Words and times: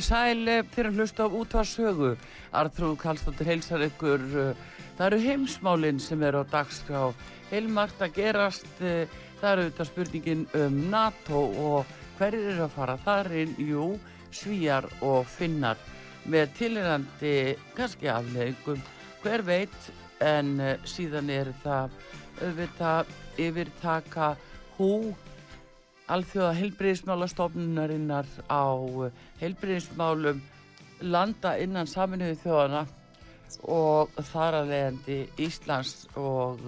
Komið 0.00 0.14
sæl 0.16 0.48
eh, 0.48 0.62
fyrir 0.72 0.88
að 0.88 0.96
hlusta 0.96 1.24
á 1.28 1.36
útvarsögu. 1.36 2.10
Artrúð 2.56 2.94
Kallstóttir 3.02 3.50
heilsar 3.50 3.82
ykkur. 3.84 4.22
eh, 4.32 4.54
Það 4.96 5.06
eru 5.06 5.18
heimsmálinn 5.26 6.00
sem 6.00 6.22
eru 6.24 6.40
á 6.40 6.44
dagskrá. 6.48 7.12
Heilmart 7.50 8.00
að 8.00 8.14
gerast. 8.16 8.64
eh, 8.80 9.04
Það 9.42 9.52
eru 9.52 9.66
auðvitað 9.66 9.90
spurningin 9.90 10.46
um 10.56 10.78
NATO 10.90 11.42
og 11.52 11.86
hverjir 12.16 12.48
eru 12.54 12.64
að 12.64 12.72
fara 12.78 12.96
þar 13.04 13.28
inn? 13.42 13.54
Jú, 13.60 14.00
svíjar 14.32 14.88
og 15.02 15.26
finnar 15.28 15.76
með 16.24 16.48
tilirandi 16.56 17.56
kannski 17.76 18.08
afleggum. 18.08 18.80
Hver 19.20 19.42
veit 19.44 19.92
en 20.20 20.56
síðan 20.84 21.28
er 21.28 21.52
það 21.62 21.90
auðvitað 22.40 23.06
yfirtaka 23.36 24.36
hú 24.78 25.12
alþjóða 26.14 26.54
heilbriðismálastofnunarinnar 26.58 28.30
á 28.50 28.64
heilbriðismálum 29.40 30.40
landa 31.00 31.54
innan 31.62 31.88
saminuðu 31.88 32.38
þjóðana 32.42 32.86
og 33.66 34.18
þar 34.30 34.60
að 34.60 34.72
leiðandi 34.72 35.20
Íslands 35.46 35.94
og 36.18 36.60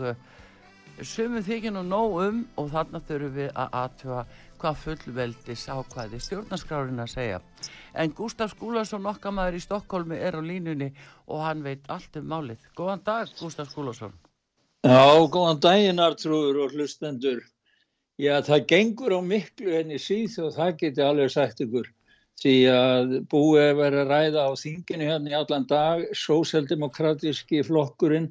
sumum 1.02 1.44
þykir 1.44 1.74
nú 1.74 1.82
nóg 1.86 2.16
um 2.22 2.40
og 2.60 2.72
þarna 2.72 3.02
þurfum 3.06 3.36
við 3.36 3.52
að 3.52 3.76
aðtjóða 3.82 4.24
hvað 4.62 4.82
fullveldis 4.82 5.64
ákvæði 5.66 6.20
stjórnarskrárin 6.22 7.02
að 7.02 7.14
segja. 7.16 7.38
En 7.98 8.12
Gustaf 8.14 8.52
Skúlason 8.54 9.08
okkamæður 9.10 9.58
í 9.58 9.62
Stokkólmi 9.64 10.18
er 10.22 10.38
á 10.38 10.42
línunni 10.42 10.92
og 11.26 11.42
hann 11.42 11.64
veit 11.66 11.88
allt 11.90 12.20
um 12.20 12.28
málið. 12.30 12.62
Góðan 12.78 13.02
dag 13.04 13.32
Gustaf 13.40 13.72
Skúlason. 13.72 14.14
Já, 14.86 15.02
góðan 15.30 15.60
daginn 15.62 16.02
Artrúður 16.02 16.64
og 16.64 16.76
hlustendur. 16.76 17.42
Já, 18.22 18.36
það 18.46 18.66
gengur 18.70 19.12
á 19.18 19.20
miklu 19.26 19.72
henni 19.74 19.96
síð 19.98 20.36
og 20.44 20.52
það 20.54 20.76
geti 20.82 21.02
alveg 21.02 21.30
sagt 21.34 21.62
ykkur. 21.64 21.88
Því 22.42 22.52
að 22.70 23.14
búið 23.32 23.62
er 23.62 23.78
verið 23.78 24.02
að 24.02 24.12
ræða 24.12 24.44
á 24.46 24.50
þinginu 24.60 25.08
hérna 25.08 25.32
í 25.32 25.34
allan 25.38 25.66
dag, 25.70 26.04
sósjaldemokratíski 26.14 27.62
flokkurinn 27.66 28.28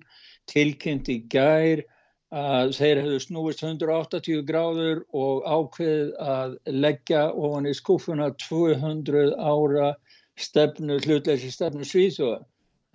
tilkynnt 0.52 1.12
í 1.12 1.18
gær 1.32 1.84
að 2.32 2.72
þeir 2.78 3.02
hefðu 3.02 3.20
snúist 3.26 3.64
180 3.68 4.46
gráður 4.48 5.04
og 5.12 5.44
ákveð 5.44 6.14
að 6.24 6.56
leggja 6.72 7.26
ofan 7.36 7.68
í 7.68 7.76
skúfuna 7.76 8.30
200 8.48 9.36
ára 9.36 9.92
stefnu, 10.40 11.02
hlutleysi 11.04 11.52
stefnu 11.52 11.84
Svíþjóða 11.88 12.40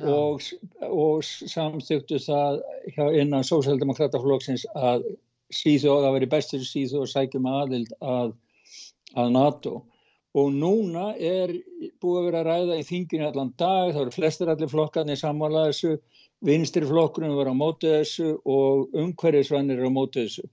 og, 0.09 0.49
og 0.89 1.21
samþyktu 1.25 2.23
það 2.25 2.63
innan 3.21 3.45
sósjaldemokrataflokksins 3.45 4.65
að 4.73 5.05
Svíþjóða 5.55 6.11
að 6.11 6.17
veri 6.19 6.31
bestur 6.31 6.65
Svíþjóða 6.67 7.05
og 7.07 7.13
sækjum 7.13 7.51
aðild 7.51 7.93
að, 8.01 8.33
að 9.15 9.31
NATO 9.37 9.75
og 10.37 10.51
núna 10.53 11.11
er 11.17 11.53
búið 12.03 12.19
að 12.19 12.27
vera 12.29 12.41
að 12.43 12.49
ræða 12.51 12.81
í 12.81 12.87
þinginu 12.87 13.29
allan 13.31 13.53
dag, 13.57 13.93
það 13.95 14.03
eru 14.03 14.15
flestir 14.17 14.51
allir 14.53 14.73
flokkarnir 14.73 15.21
sammála 15.21 15.69
þessu, 15.71 15.95
vinstri 16.45 16.85
flokkurinn 16.85 17.37
var 17.39 17.49
á 17.49 17.55
móti 17.57 17.89
þessu 17.89 18.35
og 18.45 18.99
umhverjusvannir 19.01 19.81
er 19.81 19.89
á 19.89 19.93
móti 19.93 20.27
þessu. 20.27 20.45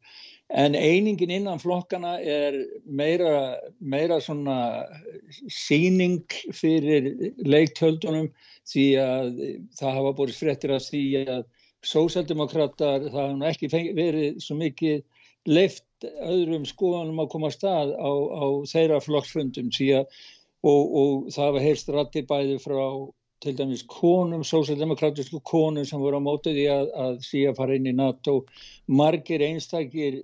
En 0.54 0.78
einingin 0.78 1.34
innan 1.34 1.60
flokkana 1.60 2.14
er 2.22 2.56
meira, 2.86 3.58
meira 3.82 4.20
svona 4.22 4.86
síning 5.52 6.22
fyrir 6.54 7.34
leiktjöldunum 7.44 8.30
því 8.70 8.86
að 9.02 9.42
það 9.80 9.98
hafa 9.98 10.16
búið 10.20 10.38
fréttir 10.38 10.76
að 10.76 10.88
því 10.92 11.04
að 11.24 11.44
sósaldemokrater, 11.88 13.10
það 13.14 13.34
hefur 13.34 13.50
ekki 13.50 13.70
verið 13.98 14.40
svo 14.44 14.58
mikið 14.60 15.04
leift 15.50 16.08
öðrum 16.24 16.64
skoðanum 16.68 17.20
að 17.24 17.34
koma 17.34 17.50
að 17.50 17.58
stað 17.58 17.92
á, 18.00 18.12
á 18.12 18.46
þeirra 18.72 19.02
flokksfundum 19.04 19.74
síðan 19.76 20.08
og, 20.64 20.96
og 21.02 21.28
það 21.36 21.52
var 21.58 21.66
heyrst 21.68 21.92
rætti 21.92 22.24
bæði 22.30 22.58
frá 22.64 22.86
til 23.44 23.58
dæmis 23.60 23.84
konum, 23.92 24.44
sósaldemokratisku 24.48 25.42
konum 25.44 25.84
sem 25.88 26.00
voru 26.00 26.22
á 26.24 26.24
mótið 26.24 26.60
í 26.62 26.68
að, 26.72 26.92
að 26.96 27.18
síðan 27.28 27.58
fara 27.58 27.76
inn 27.76 27.90
í 27.92 27.96
NATO. 27.98 28.38
Margir 28.88 29.44
einstakir 29.44 30.22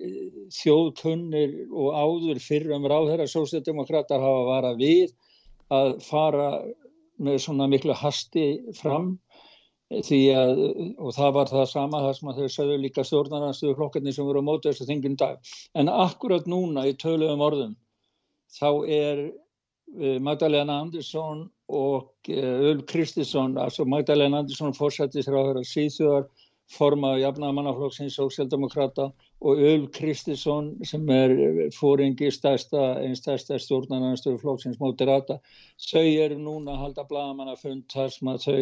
þjóðkunnir 0.56 1.58
og 1.68 1.98
áður 2.00 2.40
fyrir 2.44 2.78
um 2.78 2.88
ráðherra 2.88 3.28
sósaldemokrater 3.28 4.24
hafa 4.24 4.46
varað 4.54 4.80
við 4.80 5.18
að 5.76 5.98
fara 6.06 6.52
með 7.20 7.42
svona 7.44 7.68
miklu 7.68 7.96
hasti 8.00 8.46
fram 8.80 9.18
því 9.90 10.22
að, 10.38 10.64
og 11.02 11.14
það 11.18 11.36
var 11.38 11.50
það 11.50 11.70
sama 11.72 12.02
það 12.06 12.16
sem 12.18 12.32
að 12.32 12.40
þau 12.40 12.56
sögðu 12.56 12.80
líka 12.84 13.06
stjórnarnastuðu 13.08 13.78
flokkarnir 13.80 14.16
sem 14.16 14.28
voru 14.28 14.44
á 14.46 14.50
mótu 14.50 14.70
þessu 14.70 14.86
þingum 14.90 15.16
dag. 15.18 15.40
En 15.74 15.90
akkurat 15.90 16.50
núna 16.50 16.86
í 16.86 16.98
töluðum 17.02 17.46
orðum 17.46 17.78
þá 18.54 18.70
er 18.86 19.24
Magdalena 20.22 20.82
Andersson 20.84 21.48
og 21.70 22.30
Ulf 22.30 22.86
Kristinsson 22.90 23.58
altså 23.58 23.86
Magdalena 23.90 24.44
Andersson 24.44 24.76
fórsættisráður 24.78 25.64
að 25.64 25.70
síðþjóðar 25.72 26.30
formaðu 26.70 27.24
jafnamannaflokksins 27.24 28.18
sósjaldemokrata 28.20 29.08
og 29.42 29.62
Ulf 29.72 29.88
Kristinsson 29.96 30.76
sem 30.86 31.10
er 31.10 31.34
fóringi 31.74 32.30
stærsta, 32.34 33.00
einn 33.02 33.18
stærsta 33.18 33.58
stjórnarnastuðu 33.58 34.38
flokksins 34.44 34.78
moderata 34.82 35.40
þau 35.90 36.06
eru 36.06 36.38
núna 36.38 36.76
að 36.76 36.84
halda 36.84 37.08
blagamannafund 37.10 37.88
þar 37.90 38.14
sem 38.14 38.30
að 38.30 38.46
þau 38.46 38.62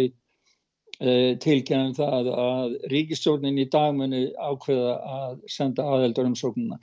tilkennum 0.97 1.94
það 1.94 2.31
að 2.34 2.75
ríkistjórnin 2.90 3.59
í 3.62 3.68
dagmunni 3.69 4.24
ákveða 4.34 4.96
að 5.18 5.35
senda 5.52 5.85
aðeldur 5.85 6.30
um 6.31 6.38
sóknuna. 6.38 6.80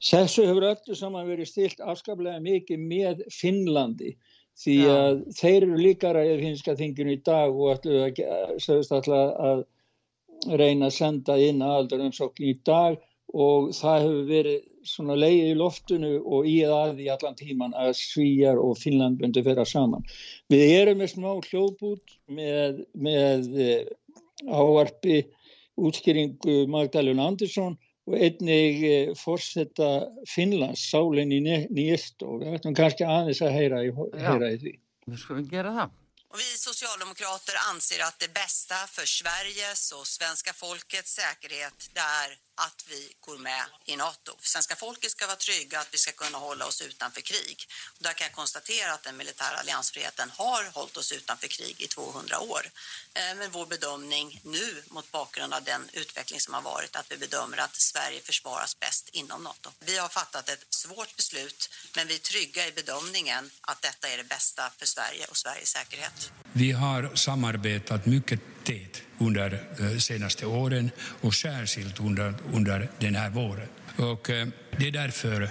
Þessu 0.00 0.46
hefur 0.48 0.68
öllu 0.70 0.96
saman 0.96 1.28
verið 1.28 1.50
stilt 1.50 1.82
afskaplega 1.82 2.40
mikið 2.40 2.84
með 2.92 3.24
Finnlandi 3.34 4.14
því 4.60 4.76
að 4.86 5.10
Já. 5.18 5.34
þeir 5.40 5.66
eru 5.66 5.80
líkara 5.80 6.24
í 6.24 6.38
finska 6.40 6.76
þinginu 6.78 7.16
í 7.16 7.20
dag 7.26 7.52
og 7.52 7.74
ætlu 7.74 8.00
að, 8.06 9.10
að 9.50 9.62
reyna 10.56 10.88
að 10.88 10.96
senda 10.96 11.36
inn 11.40 11.60
aðeldur 11.64 12.06
um 12.06 12.14
sóknin 12.16 12.54
í 12.54 12.58
dag 12.64 12.96
og 13.34 13.70
það 13.76 14.06
hefur 14.06 14.24
verið 14.30 14.62
svona 14.86 15.16
leið 15.18 15.50
í 15.50 15.58
loftinu 15.58 16.12
og 16.20 16.48
í 16.48 16.60
að 16.66 17.02
í 17.04 17.08
allan 17.12 17.36
tíman 17.38 17.74
að 17.78 17.92
Svíjar 17.98 18.60
og 18.60 18.78
Finnland 18.80 19.20
bundi 19.20 19.42
fyrir 19.46 19.68
saman. 19.68 20.06
Við 20.52 20.74
erum 20.78 21.02
með 21.02 21.12
smá 21.14 21.30
hljóðbút 21.48 22.16
með, 22.38 22.82
með 22.94 23.52
ávarpi 24.48 25.22
útskýringu 25.80 26.66
Magdalena 26.70 27.28
Andersson 27.30 27.78
og 28.10 28.16
einnig 28.16 29.14
fórsetta 29.20 29.90
Finnlands 30.28 30.82
sálinn 30.90 31.32
í 31.36 31.40
nýjast 31.44 32.24
og 32.26 32.42
við 32.42 32.58
ættum 32.58 32.76
kannski 32.76 33.06
aðeins 33.06 33.42
að 33.44 33.56
heyra 33.56 33.82
í, 33.86 33.94
heyra 34.18 34.54
í 34.54 34.60
því. 34.64 34.76
Við 35.10 35.24
skulum 35.24 35.48
gera 35.50 35.74
það. 35.76 35.96
Vi 36.30 36.50
socialdemokrater 36.58 37.56
anser 37.70 38.00
att 38.08 38.18
det 38.18 38.34
bästa 38.34 38.74
för 38.74 39.06
Sveriges 39.06 39.92
och 39.92 40.06
svenska 40.06 40.52
folkets 40.52 41.14
säkerhet 41.14 41.90
det 41.94 42.00
är 42.00 42.30
att 42.66 42.84
vi 42.88 43.12
går 43.20 43.38
med 43.38 43.62
i 43.84 43.96
NATO. 43.96 44.32
Svenska 44.40 44.76
folket 44.76 45.10
ska 45.10 45.26
vara 45.26 45.36
trygga 45.36 45.80
att 45.80 45.94
vi 45.94 45.98
ska 45.98 46.12
kunna 46.12 46.38
hålla 46.38 46.66
oss 46.66 46.82
utanför 46.82 47.20
krig. 47.20 47.56
Och 47.96 48.02
där 48.02 48.12
kan 48.12 48.24
jag 48.24 48.34
konstatera 48.34 48.92
att 48.92 49.02
den 49.02 49.16
militära 49.16 49.56
alliansfriheten 49.56 50.30
har 50.30 50.64
hållit 50.74 50.96
oss 50.96 51.12
utanför 51.12 51.48
krig 51.48 51.76
i 51.80 51.86
200 51.86 52.40
år. 52.40 52.62
Eh, 53.14 53.34
men 53.38 53.50
vår 53.50 53.66
bedömning 53.66 54.40
nu 54.44 54.82
mot 54.90 55.12
bakgrund 55.12 55.54
av 55.54 55.62
den 55.64 55.82
utveckling 55.92 56.40
som 56.40 56.54
har 56.54 56.62
varit 56.62 56.96
att 56.96 57.12
vi 57.12 57.16
bedömer 57.16 57.58
att 57.58 57.76
Sverige 57.76 58.20
försvaras 58.20 58.80
bäst 58.80 59.08
inom 59.12 59.42
NATO. 59.42 59.70
Vi 59.80 59.98
har 59.98 60.08
fattat 60.08 60.48
ett 60.48 60.66
svårt 60.70 61.16
beslut 61.16 61.70
men 61.96 62.06
vi 62.08 62.14
är 62.14 62.18
trygga 62.18 62.66
i 62.66 62.72
bedömningen 62.72 63.50
att 63.60 63.82
detta 63.82 64.08
är 64.08 64.16
det 64.16 64.24
bästa 64.24 64.72
för 64.78 64.86
Sverige 64.86 65.26
och 65.30 65.36
Sveriges 65.36 65.68
säkerhet. 65.68 66.32
Vi 66.52 66.72
har 66.72 67.10
samarbetat 67.14 68.06
mycket 68.06 68.40
tät 68.70 69.02
under 69.18 69.58
de 69.78 70.00
senaste 70.00 70.46
åren 70.46 70.90
och 71.20 71.34
särskilt 71.34 72.00
under, 72.00 72.34
under 72.54 72.88
den 72.98 73.14
här 73.14 73.30
våren. 73.30 73.68
Och 73.96 74.30
det 74.78 74.88
är 74.88 74.92
därför 74.92 75.48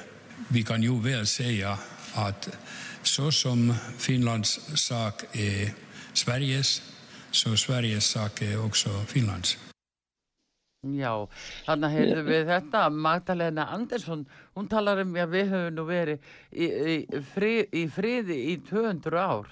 vi 0.47 0.63
kan 0.63 0.83
ju 0.83 1.01
väl 1.01 1.27
säga 1.27 1.77
att 2.13 2.57
så 3.03 3.31
som 3.31 3.73
Finlands 3.97 4.59
sak 4.75 5.23
är 5.31 5.71
Sveriges, 6.13 6.81
så 7.31 7.57
Sveriges 7.57 8.05
sak 8.05 8.41
är 8.41 8.65
också 8.65 8.89
Finlands. 9.07 9.57
Já, 10.79 11.27
þannig 11.67 11.89
heyrðum 11.91 12.27
við 12.31 12.45
þetta, 12.47 12.81
Magdalena 12.89 13.65
Andersson, 13.75 14.21
hún 14.55 14.69
talar 14.71 15.01
um 15.03 15.09
að 15.19 15.33
við 15.33 15.49
höfum 15.51 15.75
nú 15.75 15.83
verið 15.89 16.29
í, 16.55 16.67
í, 16.93 16.95
frið, 17.33 17.65
í 17.75 17.81
friði 17.91 18.37
í 18.53 18.53
200 18.69 19.19
ár. 19.19 19.49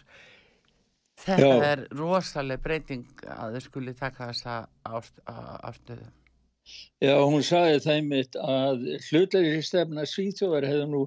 Þetta 1.17 1.49
Já. 1.49 1.65
er 1.71 1.83
rosalega 1.97 2.61
breyting 2.61 3.25
að 3.33 3.57
þau 3.57 3.65
skuli 3.65 3.93
taka 3.97 4.29
þessa 4.29 4.59
afstöðu. 4.85 6.05
Já, 6.99 7.13
hún 7.23 7.43
sagði 7.47 7.79
það 7.85 7.99
mitt 8.11 8.37
að 8.43 8.81
hlutlega 9.07 9.59
stefna 9.63 10.03
Svíþjóðar 10.09 10.67
hefði 10.67 10.87
nú 10.91 11.03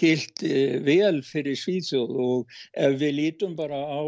gilt 0.00 0.44
eh, 0.46 0.76
vel 0.86 1.18
fyrir 1.26 1.58
Svíþjóð 1.58 2.12
og 2.24 2.60
ef 2.78 2.94
við 3.00 3.16
lítum 3.18 3.56
bara 3.58 3.80
á 3.90 4.02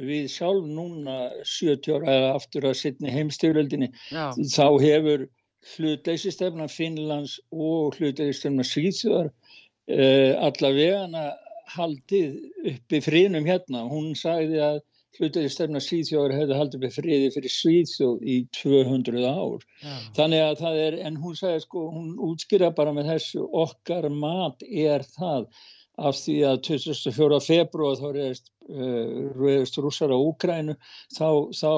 við 0.00 0.30
sjálf 0.32 0.64
núna 0.64 1.18
70 1.44 1.98
ára 1.98 2.14
eða 2.14 2.30
aftur 2.38 2.66
að 2.70 2.78
sittni 2.80 3.12
heimstyröldinni 3.12 3.90
þá 4.10 4.66
hefur 4.80 5.26
hlutleysistefna 5.74 6.70
Finnlands 6.72 7.36
og 7.52 7.98
hlutleysistefna 7.98 8.64
Svíþjóðar 8.64 9.28
uh, 9.28 10.32
allavega 10.40 11.26
haldið 11.74 12.38
uppi 12.72 13.02
frínum 13.04 13.48
hérna. 13.48 13.84
Hún 13.90 14.14
sagði 14.18 14.60
að 14.64 14.80
hlutleysistefna 15.18 15.80
Svíþjóðar 15.82 16.36
hefði 16.36 16.58
haldið 16.58 16.78
uppi 16.80 16.92
fríði 16.94 17.32
fyrir 17.34 17.54
Svíþjóð 17.54 18.22
í 18.22 18.36
200 18.60 19.26
ár. 19.26 19.66
Já. 19.82 19.96
Þannig 20.18 20.44
að 20.44 20.54
það 20.62 20.78
er, 20.84 21.00
en 21.08 21.18
hún 21.24 21.36
sagði 21.38 21.64
sko, 21.66 21.88
hún 21.96 22.14
útskýra 22.30 22.70
bara 22.76 22.94
með 22.96 23.12
þessu 23.14 23.44
okkar 23.64 24.08
mat 24.14 24.64
er 24.70 25.04
það 25.16 25.50
af 26.00 26.16
því 26.16 26.36
að 26.48 26.62
24. 26.70 27.40
februar 27.44 27.98
þá 27.98 28.06
reyðist, 28.14 28.48
uh, 28.70 29.28
reyðist 29.36 29.76
rússar 29.82 30.14
á 30.14 30.18
Úkrænu 30.18 30.78
þá, 31.12 31.28
þá 31.52 31.72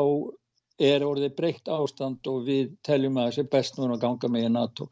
er 0.82 1.04
orðið 1.06 1.36
breytt 1.38 1.70
ástand 1.70 2.26
og 2.30 2.44
við 2.46 2.72
teljum 2.86 3.18
að 3.20 3.30
þessi 3.30 3.48
best 3.52 3.78
núna 3.78 3.98
ganga 4.00 4.30
með 4.32 4.46
í 4.48 4.52
NATO. 4.52 4.88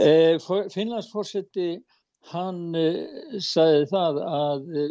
Eh, 0.00 0.38
Finnlandsforsetti 0.72 1.68
hann 2.32 2.74
eh, 2.76 3.38
sagði 3.40 3.86
það 3.92 4.22
að 4.28 4.74
eh, 4.82 4.90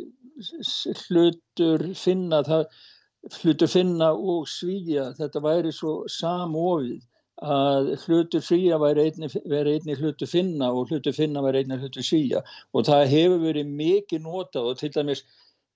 hlutur 1.07 1.85
finna, 1.97 2.41
það, 2.47 2.65
hlutur 3.41 3.71
finna 3.71 4.13
og 4.13 4.47
svíja 4.49 5.11
þetta 5.17 5.43
væri 5.43 5.73
svo 5.75 5.99
samofið 6.11 7.05
að 7.45 7.91
hlutur 8.05 8.41
fría 8.41 8.77
væri 8.81 9.11
einni, 9.11 9.27
einni 9.45 9.95
hlutu 9.99 10.25
finna 10.25 10.71
og 10.73 10.89
hlutu 10.89 11.13
finna 11.13 11.41
væri 11.45 11.61
einni 11.61 11.77
hlutu 11.77 12.01
síja 12.01 12.41
og 12.73 12.85
það 12.85 13.11
hefur 13.11 13.43
verið 13.43 13.67
mikið 13.77 14.23
notað 14.25 14.71
og 14.71 14.79
til 14.79 14.89
dæmis 14.95 15.21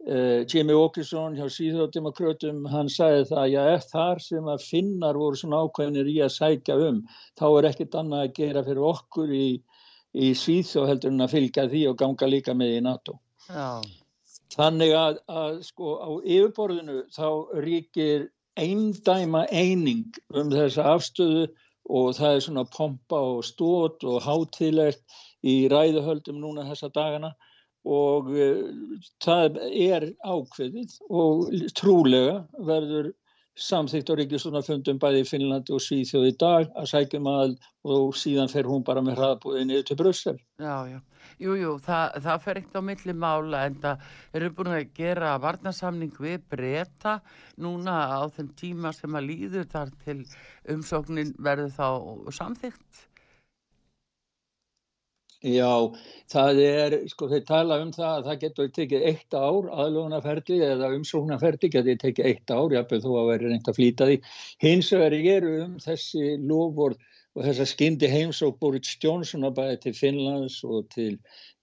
uh, 0.10 0.42
Jimmy 0.50 0.74
Åkesson 0.74 1.38
hjá 1.38 1.46
síðáttdemakrötum 1.54 2.66
hann 2.72 2.90
sagði 2.90 3.28
það 3.30 3.58
að 3.62 3.86
þar 3.92 4.24
sem 4.26 4.50
að 4.50 4.66
finnar 4.66 5.20
voru 5.22 5.38
svona 5.38 5.62
ákveðinir 5.62 6.10
í 6.10 6.18
að 6.26 6.34
sækja 6.40 6.80
um 6.88 7.04
þá 7.38 7.46
er 7.52 7.70
ekkit 7.70 7.96
annað 8.02 8.26
að 8.26 8.34
gera 8.42 8.66
fyrir 8.66 8.90
okkur 8.90 9.30
í, 9.30 9.48
í 10.14 10.32
og 10.80 10.88
heldur 10.90 11.12
en 11.14 11.26
að 11.26 11.34
fylgja 11.36 11.68
því 11.72 11.82
og 11.92 11.98
ganga 12.02 12.28
líka 12.28 12.56
með 12.58 12.78
í 12.78 12.84
NATO 12.84 13.18
já. 13.48 13.82
þannig 14.56 14.94
að, 14.98 15.20
að 15.28 15.60
sko 15.68 15.96
á 16.04 16.10
yfirborðinu 16.20 17.04
þá 17.16 17.28
ríkir 17.64 18.30
eindæma 18.60 19.46
eining 19.52 20.10
um 20.36 20.52
þessa 20.52 20.90
afstöðu 20.96 21.48
og 21.92 22.12
það 22.18 22.36
er 22.36 22.44
svona 22.46 22.66
pompa 22.76 23.22
og 23.36 23.46
stót 23.48 24.04
og 24.08 24.22
hátilegt 24.26 25.02
í 25.48 25.68
ræðuhöldum 25.72 26.42
núna 26.42 26.68
þessa 26.68 26.92
dagana 26.94 27.32
og 27.88 28.30
uh, 28.36 28.68
það 29.24 29.58
er 29.72 30.12
ákveðið 30.22 31.00
og 31.10 31.50
trúlega 31.78 32.44
verður 32.60 33.14
samþýtt 33.60 34.10
á 34.12 34.14
ríkistunarfundum 34.16 35.00
bæði 35.02 35.24
í 35.24 35.28
Finnlandi 35.28 35.74
og 35.76 35.84
Svíþjóð 35.84 36.28
í 36.30 36.36
dag 36.40 36.70
að 36.78 36.90
sækjum 36.94 37.28
að 37.32 37.56
og 37.84 38.16
síðan 38.16 38.52
fer 38.52 38.70
hún 38.70 38.84
bara 38.88 39.02
með 39.04 39.20
hraðbúið 39.20 39.66
niður 39.68 39.88
til 39.90 39.98
Brussel. 40.00 40.38
Já, 40.62 40.76
já. 40.88 41.00
Jú, 41.42 41.56
jú, 41.58 41.72
það, 41.82 42.18
það 42.22 42.42
fer 42.44 42.60
ekkert 42.60 42.78
á 42.78 42.84
milli 42.86 43.14
mála 43.18 43.62
en 43.66 43.78
það 43.82 44.04
eru 44.38 44.50
búin 44.58 44.76
að 44.76 44.92
gera 44.98 45.32
varnasamning 45.42 46.20
við 46.22 46.44
breyta 46.54 47.16
núna 47.58 47.96
á 48.14 48.22
þeim 48.36 48.52
tíma 48.60 48.92
sem 48.94 49.18
að 49.18 49.30
líður 49.32 49.70
þar 49.72 49.94
til 50.06 50.20
umsóknin 50.70 51.34
verður 51.42 51.74
þá 51.74 51.88
samþygt. 52.38 53.08
Já, 55.42 55.90
það 56.30 56.60
er, 56.62 56.96
sko 57.10 57.28
þeir 57.32 57.46
tala 57.48 57.80
um 57.82 57.90
það 57.96 58.12
að 58.12 58.28
það 58.28 58.42
getur 58.44 58.68
tekið 58.76 59.06
eitt 59.10 59.34
ár 59.34 59.70
aðlugunarferdi 59.74 60.60
eða 60.68 60.92
umsóknarferdi 60.94 61.72
getur 61.74 61.98
tekið 62.04 62.28
eitt 62.30 62.54
ár, 62.54 62.76
jáfnveg 62.76 63.02
þú 63.02 63.16
að 63.18 63.32
vera 63.32 63.50
reynd 63.50 63.72
að 63.72 63.80
flýta 63.80 64.10
því. 64.10 64.20
Hins 64.62 64.92
vegar 64.94 65.18
er 65.18 65.50
um 65.50 65.74
þessi 65.82 66.36
lofvord 66.46 67.02
og 67.34 67.46
þess 67.48 67.64
að 67.64 67.72
skyndi 67.72 68.12
heims 68.12 68.44
og 68.46 68.58
Boris 68.62 68.94
Johnson 69.02 69.48
að 69.48 69.58
bæði 69.58 69.82
til 69.86 69.94
Finnlands 69.98 70.58
og 70.68 70.90
til 70.94 71.12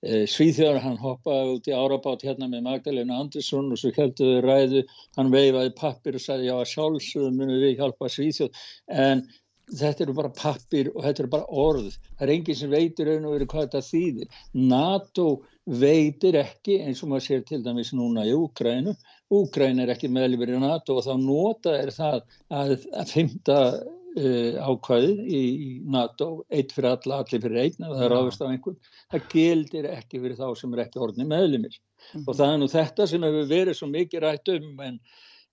e, 0.03 0.25
Svíþjóðar, 0.27 0.81
hann 0.83 0.99
hoppaði 0.99 1.57
út 1.57 1.69
í 1.69 1.77
árabát 1.77 2.25
hérna 2.25 2.49
með 2.51 2.65
Magdalena 2.67 3.19
Andersson 3.23 3.69
og 3.71 3.79
svo 3.79 3.93
helduði 3.95 4.41
ræðu, 4.43 4.87
hann 5.21 5.35
veifaði 5.35 5.75
pappir 5.79 6.19
og 6.19 6.25
sagði 6.25 6.49
já 6.49 6.57
að 6.57 6.71
sjálfsögum 6.73 7.37
munum 7.43 7.61
við 7.63 7.77
hjálpa 7.83 8.11
Svíþjóð 8.11 8.65
en 9.07 9.29
þetta 9.75 10.05
eru 10.05 10.17
bara 10.17 10.33
pappir 10.35 10.91
og 10.95 11.05
þetta 11.05 11.25
eru 11.25 11.33
bara 11.37 11.61
orð. 11.67 11.93
Það 12.17 12.27
er 12.27 12.35
enginn 12.35 12.61
sem 12.63 12.73
veitir 12.73 13.11
raun 13.11 13.29
og 13.29 13.37
verið 13.37 13.53
hvað 13.53 13.69
þetta 13.69 13.87
þýðir. 13.91 14.43
NATO 14.55 15.29
veitir 15.69 16.41
ekki 16.41 16.81
eins 16.81 17.03
og 17.05 17.13
maður 17.13 17.27
sér 17.27 17.47
til 17.49 17.63
dæmis 17.65 17.93
núna 17.93 18.25
í 18.25 18.33
Úkrænu 18.33 18.97
Úkræn 19.29 19.83
er 19.83 19.93
ekki 19.93 20.09
meðlifir 20.09 20.55
í 20.55 20.59
NATO 20.63 20.97
og 20.97 21.05
þá 21.05 21.15
nota 21.21 21.75
er 21.77 21.91
það 21.93 22.23
að, 22.49 22.71
að 22.97 23.11
fymta 23.13 23.57
uh, 23.77 24.55
ákvæðið 24.65 25.19
í, 25.21 25.41
í 25.43 25.69
NATO 25.85 26.31
eitt 26.49 26.73
fyrir 26.73 26.95
alla, 26.95 27.19
allir 27.21 27.43
fyrir 27.45 27.61
einn 27.67 27.85
það 27.91 28.07
er 28.07 28.15
einhvern. 28.49 28.79
Það 29.13 29.27
gildir 29.35 29.91
ekki 29.93 30.23
fyrir 30.23 30.41
þá 30.41 30.47
sem 30.57 30.73
er 30.73 30.85
ekki 30.87 31.03
orðni 31.05 31.29
meðlimir. 31.29 31.77
Mm 31.77 32.23
-hmm. 32.23 32.25
og 32.25 32.39
það 32.39 32.55
er 32.55 32.61
nú 32.63 32.71
þetta 32.73 33.09
sem 33.11 33.29
hefur 33.29 33.53
verið 33.53 33.77
svo 33.77 33.91
mikið 33.93 34.25
rætt 34.25 34.53
um 34.55 34.81
en 34.87 34.99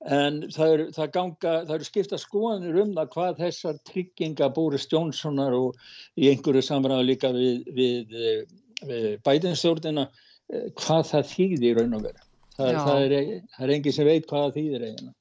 en 0.04 0.42
það 0.54 0.74
eru, 0.74 0.86
það 0.94 1.12
ganga, 1.16 1.54
það 1.66 1.74
eru 1.78 1.88
skipta 1.88 2.20
skoðanir 2.22 2.80
um 2.84 2.94
það 2.98 3.12
hvað 3.16 3.42
þessar 3.42 3.82
trygginga 3.90 4.50
Boris 4.54 4.88
Johnsonar 4.92 5.56
og 5.58 5.80
í 6.20 6.30
einhverju 6.30 6.64
samræðu 6.66 7.08
líka 7.08 7.32
við, 7.34 7.64
við, 7.78 8.16
við 8.86 9.08
bætinstjórnina 9.26 10.08
eh, 10.08 10.68
hvað 10.78 11.06
það 11.12 11.30
þýðir 11.34 11.80
raun 11.80 12.00
og 12.00 12.08
veru. 12.10 12.26
Það, 12.56 12.82
það 12.88 13.06
er, 13.06 13.16
er 13.60 13.74
enginn 13.76 13.96
sem 13.96 14.08
veit 14.08 14.28
hvað 14.30 14.46
það 14.46 14.60
þýðir 14.60 14.86
eiginlega. 14.90 15.16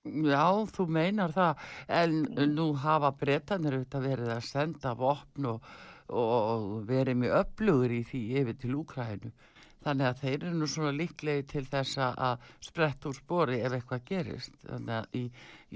Já, 0.00 0.44
þú 0.72 0.86
meinar 0.96 1.32
það. 1.36 1.64
En 1.92 2.18
nú 2.54 2.70
hafa 2.80 3.12
breytanir 3.20 3.76
auðvitað 3.76 4.06
verið 4.08 4.32
að 4.32 4.46
senda 4.48 4.94
vopn 4.96 5.48
og, 5.52 5.70
og 6.08 6.68
verið 6.88 7.20
mjög 7.20 7.36
öflugur 7.44 7.94
í 7.94 8.00
því 8.08 8.22
yfir 8.40 8.58
til 8.62 8.78
Úkrænu 8.80 9.32
þannig 9.84 10.08
að 10.08 10.20
þeir 10.22 10.36
eru 10.36 10.52
nú 10.58 10.68
svona 10.70 10.92
líklegi 10.96 11.46
til 11.54 11.64
þess 11.70 12.00
að 12.02 12.50
sprett 12.64 13.08
úr 13.08 13.16
spori 13.16 13.60
ef 13.64 13.76
eitthvað 13.76 14.04
gerist. 14.10 14.54
Þannig 14.66 14.94
að 14.98 15.18
í 15.20 15.24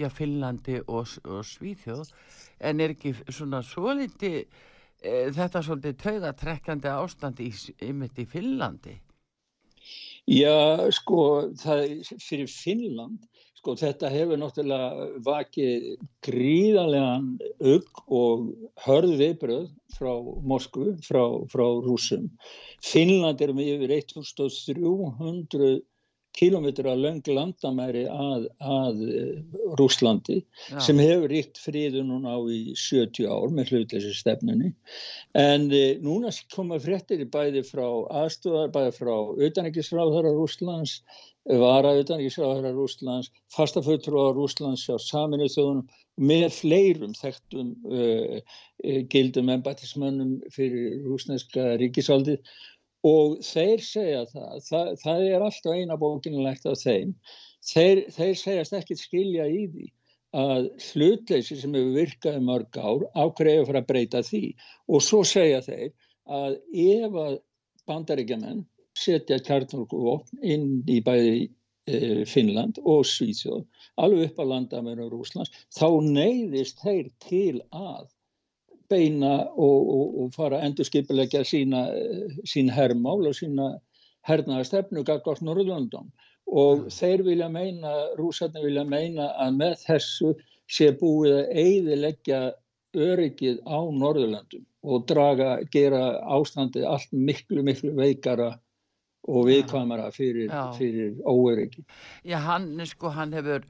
já, 0.03 0.09
Finnlandi 0.13 0.81
og, 0.85 1.17
og 1.25 1.47
Svíþjóð. 1.49 2.13
En 2.65 2.85
er 2.85 2.95
ekki 2.95 3.15
svona 3.29 3.63
svolítið 3.67 4.39
e, 4.43 5.17
þetta 5.35 5.65
svolítið 5.65 5.99
taugatrekkandi 6.05 6.93
ástand 6.93 7.43
í, 7.45 7.51
í 7.51 8.29
Finnlandi? 8.31 8.99
Já, 10.25 10.81
sko 10.97 11.51
það 11.61 11.83
fyrir 12.25 12.49
Finnland 12.49 13.27
Sko 13.65 13.73
þetta 13.81 14.11
hefur 14.13 14.37
náttúrulega 14.37 15.05
vakið 15.25 15.85
gríðarlegan 16.27 17.31
auk 17.65 18.03
og 18.13 18.43
hörð 18.85 19.15
viðbröð 19.23 19.71
frá 19.95 20.11
Moskvu, 20.53 20.91
frá, 21.07 21.23
frá 21.49 21.65
rúsum. 21.87 22.27
Finnland 22.85 23.41
er 23.41 23.55
með 23.57 23.71
yfir 23.79 23.95
1300 23.97 25.81
kílometra 26.35 26.93
löng 26.99 27.23
landamæri 27.31 28.05
að, 28.11 28.47
að 28.61 29.03
eh, 29.07 29.59
Rúslandi 29.79 30.41
Já. 30.43 30.81
sem 30.83 31.01
hefur 31.01 31.31
ríkt 31.31 31.61
friðu 31.63 32.03
núna 32.05 32.37
á 32.37 32.41
í 32.51 32.75
70 32.77 33.31
ár 33.31 33.55
með 33.55 33.73
hlutleysi 33.73 34.13
stefnunni 34.19 34.73
en 35.39 35.69
e, 35.71 35.85
núna 36.03 36.35
koma 36.55 36.81
fréttir 36.83 37.23
í 37.23 37.29
bæði 37.31 37.63
frá 37.69 37.87
aðstofar, 38.25 38.73
bæði 38.75 38.97
frá 38.99 39.15
auðanækisráðara 39.15 40.35
Rúslands, 40.35 40.99
vara 41.45 41.93
auðanækisráðara 41.93 42.73
Rúslands, 42.73 43.31
fastaföldrúar 43.53 44.33
Rúslands 44.37 44.87
á 44.89 44.97
saminu 44.97 45.49
þjóðunum 45.53 45.89
með 46.17 46.47
fleirum 46.57 47.17
þekktum 47.19 47.75
uh, 47.91 48.39
gildum 49.13 49.51
embætismönnum 49.53 50.39
fyrir 50.55 51.03
rúsneska 51.05 51.75
ríkisaldið 51.81 52.41
og 53.05 53.41
þeir 53.45 53.83
segja 53.85 54.23
það, 54.31 54.55
það, 54.69 54.95
það 55.03 55.27
er 55.29 55.45
alltaf 55.45 55.77
eina 55.77 55.99
bókinulegt 56.01 56.65
af 56.71 56.81
þeim, 56.81 57.13
þeir, 57.73 58.05
þeir 58.15 58.35
segjast 58.41 58.79
ekki 58.81 58.97
skilja 58.97 59.49
í 59.51 59.67
því 59.75 59.91
að 60.35 60.71
hlutleysi 60.83 61.59
sem 61.61 61.75
hefur 61.77 61.99
virkað 61.99 62.39
í 62.41 62.45
mörg 62.49 62.79
ár 62.81 63.05
ákveður 63.13 63.69
fyrir 63.69 63.81
að 63.83 63.91
breyta 63.91 64.23
því? 64.27 64.45
Og 64.91 65.05
svo 65.05 65.21
segja 65.29 65.61
þeir 65.63 65.93
að 66.25 66.57
ef 66.73 67.19
að 67.21 67.37
bandaríkjaman 67.87 68.65
setja 69.05 69.39
kjartnálkuvopn 69.47 70.43
inn 70.43 70.69
í 70.91 71.01
bæði 71.05 71.37
e, 71.45 72.25
Finnland 72.29 72.81
og 72.83 73.05
Svíþjóð 73.09 73.65
alveg 74.01 74.31
upp 74.31 74.43
að 74.43 74.53
landa 74.53 74.83
með 74.85 75.07
Rúslands 75.13 75.53
þá 75.77 75.89
neyðist 76.09 76.83
þeir 76.85 77.11
til 77.25 77.63
að 77.71 78.07
beina 78.93 79.35
og, 79.57 79.81
og, 79.97 80.07
og 80.23 80.35
fara 80.37 80.61
að 80.61 80.69
endur 80.69 80.89
skipilegja 80.89 81.45
sína, 81.49 81.87
sín 82.49 82.71
herrmál 82.73 83.23
og 83.29 83.37
sína 83.39 83.75
hernaða 84.29 84.67
stefnu 84.69 85.05
gaggátt 85.07 85.45
Norðlandum 85.45 86.11
og 86.51 86.85
mm. 86.85 86.91
þeir 86.93 87.25
vilja 87.27 87.49
meina, 87.53 87.95
rúsarnir 88.19 88.67
vilja 88.67 88.85
meina 88.89 89.31
að 89.41 89.57
með 89.61 89.79
þessu 89.87 90.35
sé 90.71 90.91
búið 91.01 91.39
að 91.39 91.63
eiðilegja 91.63 92.43
öryggið 92.95 93.61
á 93.67 93.79
Norðurlandum 93.91 94.65
og 94.85 95.07
draga, 95.09 95.57
gera 95.73 96.21
ástandið 96.37 96.87
allt 96.89 97.13
miklu, 97.13 97.65
miklu 97.67 97.95
veikara 97.97 98.53
og 99.29 99.49
viðkvæmara 99.49 100.11
fyrir, 100.15 100.53
fyrir 100.79 101.17
óöryggi. 101.25 101.85
Já, 102.29 102.39
hann, 102.45 102.77
sko, 102.89 103.13
hann 103.15 103.33
hefur 103.37 103.65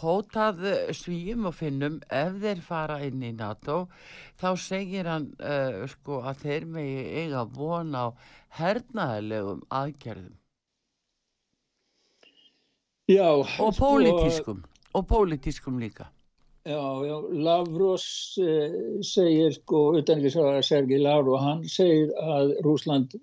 hótað 0.00 0.62
svíjum 0.94 1.48
og 1.50 1.56
finnum 1.58 1.98
ef 2.14 2.36
þeir 2.42 2.60
fara 2.64 3.00
inn 3.06 3.22
í 3.26 3.32
NATO. 3.34 3.88
Þá 4.40 4.50
segir 4.62 5.10
hann 5.10 5.32
uh, 5.42 5.82
sko 5.90 6.22
að 6.30 6.44
þeir 6.44 6.68
megi 6.76 7.24
eiga 7.24 7.44
von 7.56 7.90
á 7.96 8.14
hernaðilegum 8.60 9.64
aðgerðum. 9.80 10.36
Já, 13.10 13.26
og 13.34 13.46
sko, 13.50 13.72
pólitískum 13.74 14.64
og 14.94 15.06
pólitískum 15.10 15.78
líka. 15.82 16.06
Já, 16.62 16.76
já, 17.06 17.16
Lavrós 17.32 18.36
eh, 18.38 19.00
segir 19.02 19.54
sko, 19.56 19.94
utan 19.96 20.20
ekki 20.20 20.32
svo 20.34 20.44
að 20.50 20.58
Sergi 20.68 20.98
Lavró, 21.00 21.38
hann 21.40 21.62
segir 21.64 22.12
að 22.20 22.52
Rúsland 22.66 23.16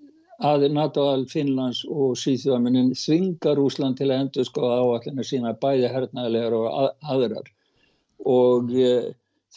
að 0.46 0.68
NATO-al 0.70 1.26
Finnlands 1.30 1.84
og 1.90 2.18
Sýþjóðamennin 2.22 2.92
þvinga 2.98 3.56
Rúsland 3.58 3.98
til 3.98 4.12
að 4.12 4.20
endur 4.22 4.46
sko 4.46 4.68
áallinu 4.70 5.26
sína 5.26 5.56
bæði 5.58 5.90
hernaðilegar 5.90 6.58
og 6.58 6.68
að, 6.70 6.90
aðrar. 7.14 7.50
Og 8.30 8.70
e, 8.78 8.92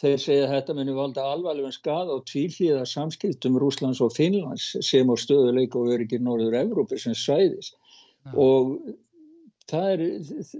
þeir 0.01 0.17
segja 0.23 0.47
að 0.47 0.55
þetta 0.55 0.77
muni 0.79 0.97
valda 0.97 1.27
alvarlegum 1.35 1.75
skad 1.75 2.09
og 2.09 2.25
tvílíða 2.29 2.87
samskiptum 2.89 3.59
Rúslands 3.61 4.01
og 4.01 4.15
Finnlands 4.17 4.71
sem 4.81 5.09
á 5.09 5.15
stöðuleik 5.21 5.77
og 5.77 5.93
öryggir 5.93 6.23
Norður 6.25 6.57
Evrópi 6.63 6.97
sem 7.01 7.17
svæðis. 7.17 7.75
Ja. 8.25 8.33
og 8.37 8.77
er, 9.73 10.01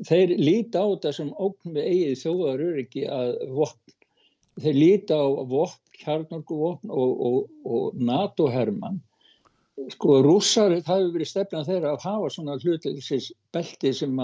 þeir 0.07 0.31
líta 0.39 0.81
á 0.81 0.87
þetta 0.93 1.11
sem 1.13 1.33
ókn 1.33 1.75
með 1.75 1.89
eigið 1.89 2.21
þjóðar 2.23 2.63
öryggi 2.69 3.03
að 3.09 3.35
vopn. 3.53 3.95
Þeir 4.61 4.77
líta 4.77 5.17
á 5.17 5.27
vopn, 5.49 5.81
kjarnorku 6.01 6.57
vopn 6.57 6.93
og, 6.93 7.21
og, 7.25 7.49
og 7.65 7.97
NATO-herman 8.01 8.99
sko 9.89 10.21
rússar, 10.25 10.73
það 10.85 11.01
hefur 11.01 11.13
verið 11.15 11.29
stefnað 11.31 11.67
þeirra 11.71 11.91
að 11.95 12.05
hafa 12.05 12.31
svona 12.35 12.57
hlutleysis 12.61 13.31
belti 13.53 13.93
sem 13.95 14.21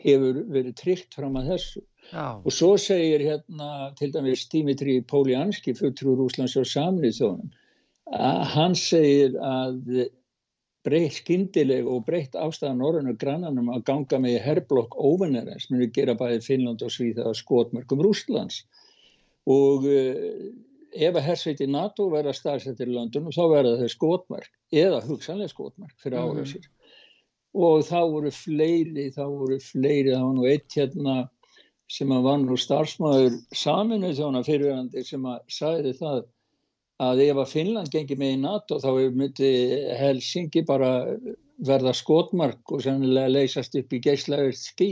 hefur 0.00 0.42
verið 0.50 0.76
tryggt 0.80 1.16
fram 1.16 1.36
að 1.40 1.54
þessu 1.54 1.82
Já. 2.10 2.40
og 2.40 2.52
svo 2.54 2.70
segir 2.80 3.22
hérna 3.24 3.90
til 3.98 4.10
dæmis 4.14 4.46
Dimitri 4.50 5.00
Poljanski 5.04 5.74
fulltrú 5.76 6.16
Rúslands 6.18 6.56
og 6.56 6.68
samnið 6.68 7.18
þjóðan 7.18 7.52
að 8.16 8.40
hann 8.54 8.76
segir 8.78 9.36
að 9.44 10.08
breytt 10.86 11.18
skindileg 11.20 11.88
og 11.88 12.06
breytt 12.06 12.38
ástæðan 12.40 12.80
orðinu 12.86 13.14
grannanum 13.20 13.68
að 13.74 13.84
ganga 13.90 14.20
með 14.24 14.38
herrblokk 14.46 14.96
óvinnarins 14.96 15.68
muni 15.70 15.90
gera 15.92 16.16
bæði 16.18 16.40
Finnland 16.46 16.82
og 16.86 16.94
Svíða 16.94 17.34
skotmörgum 17.36 18.00
Rúslands 18.06 18.64
og 19.50 19.84
ef 20.94 21.16
að 21.16 21.26
hersveiti 21.26 21.68
NATO 21.70 22.08
verða 22.12 22.34
starfsettir 22.36 22.90
í 22.90 22.96
landunum 22.96 23.34
þá 23.34 23.42
verða 23.52 23.78
þeir 23.82 23.94
skotmark 23.94 24.50
eða 24.72 25.02
hugsanlega 25.06 25.52
skotmark 25.52 25.94
fyrir 26.02 26.18
mhm. 26.18 26.30
ára 26.30 26.46
sér 26.50 26.64
mm. 26.64 26.72
og 27.66 27.84
þá 27.88 28.00
voru 28.14 28.32
fleiri 28.34 29.06
þá 29.14 29.22
voru 29.26 29.60
fleiri, 29.64 30.16
þá 30.16 30.24
var 30.24 30.34
nú 30.38 30.48
eitt 30.50 30.78
hérna 30.78 31.20
sem 31.90 32.12
að 32.14 32.26
var 32.26 32.42
nú 32.42 32.58
starfsmæður 32.58 33.38
saminu 33.56 34.12
þjóna 34.14 34.44
fyrirvægandi 34.46 35.06
sem 35.06 35.24
að 35.26 35.40
sagði 35.50 35.94
það 35.98 36.20
að 37.00 37.22
ef 37.24 37.38
að 37.40 37.52
Finnland 37.54 37.92
gengi 37.92 38.16
með 38.20 38.34
í 38.34 38.40
NATO 38.42 38.78
þá 38.82 38.90
myndi 39.16 39.52
Helsingi 39.98 40.62
bara 40.68 40.90
verða 41.66 41.92
skotmark 41.96 42.72
og 42.72 42.84
sannilega 42.84 43.32
leysast 43.32 43.76
upp 43.76 43.92
í 43.92 44.00
geyslaverð 44.04 44.58
skí. 44.60 44.90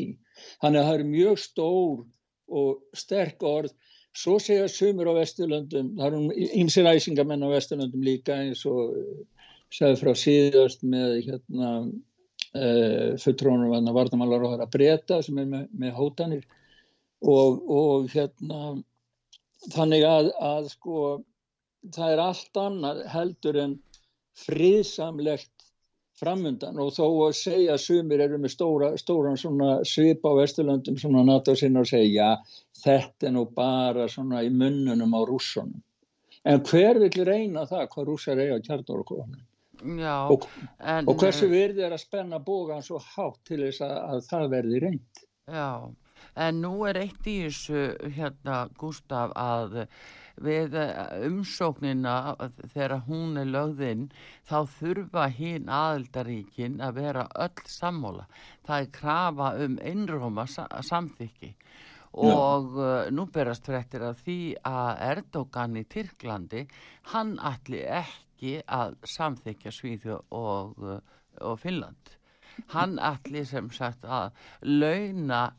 Þannig 0.62 0.80
að 0.80 0.88
það 0.88 0.98
er 0.98 1.10
mjög 1.12 1.38
stór 1.42 2.02
og 2.48 2.96
sterk 2.96 3.44
orð 3.44 3.74
Svo 4.16 4.38
segja 4.42 4.68
sumur 4.72 5.10
á 5.12 5.18
Vesturlöndum, 5.18 5.92
það 5.98 6.06
eru 6.06 6.46
ímsir 6.58 6.88
æsingamenn 6.88 7.44
á 7.44 7.48
Vesturlöndum 7.52 8.04
líka 8.04 8.38
eins 8.40 8.64
og 8.66 8.96
eh, 8.96 9.24
segði 9.74 10.00
frá 10.00 10.12
síðast 10.16 10.84
með 10.88 11.18
hérna, 11.26 11.72
uh, 11.84 12.62
eh, 12.62 13.10
fulltrónum 13.20 13.74
að 13.76 13.92
vartamálar 13.98 14.46
á 14.48 14.52
það 14.54 14.64
að 14.64 14.72
breyta 14.74 15.20
sem 15.22 15.38
er 15.42 15.50
með, 15.52 15.66
með 15.84 15.94
hótanir. 15.98 16.46
Og, 17.18 17.60
og 17.66 18.08
hérna 18.14 18.78
þannig 19.74 20.04
að, 20.06 20.30
að 20.38 20.68
sko 20.72 20.98
það 21.94 22.12
er 22.14 22.22
allt 22.22 22.60
annað 22.62 23.00
heldur 23.12 23.58
en 23.64 23.76
friðsamlegt 24.38 25.57
framundan 26.18 26.78
og 26.82 26.92
þó 26.96 27.04
að 27.28 27.36
segja 27.38 27.74
að 27.74 27.84
sumir 27.84 28.22
eru 28.24 28.38
með 28.42 28.54
stóra, 28.54 28.92
stóran 29.00 29.38
svip 29.38 30.26
á 30.26 30.32
Vesturlöndum 30.38 30.98
svona 31.00 31.24
NATO 31.26 31.54
sinna 31.58 31.84
og 31.84 31.90
segja 31.90 32.32
já 32.32 32.56
þetta 32.84 33.28
er 33.28 33.34
nú 33.34 33.44
bara 33.54 34.08
svona 34.10 34.42
í 34.46 34.50
munnunum 34.54 35.14
á 35.14 35.20
rússunum. 35.26 35.82
En 36.46 36.62
hver 36.64 37.00
vil 37.02 37.24
reyna 37.26 37.66
það 37.66 37.88
hvað 37.92 38.10
rússar 38.12 38.38
eiga 38.38 38.60
kjarnorkofanum 38.62 39.46
og, 39.86 40.46
og 41.06 41.14
hversu 41.20 41.46
eh, 41.46 41.52
virði 41.52 41.86
er 41.86 41.94
að 41.94 42.02
spenna 42.02 42.40
bógan 42.42 42.82
svo 42.82 42.98
hátt 42.98 43.38
til 43.46 43.60
þess 43.62 43.82
að, 43.86 43.96
að 44.10 44.22
það 44.26 44.46
verði 44.54 44.80
reynd 44.84 45.20
Já, 45.48 45.68
en 46.46 46.62
nú 46.62 46.72
er 46.88 46.98
eitt 47.04 47.28
í 47.30 47.36
þessu 47.44 47.84
hérna 48.16 48.64
Gustaf 48.78 49.34
að 49.38 49.84
við 50.44 50.74
eh, 50.78 50.94
umsóknina 51.28 52.14
þegar 52.72 53.04
hún 53.08 53.38
er 53.40 53.50
lögðinn 53.50 54.08
þá 54.48 54.58
þurfa 54.78 55.26
hinn 55.34 55.68
aðeldaríkin 55.72 56.80
að 56.84 57.00
vera 57.02 57.26
öll 57.46 57.64
sammóla. 57.66 58.26
Það 58.66 58.84
er 58.84 58.92
krafa 58.98 59.52
um 59.64 59.78
einróma 59.82 60.46
samþykki 60.48 61.54
og 62.18 62.78
uh, 62.80 63.10
nú 63.12 63.26
berast 63.32 63.66
fréttir 63.68 64.02
af 64.08 64.22
því 64.24 64.56
að 64.66 65.02
Erdogan 65.10 65.76
í 65.76 65.84
Tyrklandi 65.92 66.64
hann 67.12 67.36
allir 67.38 67.84
ekki 68.00 68.58
að 68.64 68.96
samþykja 69.04 69.74
Svíðu 69.74 70.16
og, 70.34 70.78
uh, 70.80 70.98
og 71.44 71.60
Finnland. 71.60 72.16
Hann 72.72 72.98
allir 72.98 73.46
sem 73.46 73.68
sagt 73.70 74.04
að 74.04 74.32
launa 74.64 75.50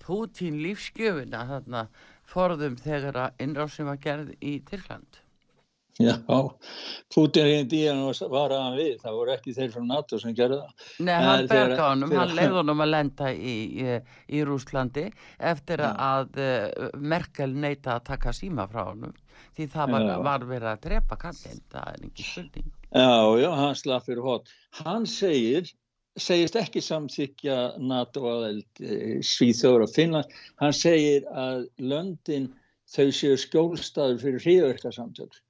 Pútín 0.00 0.62
lífsgjöfina 0.62 1.42
þarna 1.44 1.82
forðum 2.28 2.76
þegar 2.80 3.22
að 3.24 3.46
innrásum 3.46 3.88
var 3.90 4.02
gerð 4.02 4.34
í 4.40 4.58
Tyrkland. 4.68 5.22
Já, 5.98 6.14
Putin 7.10 7.48
reyndi 7.48 7.80
í 7.82 7.86
hann 7.88 8.04
og 8.06 8.18
var 8.30 8.52
að 8.54 8.60
hann 8.62 8.76
við, 8.78 8.92
það 9.02 9.16
voru 9.16 9.32
ekki 9.32 9.54
þeir 9.56 9.72
frá 9.74 9.82
NATO 9.82 10.20
sem 10.22 10.34
gerði 10.38 10.58
það. 10.60 10.84
Nei, 11.08 11.14
hann 11.24 11.48
berga 11.50 11.88
honum, 11.88 12.12
hann 12.14 12.34
leiði 12.38 12.54
honum 12.54 12.82
að 12.84 12.92
lenda 12.92 13.32
í, 13.34 13.54
í, 13.82 13.96
í 14.38 14.44
Rúslandi 14.46 15.08
eftir 15.50 15.82
ja. 15.82 15.90
að 16.20 16.38
uh, 16.44 16.92
Merkel 17.02 17.50
neyta 17.50 17.96
að 17.96 18.06
taka 18.12 18.34
síma 18.36 18.68
frá 18.70 18.84
honum, 18.92 19.16
því 19.58 19.66
það 19.74 19.96
var, 19.96 20.06
var 20.28 20.46
verið 20.52 20.70
að 20.70 20.86
drepa 20.86 21.18
kallin, 21.24 21.66
það 21.74 21.90
er 21.96 22.06
ekki 22.12 22.28
spurning. 22.28 22.70
Já, 22.94 23.10
já, 23.42 23.50
hann 23.58 23.76
slapp 23.82 24.06
fyrir 24.06 24.24
hótt. 24.28 24.54
Hann 24.84 25.10
segir, 25.10 25.74
segist 26.22 26.56
ekki 26.56 26.80
samþykja 26.84 27.58
NATO 27.80 28.26
aðeld 28.30 28.82
eh, 28.84 29.18
Svíþjóður 29.24 29.86
og 29.86 29.92
Finnland, 29.94 30.38
hann 30.62 30.72
segir 30.76 31.26
að 31.32 31.66
löndin 31.78 32.50
þau 32.88 33.10
séu 33.12 33.36
skjólstaður 33.36 34.22
fyrir 34.22 34.44
hríðverkarsamtökk 34.44 35.42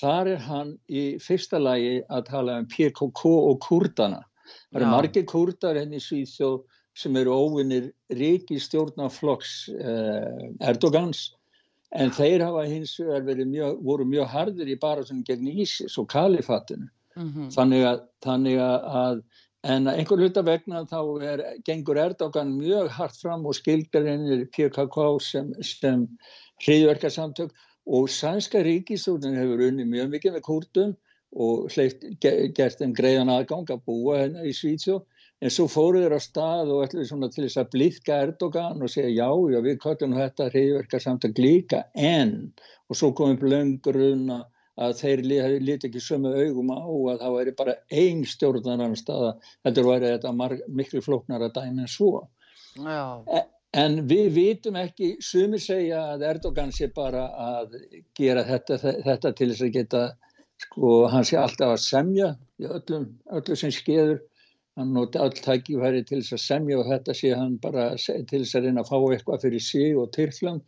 Þar 0.00 0.30
er 0.34 0.44
hann 0.46 0.76
í 0.88 1.02
fyrsta 1.20 1.60
lagi 1.60 2.00
að 2.08 2.28
tala 2.30 2.60
um 2.62 2.68
PKK 2.70 3.24
og 3.28 3.58
kurdana. 3.64 4.22
Það 4.70 4.78
eru 4.80 4.92
margir 4.92 5.26
kurdar 5.28 5.78
henni 5.78 5.98
hérna 5.98 6.00
í 6.00 6.06
Svíþjóð 6.06 6.56
sem 7.02 7.16
eru 7.20 7.36
óvinnir 7.36 7.90
ríkistjórnaflokks 8.16 9.52
eh, 9.76 10.48
Erdogans. 10.68 11.30
En 11.92 12.12
þeir 12.12 12.44
hafa 12.46 12.64
hins 12.68 12.94
vegar 13.00 13.44
mjög, 13.44 13.80
voru 13.84 14.08
mjög 14.08 14.30
hardir 14.32 14.72
í 14.72 14.78
bara 14.80 15.04
sem 15.04 15.20
gegn 15.28 15.50
Ísis 15.52 15.98
og 16.00 16.08
kalifatinu. 16.12 16.88
Mm 17.12 17.28
-hmm. 17.28 17.48
þannig, 17.52 17.82
að, 17.84 18.04
þannig 18.24 18.58
að 18.64 19.18
en 19.62 19.86
einhver 19.86 20.18
hluta 20.18 20.42
vegna 20.42 20.82
þá 20.90 21.00
er, 21.22 21.42
gengur 21.66 22.00
Erdogan 22.02 22.56
mjög 22.58 22.90
hart 22.96 23.18
fram 23.20 23.46
og 23.46 23.54
skilgar 23.54 24.06
hennir 24.08 24.46
PKK 24.54 24.98
sem, 25.22 25.52
sem 25.62 26.06
hriðverkarsamtök 26.64 27.54
og 27.86 28.10
sænska 28.10 28.62
ríkistjórnin 28.66 29.38
hefur 29.38 29.62
unni 29.68 29.86
mjög 29.86 30.10
mikið 30.16 30.36
með 30.36 30.46
kurdum 30.48 30.94
og 31.32 31.70
hleyft, 31.72 32.04
gert 32.20 32.80
þeim 32.80 32.92
greiðan 32.98 33.32
aðgang 33.32 33.70
að 33.72 33.84
búa 33.86 34.18
hennar 34.24 34.48
í 34.48 34.52
Svítsjó 34.56 35.00
en 35.42 35.50
svo 35.50 35.66
fóruð 35.70 36.04
þeir 36.04 36.16
á 36.18 36.20
stað 36.22 36.72
og 36.74 36.82
ætluði 36.86 37.08
svona 37.08 37.30
til 37.32 37.46
þess 37.46 37.62
að 37.62 37.70
blíðka 37.74 38.18
Erdogan 38.26 38.82
og 38.82 38.92
segja 38.92 39.14
já, 39.14 39.30
já 39.54 39.60
við 39.64 39.78
kallum 39.82 40.18
þetta 40.18 40.50
reyðverkar 40.52 41.02
samt 41.06 41.26
að 41.26 41.36
glíka 41.38 41.84
en 41.98 42.34
og 42.90 42.98
svo 42.98 43.10
komum 43.16 43.40
blönguruna 43.40 44.42
að 44.80 44.94
þeir 45.00 45.22
líti 45.60 45.88
ekki 45.88 46.00
sömu 46.00 46.32
augum 46.32 46.70
á 46.72 46.80
að 46.80 47.18
það 47.22 47.34
væri 47.36 47.54
bara 47.58 47.74
einn 47.92 48.22
stjórnar 48.24 48.78
annar 48.78 48.96
staða, 48.96 49.32
þetta 49.66 49.86
væri 49.88 50.12
þetta 50.14 50.32
marg, 50.36 50.62
miklu 50.68 51.02
flóknar 51.04 51.44
að 51.44 51.58
dæna 51.58 51.84
en 51.84 51.92
svo. 51.92 52.12
E, 52.80 53.42
en 53.76 53.98
við 54.08 54.30
vitum 54.36 54.78
ekki, 54.80 55.14
sumir 55.20 55.60
segja 55.60 56.00
að 56.14 56.24
Erdogan 56.30 56.72
sé 56.72 56.88
bara 56.94 57.28
að 57.36 57.76
gera 58.16 58.44
þetta, 58.48 58.80
þetta 58.80 59.32
til 59.36 59.50
þess 59.52 59.66
að 59.68 59.74
geta 59.76 60.04
sko, 60.64 60.92
hann 61.12 61.26
sé 61.28 61.36
alltaf 61.40 61.74
að 61.74 61.82
semja 61.84 62.34
í 62.62 62.68
öllum, 62.68 63.08
öllum 63.32 63.58
sem 63.58 63.74
skeður. 63.74 64.20
Hann 64.80 64.94
noti 64.96 65.20
all 65.20 65.34
tækifæri 65.36 66.00
til 66.08 66.22
þess 66.22 66.32
að 66.32 66.40
semja 66.46 66.78
og 66.80 66.86
þetta 66.88 67.14
sé 67.18 67.34
hann 67.36 67.58
bara 67.60 67.90
til 68.00 68.38
þess 68.38 68.56
að 68.56 68.70
reyna 68.70 68.80
að 68.80 68.88
fá 68.88 68.96
eitthvað 69.12 69.42
fyrir 69.44 69.64
sig 69.66 69.98
og 70.00 70.08
Tyrkland. 70.16 70.62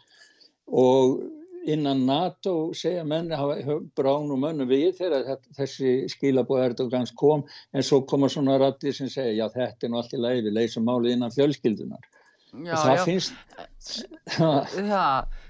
Og 0.68 1.23
innan 1.64 2.04
NATO 2.06 2.54
segja 2.76 3.04
menn 3.09 3.33
hafa 3.33 3.78
brán 3.97 4.33
og 4.33 4.40
mönnu 4.42 4.66
við 4.68 4.99
þegar 4.99 5.38
þessi 5.56 5.94
skilabóð 6.12 6.64
Erdogans 6.68 7.14
kom 7.16 7.44
en 7.73 7.87
svo 7.87 8.02
koma 8.09 8.28
svona 8.33 8.59
rættir 8.61 8.97
sem 8.97 9.09
segja 9.12 9.44
já 9.44 9.47
þetta 9.54 9.87
er 9.87 9.92
nú 9.92 10.00
allt 10.00 10.14
í 10.14 10.21
læfi, 10.21 10.52
leysum 10.52 10.87
málið 10.88 11.16
innan 11.16 11.35
fjölskyldunar 11.35 12.04
já, 12.66 12.76
það 12.76 12.94
já. 12.99 13.04
finnst 13.09 13.35
já, 14.92 15.06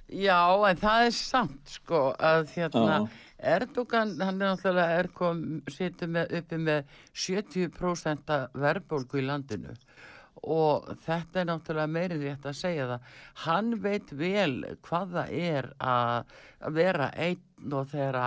já 0.08 0.40
en 0.70 0.82
það 0.86 1.08
er 1.08 1.14
samt 1.18 1.76
sko 1.78 2.06
að 2.18 2.50
hérna 2.56 2.88
já. 2.94 3.20
Erdogan, 3.44 4.14
hann 4.24 4.40
er 4.40 4.54
náttúrulega 4.54 5.00
er 5.02 5.08
kom, 5.12 5.40
situr 5.68 6.08
með, 6.08 6.30
uppi 6.38 6.58
með 6.64 6.94
70% 7.26 8.30
verðbólgu 8.56 9.20
í 9.20 9.24
landinu 9.26 9.74
og 10.50 10.90
þetta 11.04 11.40
er 11.40 11.48
náttúrulega 11.48 11.92
meiri 11.94 12.18
rétt 12.20 12.48
að 12.48 12.58
segja 12.58 12.88
það. 12.90 13.08
Hann 13.44 13.70
veit 13.84 14.12
vel 14.12 14.56
hvað 14.84 15.16
það 15.16 15.32
er 15.40 15.70
að 15.78 16.36
vera 16.76 17.08
einn 17.26 17.72
og 17.78 17.88
þeirra 17.92 18.26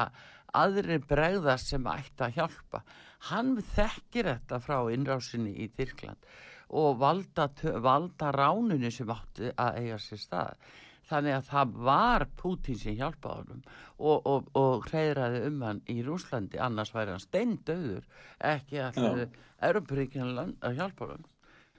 aðri 0.57 0.97
bregðast 1.03 1.73
sem 1.73 1.91
ætti 1.91 2.25
að 2.25 2.39
hjálpa. 2.39 2.83
Hann 3.29 3.55
þekkir 3.75 4.31
þetta 4.31 4.61
frá 4.63 4.79
innrásinni 4.93 5.53
í 5.63 5.69
Tyrkland 5.75 6.29
og 6.77 6.97
valda, 6.99 7.47
valda 7.79 8.33
ránunni 8.35 8.91
sem 8.91 9.09
átti 9.11 9.53
að 9.55 9.79
eiga 9.81 10.01
sér 10.03 10.21
stað 10.21 10.67
þannig 11.07 11.37
að 11.37 11.45
það 11.47 11.75
var 11.87 12.25
Putin 12.39 12.79
sem 12.79 12.97
hjálpaði 12.99 13.43
honum 13.43 13.61
og, 13.97 14.27
og, 14.27 14.49
og 14.59 14.87
hreyðraði 14.89 15.43
um 15.47 15.63
hann 15.63 15.81
í 15.91 16.01
Rúslandi 16.05 16.59
annars 16.59 16.91
væri 16.95 17.15
hann 17.15 17.23
steindauður 17.23 18.03
ekki 18.51 18.81
að 18.83 19.23
Európaríkinu 19.63 20.47
að 20.59 20.79
hjálpa 20.81 21.11
honum 21.13 21.31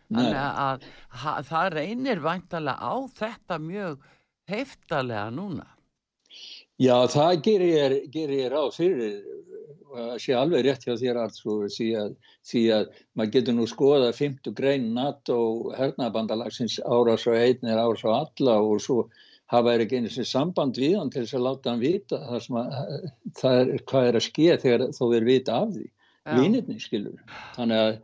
þannig 0.09 0.39
að, 0.39 0.87
að 1.33 1.51
það 1.51 1.73
reynir 1.77 2.23
væntalega 2.25 2.79
á 2.79 2.95
þetta 3.21 3.59
mjög 3.65 4.07
heftalega 4.49 5.29
núna. 5.35 5.67
Já, 6.79 6.95
það 7.11 7.43
gerir 7.43 7.71
ég, 8.15 8.45
ráð 8.53 8.75
fyrir 8.77 9.17
að 9.99 10.19
sé 10.23 10.35
alveg 10.37 10.67
rétt 10.67 10.85
hjá 10.87 10.95
þér 11.01 11.19
alls 11.25 11.41
því 11.43 11.89
að, 11.99 12.13
því 12.47 12.63
að 12.77 12.91
maður 13.19 13.33
getur 13.35 13.57
nú 13.57 13.65
skoða 13.71 14.13
50 14.15 14.55
grein 14.59 14.93
NATO 14.95 15.39
hernabandalagsins 15.79 16.79
árás 16.85 17.27
og 17.27 17.39
einn 17.39 17.67
er 17.67 17.81
árás 17.81 18.05
og 18.07 18.15
alla 18.15 18.59
og 18.63 18.83
svo 18.85 19.09
hafa 19.53 19.75
er 19.75 19.85
ekki 19.85 20.03
einu 20.03 20.13
sem 20.13 20.29
samband 20.29 20.79
við 20.79 20.99
hann 21.01 21.11
til 21.13 21.25
þess 21.25 21.39
að 21.39 21.47
láta 21.47 21.73
hann 21.73 21.83
vita 21.83 22.21
að 22.29 22.49
það 23.41 23.61
er 23.63 23.85
hvað 23.89 24.09
er 24.11 24.21
að 24.21 24.27
skeið 24.29 24.65
þegar 24.65 24.87
þó 24.99 25.05
er 25.09 25.29
vita 25.29 25.61
af 25.63 25.71
því. 25.77 25.87
Vinirni 26.29 26.77
skilur 26.83 27.37
þannig 27.57 27.79
að, 27.81 27.95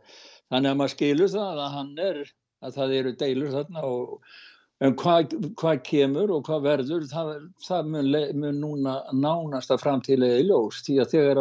þannig 0.53 0.71
að 0.71 0.81
maður 0.81 0.95
skilur 0.95 1.31
það 1.35 1.63
að 1.67 1.77
hann 1.77 1.95
er 2.09 2.19
að 2.65 2.75
það 2.79 2.97
eru 2.99 3.15
deilur 3.21 3.55
þarna 3.55 3.87
og 3.89 4.35
En 4.83 4.91
hvað, 4.99 5.31
hvað 5.55 5.77
kemur 5.87 6.31
og 6.35 6.41
hvað 6.49 6.65
verður, 6.65 7.03
það, 7.07 7.29
það 7.63 7.91
mun, 7.93 8.09
mun 8.41 8.57
núna 8.59 8.95
nánast 9.15 9.71
að 9.71 9.85
framtílega 9.85 10.41
í 10.41 10.49
ljós. 10.49 10.81
Því 10.83 10.97
að 10.99 11.13
þegar 11.13 11.39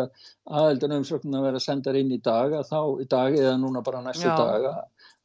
aðeldan 0.60 0.94
umsöknum 1.00 1.34
að 1.40 1.46
vera 1.48 1.62
sendar 1.64 1.98
inn 1.98 2.12
í 2.14 2.20
dag, 2.22 2.54
þá, 2.68 2.78
í 3.02 3.08
dag 3.10 3.34
eða 3.40 3.56
núna 3.58 3.82
bara 3.86 4.04
næstu 4.04 4.28
Já. 4.28 4.36
dag, 4.38 4.68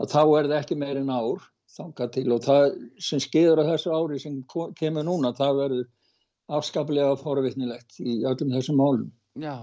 að 0.02 0.10
þá 0.16 0.22
er 0.24 0.50
það 0.50 0.58
ekki 0.58 0.80
meirinn 0.82 1.14
ár 1.14 1.46
þangað 1.78 2.12
til 2.16 2.26
og 2.34 2.42
það 2.48 2.66
sem 3.12 3.22
skeiður 3.22 3.62
á 3.62 3.70
þessu 3.70 3.94
ári 3.94 4.20
sem 4.24 4.42
kemur 4.80 5.06
núna, 5.06 5.36
það 5.38 5.62
verður 5.62 5.88
afskaplega 6.58 7.14
forvittnilegt 7.22 8.02
í 8.02 8.24
öllum 8.26 8.56
þessum 8.58 8.82
málum. 8.82 9.10
Já, 9.40 9.56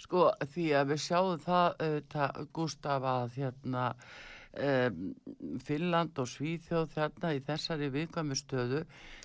sko 0.00 0.30
því 0.54 0.66
að 0.78 0.90
við 0.92 1.04
sjáum 1.04 1.44
það, 1.44 1.84
uh, 1.84 2.42
Gustaf, 2.56 3.04
að 3.04 3.38
hérna, 3.38 3.84
um, 4.56 5.14
Finland 5.64 6.18
og 6.18 6.28
Svíþjóð 6.30 6.90
þarna 6.94 7.32
í 7.36 7.44
þessari 7.46 7.90
viðkvæmu 7.94 8.38
stöðu 8.38 8.82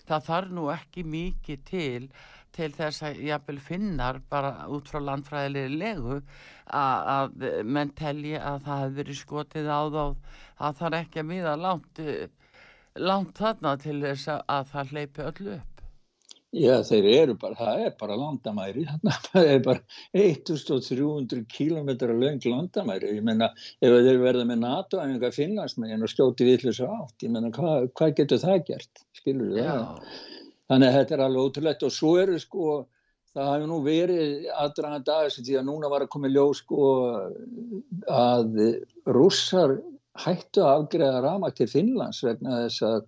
það 0.07 0.29
þarf 0.29 0.55
nú 0.57 0.69
ekki 0.73 1.05
mikið 1.07 1.67
til 1.69 2.07
til 2.53 2.69
þess 2.75 3.01
að 3.07 3.21
jáfnvel 3.25 3.59
finnar 3.65 4.19
bara 4.29 4.67
út 4.69 4.89
frá 4.91 4.99
landfræðilega 5.01 5.73
legu 5.73 6.19
að 6.77 7.45
menn 7.65 7.93
telji 7.97 8.35
að 8.37 8.59
það 8.67 8.83
hefur 8.83 8.97
verið 8.99 9.19
skotið 9.21 9.69
á 9.73 9.81
þá 9.95 10.03
að 10.03 10.77
það 10.79 10.87
er 10.89 10.97
ekki 10.99 11.21
að 11.23 11.29
miða 11.31 11.55
langt 11.63 12.03
langt 12.93 13.39
þarna 13.39 13.77
til 13.81 13.99
þess 14.03 14.35
að 14.35 14.67
það 14.73 14.93
hleypi 14.93 15.29
öllu 15.31 15.55
upp 15.57 15.72
Já, 16.53 16.83
þeir 16.85 17.05
eru 17.09 17.33
bara, 17.41 17.55
það 17.57 17.79
er 17.87 17.93
bara 17.97 18.15
landamæri, 18.19 18.83
það 19.31 19.47
er 19.55 19.61
bara 19.65 19.81
1300 20.13 21.47
kílometrar 21.49 22.13
löng 22.13 22.43
landamæri, 22.45 23.15
ég 23.17 23.25
menna 23.25 23.49
ef 23.81 23.89
þeir 23.89 24.19
verða 24.21 24.45
með 24.45 24.61
NATO 24.61 24.99
en 25.01 25.15
eitthvað 25.15 25.39
finnansmegin 25.39 26.05
og 26.05 26.11
skjóti 26.11 26.45
viðlis 26.45 26.83
átt, 26.85 27.25
ég 27.25 27.33
menna 27.33 27.49
hvað 27.55 27.87
hva 27.97 28.09
getur 28.19 28.41
það 28.43 28.61
gert, 28.67 29.05
skilur 29.17 29.49
þú 29.49 29.65
það? 29.65 30.11
Þannig 30.69 30.89
að 30.89 30.97
þetta 30.99 31.15
er 31.17 31.23
alveg 31.25 31.47
ótrúlegt 31.47 31.87
og 31.87 31.95
svo 31.95 32.13
eru 32.21 32.37
sko, 32.41 32.77
það 33.33 33.49
hafi 33.49 33.71
nú 33.71 33.79
verið 33.87 34.45
aðdrana 34.53 35.01
dags 35.09 35.39
því 35.41 35.57
að 35.57 35.67
núna 35.71 35.89
var 35.89 36.05
að 36.05 36.13
koma 36.13 36.29
í 36.29 36.35
ljó 36.35 36.45
sko 36.57 36.91
að 38.13 38.61
russar 39.09 39.79
hættu 40.21 40.61
að 40.61 40.83
afgreða 40.83 41.25
ramakt 41.25 41.57
til 41.57 41.69
Finnlands 41.71 42.21
vegna 42.21 42.61
þess 42.67 42.85
að 42.85 43.01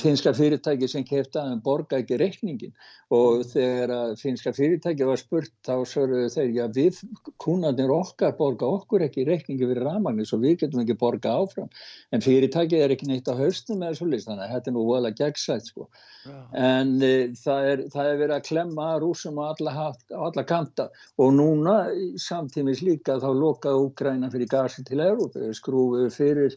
finska 0.00 0.32
fyrirtæki 0.32 0.88
sem 0.88 1.04
keftaði 1.04 1.58
borga 1.64 1.98
ekki 2.00 2.16
reikningin 2.20 2.72
og 3.12 3.42
mm. 3.42 3.48
þegar 3.50 4.14
finska 4.16 4.52
fyrirtæki 4.56 5.04
var 5.04 5.20
spurt 5.20 5.52
þá 5.66 5.74
sörðu 5.88 6.22
þeir 6.32 6.54
já 6.56 6.62
við 6.72 7.00
kúnarnir 7.42 7.92
okkar 7.92 8.32
borga 8.38 8.68
okkur 8.78 9.04
ekki 9.04 9.26
reikningi 9.28 9.68
fyrir 9.68 9.84
ramagnir 9.84 10.28
svo 10.28 10.40
við 10.40 10.62
getum 10.62 10.80
ekki 10.84 10.96
borga 11.00 11.34
áfram 11.42 11.68
en 12.16 12.24
fyrirtæki 12.24 12.80
er 12.80 12.94
ekki 12.94 13.10
neitt 13.10 13.28
á 13.28 13.36
haustum 13.36 13.84
eða 13.84 13.98
svo 13.98 14.08
list 14.08 14.30
þannig 14.30 14.46
að 14.46 14.54
þetta 14.56 14.72
er 14.72 14.76
nú 14.78 14.86
vola 14.88 15.12
gegnsætt 15.20 15.68
sko 15.68 15.88
já. 16.24 16.38
en 16.64 16.94
e, 17.02 17.12
það, 17.36 17.68
er, 17.72 17.84
það 17.92 18.12
er 18.12 18.22
verið 18.22 18.36
að 18.38 18.46
klemma 18.48 18.88
rúsum 19.04 19.42
á 19.42 19.52
alla, 19.52 19.90
alla 20.30 20.46
kanta 20.48 20.88
og 21.20 21.36
núna 21.36 21.76
samtímis 22.24 22.80
líka 22.86 23.20
þá 23.20 23.28
lokaði 23.36 23.84
Úgræna 23.84 24.32
fyrir 24.32 24.48
gasi 24.48 24.86
til 24.88 25.02
Európa 25.04 25.52
skrúfið 25.60 26.08
fyrir 26.16 26.56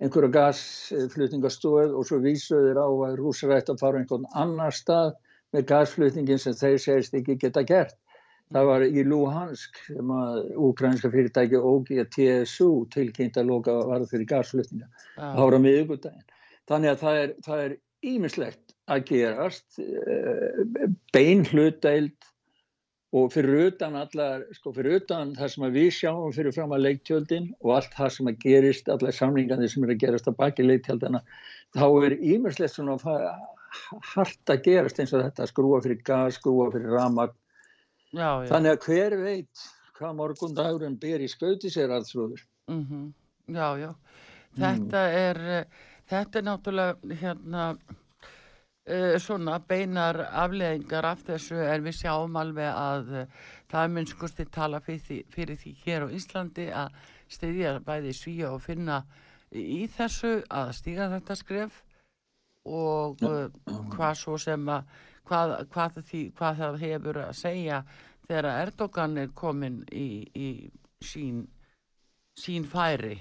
einhverja 0.00 0.32
gasflutningastóð 0.36 1.96
og 1.96 2.06
svo 2.08 2.20
vísuður 2.24 2.80
á 2.80 2.88
að 2.88 3.18
rúsar 3.20 3.56
ætti 3.56 3.74
að 3.74 3.82
fara 3.82 4.00
einhvern 4.00 4.28
annar 4.38 4.76
stað 4.76 5.12
með 5.54 5.66
gasflutningin 5.72 6.40
sem 6.40 6.56
þeir 6.56 6.78
segist 6.80 7.16
ekki 7.18 7.36
geta 7.42 7.64
gert. 7.66 7.98
Það 8.50 8.66
var 8.66 8.84
í 8.86 9.04
Luhansk 9.06 9.76
sem 9.86 10.10
að 10.10 10.40
úkrænska 10.58 11.10
fyrirtæki 11.12 11.60
OGTSU 11.70 12.70
tilkynnt 12.90 13.38
að 13.38 13.52
loka 13.52 13.76
varð 13.86 14.10
fyrir 14.10 14.26
gasflutninga 14.32 14.88
ah. 15.20 15.38
ára 15.38 15.60
miðugudaginn. 15.62 16.26
Þannig 16.70 16.96
að 16.96 17.36
það 17.46 17.62
er 17.66 17.76
ímislegt 18.10 18.74
að 18.90 19.04
gerast, 19.12 19.78
eh, 19.78 20.88
bein 21.14 21.44
hlutdæld 21.46 22.29
og 23.10 23.32
fyrir 23.34 23.72
utan 23.72 23.96
allar, 23.98 24.44
sko 24.54 24.72
fyrir 24.74 25.00
utan 25.00 25.32
það 25.34 25.52
sem 25.54 25.64
við 25.74 25.88
sjáum 25.96 26.34
fyrir 26.34 26.54
fram 26.54 26.74
að 26.76 26.84
leiktjöldin 26.86 27.48
og 27.58 27.72
allt 27.80 27.96
það 27.96 28.12
sem 28.16 28.30
að 28.30 28.38
gerist, 28.44 28.90
allar 28.92 29.16
samlingandi 29.16 29.70
sem 29.72 29.86
er 29.86 29.94
að 29.96 30.02
gerast 30.04 30.30
að 30.30 30.38
baki 30.38 30.66
leiktjöldina 30.66 31.22
þá 31.74 31.86
er 32.06 32.16
ímerslegt 32.20 32.76
svona 32.76 32.96
hardt 34.14 34.54
að 34.54 34.62
gerast 34.68 35.02
eins 35.02 35.14
og 35.14 35.24
þetta 35.24 35.48
skrúa 35.50 35.82
fyrir 35.82 36.02
gas, 36.06 36.38
skrúa 36.38 36.70
fyrir 36.70 36.94
ramag 36.94 37.34
þannig 38.14 38.76
að 38.76 38.86
hver 38.86 39.18
veit 39.24 39.66
hvað 39.98 40.16
morgundagurinn 40.22 40.98
ber 41.02 41.22
í 41.22 41.28
skauti 41.30 41.70
sér 41.70 41.90
allsrúður 41.94 42.46
mm 42.70 42.84
-hmm. 42.86 43.06
Já, 43.50 43.78
já 43.78 43.94
þetta 44.54 45.02
mm. 45.02 45.16
er 45.26 45.66
þetta 46.10 46.38
er 46.38 46.44
náttúrulega 46.46 47.18
hérna 47.20 47.64
svona 49.20 49.58
beinar 49.68 50.16
afleðingar 50.24 51.04
af 51.04 51.20
þessu 51.26 51.58
en 51.62 51.84
við 51.84 51.98
sjáum 52.00 52.36
alveg 52.40 52.70
að 52.70 53.10
uh, 53.12 53.26
það 53.70 53.84
er 53.84 53.92
munnskusti 53.94 54.46
tala 54.50 54.80
fyrir 54.80 55.02
því, 55.04 55.18
fyrir 55.30 55.60
því 55.60 55.74
hér 55.84 56.06
á 56.06 56.08
Íslandi 56.16 56.66
að 56.72 56.96
stiðja 57.30 57.74
bæði 57.86 58.14
svíja 58.16 58.50
og 58.54 58.62
finna 58.64 59.02
í 59.52 59.84
þessu 59.90 60.40
að 60.48 60.72
stíga 60.78 61.10
þetta 61.12 61.36
skref 61.38 61.82
og 62.66 63.22
uh, 63.22 63.46
hvað 63.92 64.18
svo 64.18 64.38
sem 64.40 64.68
að 64.68 64.88
hvað, 65.30 65.54
hvað, 65.70 66.02
því, 66.08 66.22
hvað 66.38 66.60
það 66.64 66.82
hefur 66.84 67.22
að 67.22 67.32
segja 67.38 67.80
þegar 68.26 68.50
Erdogan 68.64 69.18
er 69.18 69.32
komin 69.34 69.82
í, 69.92 70.08
í 70.34 70.48
sín, 71.04 71.44
sín 72.38 72.66
færi 72.66 73.20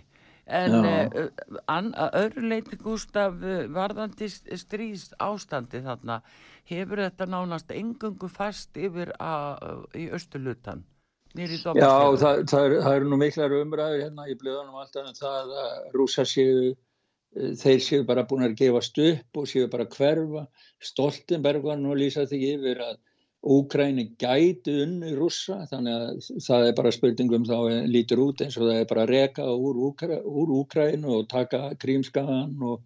en 0.49 0.75
uh, 0.79 1.95
að 2.01 2.19
öðru 2.23 2.51
leiti 2.53 2.79
Gustaf 2.81 3.39
varðandi 3.75 4.29
stríðs 4.29 5.09
ástandi 5.21 5.83
þarna 5.85 6.21
hefur 6.69 7.03
þetta 7.05 7.29
nánast 7.29 7.73
engungu 7.73 8.29
fast 8.31 8.77
yfir 8.77 9.13
að, 9.21 9.85
í 9.97 10.09
Östulutan 10.13 10.85
Já, 11.37 11.45
það, 12.17 12.39
það, 12.49 12.63
er, 12.63 12.75
eru 12.89 13.09
nú 13.09 13.17
miklar 13.21 13.53
umræður 13.53 14.01
hérna 14.01 14.25
í 14.25 14.37
blöðunum 14.39 14.79
alltaf 14.81 15.05
en 15.05 15.17
það 15.17 15.51
að 15.61 15.75
rúsa 15.93 16.25
séu 16.25 16.71
þeir 17.33 17.83
séu 17.85 18.05
bara 18.07 18.25
búin 18.25 18.47
að 18.47 18.55
gefast 18.57 18.97
upp 19.03 19.37
og 19.37 19.45
séu 19.49 19.67
bara 19.69 19.85
hverfa. 19.85 20.47
Stoltenberg 20.81 21.61
var 21.63 21.77
nú 21.77 21.93
að 21.93 22.01
lýsa 22.03 22.25
því 22.29 22.39
yfir 22.55 22.81
að 22.81 22.97
Úkræni 23.39 24.03
gæti 24.19 24.73
unni 24.83 25.13
rússa 25.15 25.61
þannig 25.69 25.93
að 25.95 26.25
það 26.43 26.65
er 26.67 26.73
bara 26.75 26.91
spurningum 26.91 27.45
þá 27.47 27.85
lítur 27.87 28.19
út 28.25 28.41
eins 28.43 28.57
og 28.59 28.65
það 28.67 28.79
er 28.81 28.89
bara 28.89 29.05
að 29.05 29.13
reka 29.13 29.45
úr, 29.53 29.79
Úkra, 29.89 30.17
úr 30.19 30.51
Úkrænu 30.59 31.13
og 31.21 31.29
taka 31.31 31.69
Krímskagan 31.79 32.57
og 32.59 32.83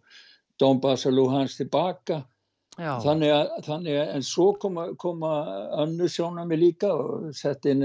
Donbass 0.61 1.07
og 1.09 1.17
Luhans 1.17 1.57
tilbaka. 1.57 2.21
Þannig 2.77 3.29
að, 3.33 3.49
þannig 3.65 3.97
að 4.01 4.11
en 4.15 4.23
svo 4.25 4.45
koma, 4.61 4.85
koma 4.97 5.31
annu 5.83 6.07
sjónami 6.09 6.57
líka 6.57 6.89
og 6.93 7.33
sett 7.37 7.65
inn 7.69 7.83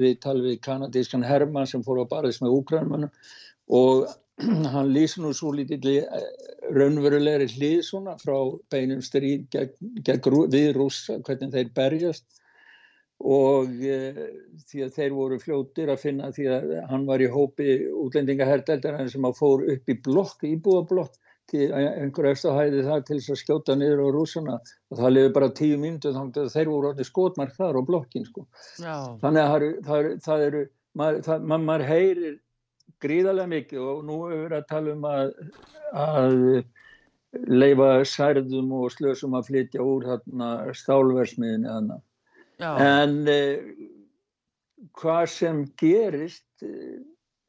við 0.00 0.20
talum 0.20 0.44
við 0.44 0.60
kanadískan 0.64 1.24
Herman 1.24 1.68
sem 1.68 1.84
fór 1.84 2.00
á 2.04 2.06
barðis 2.08 2.40
með 2.40 2.56
Úkrænmanum 2.60 3.12
og 3.72 4.06
hann 4.74 4.92
lýsir 4.94 5.22
nú 5.22 5.32
svo 5.36 5.52
lítið 5.54 5.90
eh, 5.94 6.30
raunverulegri 6.74 7.46
hlið 7.54 7.82
svona 7.86 8.16
frá 8.20 8.36
beinum 8.72 9.02
stríð 9.04 9.44
gegn, 9.54 9.92
gegn, 10.06 10.40
við 10.52 10.72
rúsa, 10.78 11.20
hvernig 11.26 11.52
þeir 11.54 11.70
berjast. 11.76 12.26
Og 13.24 13.70
e, 13.78 13.98
því 14.68 14.80
að 14.84 14.96
þeir 14.96 15.12
voru 15.14 15.36
fljóttir 15.40 15.88
að 15.92 16.00
finna 16.02 16.32
því 16.34 16.48
að 16.50 16.72
hann 16.90 17.04
var 17.08 17.22
í 17.22 17.28
hópi 17.30 17.76
útlendingaherdeldar 18.02 18.98
sem 19.08 19.28
að 19.28 19.38
fór 19.38 19.62
upp 19.76 19.92
í 19.92 19.96
blokk, 20.04 20.42
íbúablokk 20.44 21.14
til 21.48 21.68
einhver 21.76 22.30
eftir 22.32 22.56
hæði 22.56 22.82
það 22.86 23.04
til 23.06 23.18
þess 23.20 23.32
að 23.34 23.40
skjóta 23.40 23.76
niður 23.78 24.02
á 24.02 24.08
rúsana 24.16 24.54
og 24.58 24.98
það 24.98 25.12
liði 25.14 25.32
bara 25.36 25.50
tíu 25.60 25.80
myndu 25.80 26.12
þannig 26.14 26.40
að 26.42 26.54
þeir 26.56 26.70
voru 26.72 26.90
allir 26.90 27.08
skotmark 27.08 27.56
þar 27.56 27.78
á 27.80 27.82
blokkin 27.90 28.26
sko. 28.28 28.46
þannig 28.80 29.40
að 29.42 29.50
það 29.50 29.56
eru, 29.58 29.70
það 29.88 29.98
eru, 29.98 30.14
það 30.26 30.46
eru 30.48 30.62
maður, 31.00 31.44
maður 31.54 31.86
heyrir 31.90 32.38
gríðarlega 33.04 33.52
mikið 33.52 33.84
og 33.84 34.02
nú 34.08 34.18
hefur 34.30 34.48
við 34.48 34.56
að 34.58 34.66
tala 34.72 34.94
um 34.96 35.06
að, 35.10 35.34
að 36.04 36.38
leifa 37.50 37.90
særðum 38.08 38.72
og 38.78 38.92
slösum 38.94 39.36
að 39.38 39.50
flytja 39.50 39.84
úr 39.84 40.08
stálversmiðinu 40.78 42.00
en 42.62 43.16
eh, 43.30 43.74
hvað 45.00 45.26
sem 45.32 45.62
gerist 45.80 46.46
eh, 46.62 47.02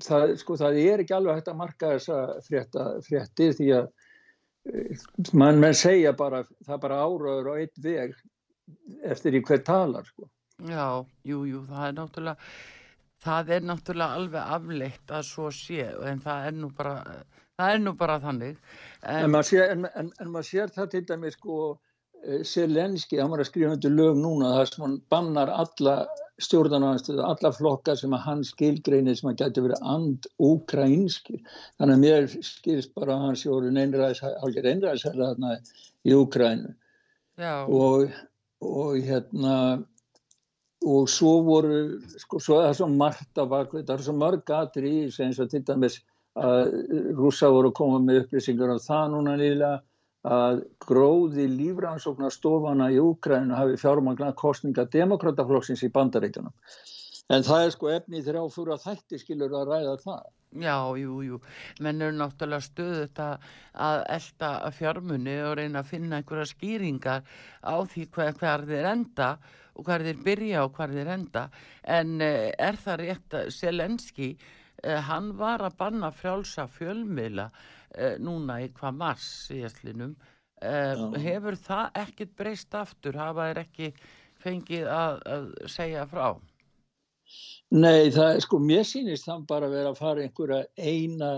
það, 0.04 0.36
sko, 0.42 0.58
það 0.60 0.80
er 0.82 1.04
ekki 1.04 1.16
alveg 1.18 1.40
hægt 1.40 1.52
að 1.52 1.60
marka 1.62 1.92
þessa 1.96 2.22
frétta, 2.48 2.88
fréttir 3.06 3.58
því 3.58 3.72
að 3.80 3.90
eh, 4.72 5.04
mann 5.38 5.62
menn 5.62 5.78
segja 5.78 6.16
bara 6.18 6.44
það 6.66 6.82
bara 6.88 7.02
áraður 7.06 7.52
á 7.52 7.54
eitt 7.60 7.84
veg 7.84 8.16
eftir 9.06 9.38
í 9.38 9.44
hver 9.46 9.62
talar 9.66 10.08
sko. 10.08 10.30
Já, 10.66 11.04
jú, 11.28 11.44
jú, 11.46 11.62
það 11.70 11.88
er 11.90 11.96
náttúrulega 12.00 12.54
það 13.26 13.56
er 13.58 13.66
náttúrulega 13.70 14.20
alveg 14.20 14.54
afleitt 14.58 15.16
að 15.18 15.26
svo 15.30 15.50
sé 15.54 15.90
en 16.12 16.22
það 16.24 16.50
er 16.50 16.56
nú 16.60 16.70
bara, 16.78 16.96
er 17.66 17.82
nú 17.82 17.96
bara 17.98 18.20
þannig. 18.24 18.62
En, 19.02 19.26
en, 19.26 19.34
maður 19.34 19.52
sér, 19.52 19.74
en, 19.74 20.14
en 20.22 20.32
maður 20.32 20.50
sér 20.52 20.76
það 20.76 20.94
til 20.94 21.04
dæmis 21.10 21.40
sko 21.40 21.60
Selenski, 22.26 23.20
hann 23.22 23.30
var 23.30 23.44
að 23.44 23.52
skrifa 23.52 23.76
undir 23.76 23.94
lög 23.94 24.16
núna 24.18 24.54
þar 24.56 24.70
sem 24.72 24.84
hann 24.86 24.96
bannar 25.14 25.52
alla 25.54 25.96
stjórnarnarstöðu, 26.42 27.22
alla 27.24 27.52
flokka 27.54 27.96
sem 28.00 28.14
að 28.16 28.24
hann 28.26 28.42
skilgreinir 28.48 29.18
sem 29.20 29.30
að 29.30 29.44
getur 29.44 29.68
verið 29.68 29.86
and-úkrænskir 29.94 31.44
þannig 31.78 31.94
að 31.94 32.02
mér 32.02 32.28
skilst 32.50 32.96
bara 32.98 33.16
að 33.16 33.28
hann 33.28 33.38
sé 33.40 33.52
orðin 33.54 33.80
einræðisherra 33.84 35.30
þarna 35.30 35.54
í 36.06 36.16
Úkrænu 36.18 36.74
og, 37.78 38.18
og 38.66 38.98
hérna 39.06 39.56
og 40.86 41.10
svo 41.10 41.40
voru, 41.46 41.80
sko, 42.22 42.40
svo 42.40 42.60
er 42.62 42.70
það 42.70 42.78
svo 42.80 42.90
margt 42.94 43.42
af 43.42 43.50
bakveit, 43.50 43.88
það 43.88 43.96
er 43.98 44.06
svo 44.06 44.16
mörg 44.20 44.46
gatur 44.46 44.86
í 44.86 44.96
þessu 45.06 45.26
eins 45.26 45.42
og 45.42 45.50
til 45.52 45.64
dæmis 45.66 46.00
að 46.36 46.74
rúsa 47.18 47.50
voru 47.50 47.72
að 47.72 47.78
koma 47.80 48.02
með 48.04 48.26
upplýsingar 48.26 48.76
á 48.76 48.78
það 48.84 49.06
núna 49.14 49.36
nýlega 49.40 49.74
að 50.26 50.64
gróði 50.82 51.46
lífrannsóknarstofana 51.54 52.90
í 52.94 53.00
Úkrænu 53.02 53.56
hafi 53.56 53.78
fjármangna 53.82 54.32
kostninga 54.38 54.88
demokrataflokksins 54.94 55.86
í 55.86 55.92
bandaríkjunum. 55.94 56.54
En 57.34 57.46
það 57.46 57.66
er 57.66 57.72
sko 57.74 57.92
efni 57.94 58.22
þegar 58.22 58.44
áfúra 58.46 58.78
þætti 58.82 59.20
skilur 59.22 59.54
að 59.58 59.70
ræða 59.72 59.96
það. 60.04 60.26
Já, 60.56 60.78
jú, 60.96 61.20
jú. 61.26 61.40
Menn 61.84 62.02
eru 62.06 62.16
náttúrulega 62.16 62.64
stöðut 62.64 63.22
að 63.22 64.04
elda 64.16 64.52
fjármunni 64.78 65.36
og 65.44 65.58
reyna 65.60 65.82
að 65.82 65.90
finna 65.92 66.22
einhverja 66.22 66.48
skýringar 66.54 67.26
á 67.66 67.76
því 67.92 68.06
hver, 68.16 68.38
hver 68.40 68.66
þeir 68.70 68.90
enda 68.94 69.30
og 69.36 69.65
hver 69.84 70.06
þeir 70.06 70.22
byrja 70.26 70.66
og 70.66 70.78
hver 70.78 70.94
þeir 70.96 71.12
enda. 71.16 71.48
En 71.84 72.20
eh, 72.24 72.52
er 72.58 72.80
það 72.82 73.02
rétt 73.04 73.38
að 73.40 73.52
Selenski, 73.56 74.30
eh, 74.84 75.02
hann 75.10 75.34
var 75.40 75.66
að 75.66 75.78
banna 75.82 76.12
frjálsa 76.16 76.68
fjölmiðla 76.72 77.50
eh, 77.96 78.16
núna 78.22 78.62
í 78.64 78.70
hvað 78.76 79.00
mars 79.02 79.28
síðastlinum 79.50 80.16
eh, 80.62 81.06
hefur 81.26 81.58
það 81.60 82.02
ekkert 82.06 82.36
breyst 82.38 82.76
aftur? 82.78 83.20
Hafa 83.20 83.50
þeir 83.50 83.64
ekki 83.66 83.92
fengið 84.46 84.90
að, 84.92 85.22
að 85.36 85.48
segja 85.72 86.06
frá? 86.10 86.28
Nei, 87.76 88.12
það 88.14 88.30
er 88.36 88.44
sko 88.46 88.60
mér 88.62 88.86
sýnist 88.86 89.26
þann 89.28 89.46
bara 89.50 89.68
að 89.68 89.78
vera 89.80 89.92
að 89.92 90.02
fara 90.02 90.26
einhverja 90.26 90.66
eina 90.78 91.32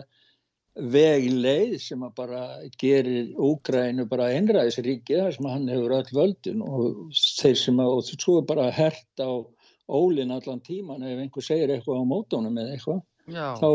vegleið 0.78 1.78
sem 1.82 2.02
að 2.06 2.13
bara 2.20 2.42
gerir 2.82 3.32
Úgrænu 3.42 4.06
bara 4.10 4.30
einræðisríki 4.36 5.18
þar 5.18 5.36
sem 5.36 5.50
hann 5.50 5.70
hefur 5.72 5.96
öll 5.98 6.12
völdin 6.13 6.63
og 6.66 7.13
þeir 7.18 7.58
sem 7.58 7.80
að, 7.82 7.94
og 7.94 8.10
svo 8.12 8.40
er 8.42 8.50
bara 8.50 8.68
hert 8.74 9.24
á 9.24 9.32
ólinn 9.88 10.34
allan 10.36 10.62
tíman 10.62 11.06
ef 11.08 11.22
einhver 11.24 11.46
segir 11.46 11.74
eitthvað 11.74 12.04
á 12.04 12.12
mótónum 12.12 12.60
eða 12.62 12.76
eitthvað 12.76 13.02
þá, 13.62 13.70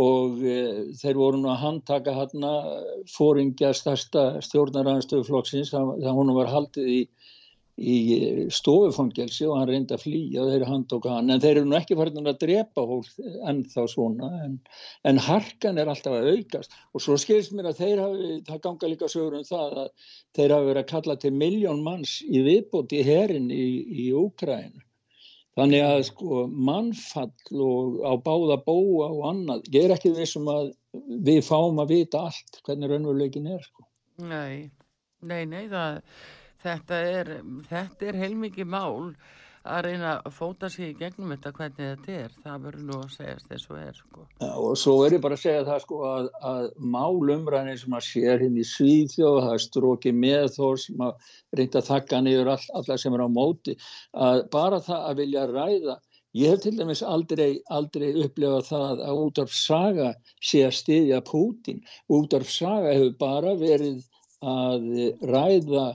og 0.00 0.42
e, 0.46 0.58
þeir 1.00 1.18
voru 1.18 1.40
nú 1.40 1.50
að 1.52 1.62
handtaka 1.64 2.14
hérna 2.16 2.52
fóringja 3.10 3.72
stærsta 3.76 4.40
stjórnaranstöðuflokksins 4.46 5.72
þannig 5.74 6.06
að 6.06 6.18
hún 6.20 6.34
var 6.36 6.52
haldið 6.52 6.90
í, 6.90 7.00
í 7.80 8.48
stofufangelsi 8.52 9.46
og 9.48 9.56
hann 9.58 9.70
reyndi 9.70 9.96
að 9.96 10.04
flýja 10.04 10.42
og 10.42 10.50
þeir 10.52 10.66
handtóka 10.68 11.14
hann. 11.14 11.32
En 11.32 11.40
þeir 11.42 11.62
eru 11.62 11.70
nú 11.70 11.78
ekki 11.78 11.96
farin 11.98 12.30
að 12.30 12.42
drepa 12.44 12.84
hólk 12.90 13.08
ennþá 13.50 13.86
svona 13.90 14.30
en, 14.44 14.58
en 15.08 15.22
harkan 15.24 15.80
er 15.80 15.90
alltaf 15.92 16.18
að 16.18 16.30
aukast. 16.34 16.76
Og 16.94 17.04
svo 17.04 17.16
skilst 17.20 17.54
mér 17.56 17.70
að 17.72 17.80
þeir 17.80 18.04
hafi, 18.04 18.36
það 18.50 18.62
ganga 18.68 18.92
líka 18.92 19.10
sögur 19.10 19.40
um 19.40 19.48
það 19.48 19.82
að 19.86 20.12
þeir 20.36 20.56
hafi 20.56 20.70
verið 20.70 20.84
að 20.84 20.92
kalla 20.92 21.18
til 21.24 21.34
miljón 21.40 21.82
manns 21.86 22.20
í 22.28 22.44
viðbót 22.46 22.94
í 22.96 23.02
herin 23.06 23.50
í, 23.54 23.66
í 24.04 24.12
Úkrænu 24.16 24.84
Þannig 25.58 25.82
að 25.82 26.00
sko 26.06 26.44
mannfall 26.48 27.62
og 27.64 27.96
á 28.06 28.14
báða 28.22 28.56
bóa 28.64 29.08
og 29.10 29.24
annað, 29.32 29.64
ég 29.74 29.88
er 29.88 29.94
ekki 29.96 30.12
þessum 30.14 30.46
að 30.48 30.70
við 31.26 31.40
fáum 31.46 31.80
að 31.82 31.96
vita 31.96 32.22
allt 32.28 32.60
hvernig 32.66 32.92
raunveruleikin 32.92 33.48
er 33.50 33.64
sko. 33.64 33.84
Nei, 34.22 34.70
nei, 35.26 35.42
nei, 35.50 35.64
það, 35.72 35.98
þetta 36.64 37.04
er, 37.20 37.36
er 37.70 38.18
heilmikið 38.24 38.68
mál 38.68 39.14
að 39.68 39.82
reyna 39.84 40.12
að 40.24 40.32
fóta 40.32 40.68
sig 40.72 40.94
í 40.94 40.96
gegnum 40.96 41.32
þetta 41.34 41.52
hvernig 41.56 41.88
þetta 41.90 42.12
er, 42.16 42.36
það 42.44 42.62
verður 42.64 42.84
nú 42.88 42.96
að 42.96 43.10
segjast 43.12 43.48
þess 43.50 43.70
að 43.70 43.80
er 43.82 43.98
sko. 43.98 44.26
Ja, 44.40 44.50
og 44.56 44.78
svo 44.80 44.94
er 45.04 45.16
ég 45.16 45.24
bara 45.24 45.36
að 45.36 45.42
segja 45.42 45.66
það 45.68 45.82
sko 45.84 45.98
að, 46.08 46.28
að 46.50 46.68
málumræðin 46.94 47.80
sem 47.82 47.96
að 47.98 48.06
sér 48.08 48.44
hinn 48.44 48.56
í 48.56 48.66
Svíþjóð, 48.70 49.40
það 49.44 49.56
er 49.56 49.64
strókið 49.66 50.20
með 50.24 50.46
þó 50.56 50.66
sem 50.84 51.04
að 51.04 51.34
reynda 51.60 51.82
að 51.82 51.90
þakka 51.90 52.22
niður 52.24 52.52
all, 52.54 52.62
alla 52.80 53.00
sem 53.04 53.18
er 53.18 53.24
á 53.28 53.28
móti, 53.36 53.76
að 54.28 54.44
bara 54.54 54.80
það 54.88 55.08
að 55.10 55.20
vilja 55.20 55.46
ræða, 55.52 56.00
ég 56.40 56.54
hef 56.54 56.64
til 56.64 56.76
dæmis 56.78 57.04
aldrei, 57.04 57.50
aldrei 57.68 58.10
upplefað 58.24 58.68
það 58.70 59.06
að 59.10 59.24
útaf 59.26 59.56
saga 59.60 60.12
sé 60.40 60.64
að 60.64 60.76
styðja 60.80 61.24
Pútin, 61.28 61.84
útaf 62.08 62.48
saga 62.48 62.94
hefur 62.94 63.16
bara 63.20 63.58
verið 63.60 64.06
að 64.40 64.88
ræða 65.20 65.90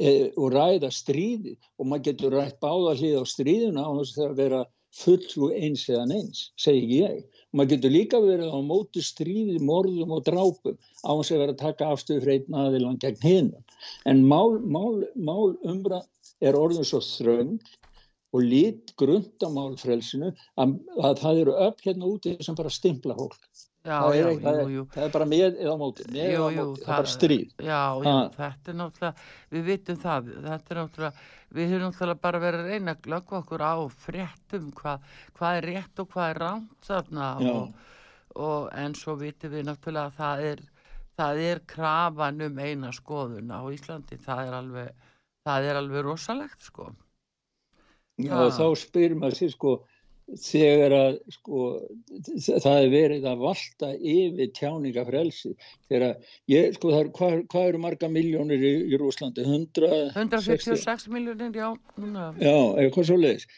og 0.00 0.46
ræða 0.54 0.90
stríði 0.94 1.56
og 1.78 1.88
maður 1.88 2.06
getur 2.10 2.36
rætt 2.38 2.60
báða 2.62 2.94
hlið 2.98 3.18
á 3.20 3.24
stríðuna 3.28 3.88
og 3.90 4.00
þess 4.02 4.22
að 4.26 4.38
vera 4.40 4.62
fulltrú 4.92 5.48
eins 5.56 5.86
eða 5.88 6.04
eins, 6.12 6.40
segi 6.60 7.02
ég. 7.02 7.20
Og 7.52 7.60
maður 7.60 7.74
getur 7.74 7.94
líka 7.94 8.20
verið 8.20 8.52
á 8.52 8.58
móti 8.64 9.04
stríði, 9.04 9.58
morðum 9.64 10.12
og 10.16 10.24
drápum 10.26 10.76
á 10.76 11.10
þess 11.16 11.32
að 11.32 11.42
vera 11.44 11.54
að 11.54 11.62
taka 11.62 11.90
afstöðu 11.92 12.24
freitn 12.26 12.58
aðilan 12.64 12.98
gegn 13.00 13.22
hinnum. 13.24 13.76
En 14.08 14.24
mál, 14.28 14.58
mál, 14.60 15.04
mál 15.16 15.54
umbra 15.64 16.02
er 16.42 16.58
orðin 16.58 16.86
svo 16.88 17.00
þröng 17.04 17.56
og 18.32 18.46
lít 18.46 18.94
grundamálfrelsinu 19.00 20.32
að, 20.32 20.78
að 21.04 21.20
það 21.20 21.42
eru 21.42 21.58
öll 21.66 21.74
hérna 21.84 22.08
úti 22.08 22.38
sem 22.40 22.56
bara 22.56 22.72
stimpla 22.72 23.16
fólk. 23.18 23.40
Já, 23.82 23.96
það, 23.98 24.12
já, 24.14 24.22
er, 24.22 24.36
það, 24.38 24.56
jú, 24.56 24.62
er, 24.62 24.72
jú. 24.72 24.82
það 24.94 25.04
er 25.04 25.12
bara 25.16 25.26
með 25.26 25.56
eða 25.58 25.72
á 25.74 25.78
móti, 25.80 26.04
með 26.06 26.20
Jú, 26.22 26.32
eða 26.32 26.42
á 26.46 26.50
jú, 26.54 26.64
móti, 26.68 26.82
það 26.84 26.92
er 26.92 27.00
bara 27.00 27.12
stríð. 27.12 27.54
Já, 27.58 27.80
já, 28.06 28.12
þetta 28.36 28.70
er 28.70 28.76
náttúrulega, 28.78 29.26
við 29.54 29.64
vitum 29.68 29.98
það, 30.04 30.28
þetta 30.44 30.74
er 30.74 30.80
náttúrulega, 30.80 31.24
við 31.58 31.72
höfum 31.72 31.82
náttúrulega 31.88 32.22
bara 32.28 32.42
verið 32.44 32.62
að 32.62 32.70
reyna 32.70 32.94
að 32.94 33.02
glöggva 33.08 33.40
okkur 33.40 33.64
á 33.66 33.74
fréttum 34.04 34.68
hvað, 34.78 35.08
hvað 35.40 35.58
er 35.58 35.68
rétt 35.72 36.04
og 36.04 36.10
hvað 36.14 36.30
er 36.30 36.42
rámt 36.44 36.86
þarna 36.86 37.32
Já. 37.42 37.52
og, 37.56 37.98
og 38.46 38.70
en 38.84 38.96
svo 39.02 39.18
vitum 39.18 39.56
við 39.56 39.66
náttúrulega 39.66 40.12
að 40.12 40.18
það 40.22 40.46
er, 40.52 40.66
það 41.18 41.44
er 41.50 41.64
krafan 41.74 42.46
um 42.46 42.62
eina 42.62 42.94
skoðun 42.94 43.50
á 43.50 43.60
Íslandi, 43.74 44.22
það 44.22 44.46
er 44.46 44.60
alveg, 44.62 45.08
það 45.42 45.72
er 45.72 45.82
alveg 45.82 46.06
rosalegt 46.06 46.70
sko. 46.70 46.92
Já, 48.22 48.32
Ha. 48.36 48.44
og 48.46 48.52
þá 48.58 48.66
spyrir 48.86 49.18
maður 49.18 49.40
sér 49.40 49.52
sko 49.56 49.74
þegar 50.32 50.92
að 50.96 51.16
sko 51.34 51.62
það 52.32 52.76
er 52.78 52.90
verið 52.92 53.24
að 53.28 53.40
valta 53.42 53.88
yfir 53.98 54.52
tjáningafrelsi 54.56 55.50
þegar 55.90 56.14
ég 56.48 56.76
sko 56.78 56.92
það 56.94 57.00
er, 57.02 57.10
hvað, 57.18 57.34
hvað 57.52 57.66
eru 57.72 57.80
marga 57.82 58.08
miljónir 58.08 58.62
í, 58.64 58.72
í 58.94 59.00
Rúslandi? 59.02 59.44
100? 59.44 59.90
146 60.14 61.08
miljonir, 61.12 61.50
já. 61.58 61.68
Já, 62.38 62.54
eitthvað 62.80 63.08
svo 63.10 63.18
leiðis 63.18 63.48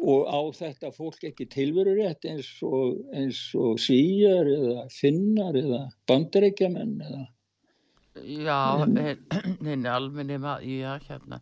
og 0.00 0.28
á 0.32 0.40
þetta 0.60 0.92
fólk 0.96 1.24
ekki 1.28 1.48
tilveru 1.52 1.96
rétt 1.98 2.24
eins 2.28 2.52
og, 2.64 3.00
eins 3.16 3.40
og 3.58 3.80
síjar 3.82 4.48
eða 4.48 4.86
finnar 4.92 5.56
eða 5.60 5.82
bandarækjamenn 6.08 7.00
eða 7.08 7.26
Já, 8.20 8.84
neina 9.62 9.92
almenni 9.96 10.36
maður, 10.42 10.64
já, 10.66 10.94
hérna, 11.08 11.38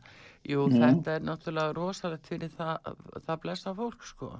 jú, 0.48 0.68
Já. 0.72 0.78
þetta 0.84 1.16
er 1.16 1.26
náttúrulega 1.28 1.76
rosalegt 1.76 2.30
fyrir 2.30 2.52
það, 2.56 2.92
það 3.26 3.42
blessa 3.44 3.74
fólk, 3.76 4.06
sko. 4.08 4.30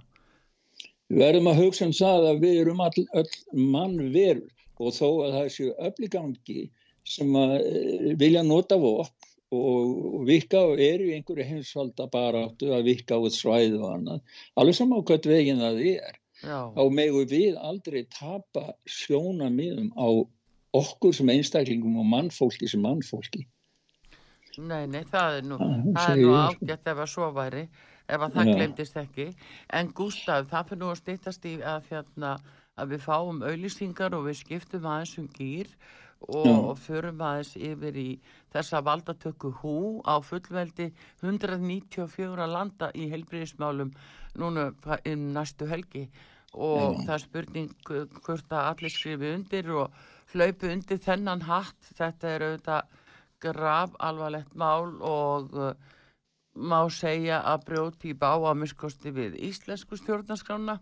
Við 1.09 1.23
verðum 1.25 1.51
að 1.53 1.63
hugsa 1.63 1.87
um 1.89 1.95
það 1.97 2.27
að 2.33 2.43
við 2.45 2.61
erum 2.63 2.83
all, 2.85 3.07
öll 3.21 3.63
mannverur 3.77 4.45
og 4.79 4.95
þó 4.95 5.09
að 5.27 5.37
það 5.39 5.49
séu 5.55 5.71
öfligangi 5.89 6.69
sem 7.09 7.37
að 7.39 7.55
eh, 7.59 8.13
vilja 8.21 8.45
nota 8.45 8.77
vopn 8.81 9.29
og, 9.57 10.25
virka 10.29 10.61
og 10.69 10.81
eru 10.85 11.09
í 11.09 11.15
einhverju 11.17 11.47
heimsvalda 11.49 12.09
baráttu 12.13 12.73
að 12.77 12.91
virka 12.91 13.19
út 13.21 13.37
svæðu 13.37 13.81
og 13.81 13.93
annað. 13.95 14.25
Alveg 14.61 14.77
saman 14.77 15.01
á 15.01 15.07
hvert 15.09 15.29
veginn 15.31 15.63
það 15.63 15.85
er. 15.95 16.19
Já, 16.39 16.59
Þá 16.77 16.83
megum 16.95 17.31
við 17.31 17.57
aldrei 17.57 18.03
tapa 18.15 18.75
sjónamiðum 18.87 19.89
á 19.99 20.09
okkur 20.79 21.17
sem 21.17 21.33
einstaklingum 21.33 21.97
og 21.99 22.07
mannfólki 22.13 22.69
sem 22.71 22.85
mannfólki. 22.85 23.47
Nei, 24.59 24.87
nei, 24.91 25.05
það 25.09 25.39
er 25.39 25.47
nú, 25.49 25.59
Já, 25.59 25.69
það 25.99 26.11
er 26.13 26.23
nú 26.23 26.35
ágætt 26.39 26.91
ef 26.93 27.03
að 27.05 27.13
svo 27.13 27.31
væri, 27.37 27.65
ef 28.09 28.25
að 28.27 28.35
það 28.37 28.51
Já. 28.51 28.55
glemdist 28.59 28.99
ekki. 29.03 29.29
En 29.81 29.93
Gústaf, 29.97 30.49
það 30.51 30.73
fyrir 30.73 30.83
nú 30.83 30.91
að 30.93 31.01
stýttast 31.03 31.49
í 31.49 31.55
að, 31.63 31.89
hérna, 31.93 32.35
að 32.79 32.95
við 32.95 33.07
fáum 33.07 33.41
auðlýsingar 33.47 34.19
og 34.19 34.29
við 34.29 34.41
skiptum 34.43 34.89
aðeins 34.89 35.17
um 35.23 35.29
gýr 35.35 35.73
og, 36.27 36.49
og 36.49 36.79
förum 36.83 37.23
aðeins 37.23 37.55
yfir 37.57 37.99
í 37.99 38.09
þessa 38.55 38.83
valdatöku 38.87 39.53
hú 39.61 39.77
á 40.03 40.19
fullveldi 40.25 40.91
194 41.23 42.49
landa 42.51 42.91
í 42.95 43.09
helbriðismálum 43.13 43.93
núna 44.39 44.71
um 44.99 45.27
næstu 45.35 45.69
helgi 45.71 46.09
og 46.55 47.03
það 47.05 47.15
er 47.15 47.25
spurning 47.25 47.91
hvort 48.25 48.55
að 48.55 48.71
allir 48.73 48.95
skrifi 48.95 49.35
undir 49.37 49.69
og 49.75 49.99
hlaupi 50.33 50.73
undir 50.73 51.01
þennan 51.03 51.45
hatt 51.49 51.93
þetta 51.99 52.33
er 52.35 52.47
auðvitað 52.47 52.97
graf 53.43 53.95
alvarlegt 53.99 54.55
mál 54.59 54.95
og 55.05 55.57
uh, 55.57 55.73
má 56.59 56.81
segja 56.91 57.41
að 57.47 57.67
brjóti 57.71 58.13
í 58.13 58.19
bá 58.19 58.33
að 58.35 58.63
miskosti 58.65 59.13
við 59.15 59.37
íslensku 59.49 59.99
stjórnarskrána 60.01 60.79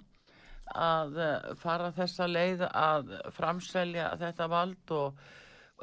að 0.72 1.18
uh, 1.20 1.48
fara 1.60 1.92
þessa 1.96 2.28
leið 2.30 2.66
að 2.70 3.16
framselja 3.36 4.12
þetta 4.20 4.48
vald 4.52 4.94
og 4.96 5.26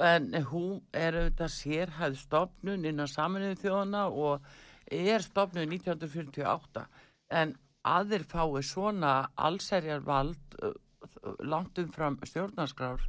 en 0.01 0.31
hún 0.49 0.79
er 0.97 1.19
auðvitað 1.19 1.51
sérhæð 1.53 2.15
stopnun 2.17 2.85
innan 2.89 3.09
saminuðu 3.09 3.59
þjóðana 3.61 4.07
og 4.09 4.47
er 4.89 5.21
stopnun 5.21 5.69
1948 5.69 6.87
en 7.37 7.53
aðir 7.83 8.25
fái 8.25 8.63
svona 8.65 9.13
allserjar 9.35 10.01
vald 10.05 10.57
uh, 10.63 10.73
langt 11.43 11.77
umfram 11.77 12.17
stjórnarskrár 12.25 13.03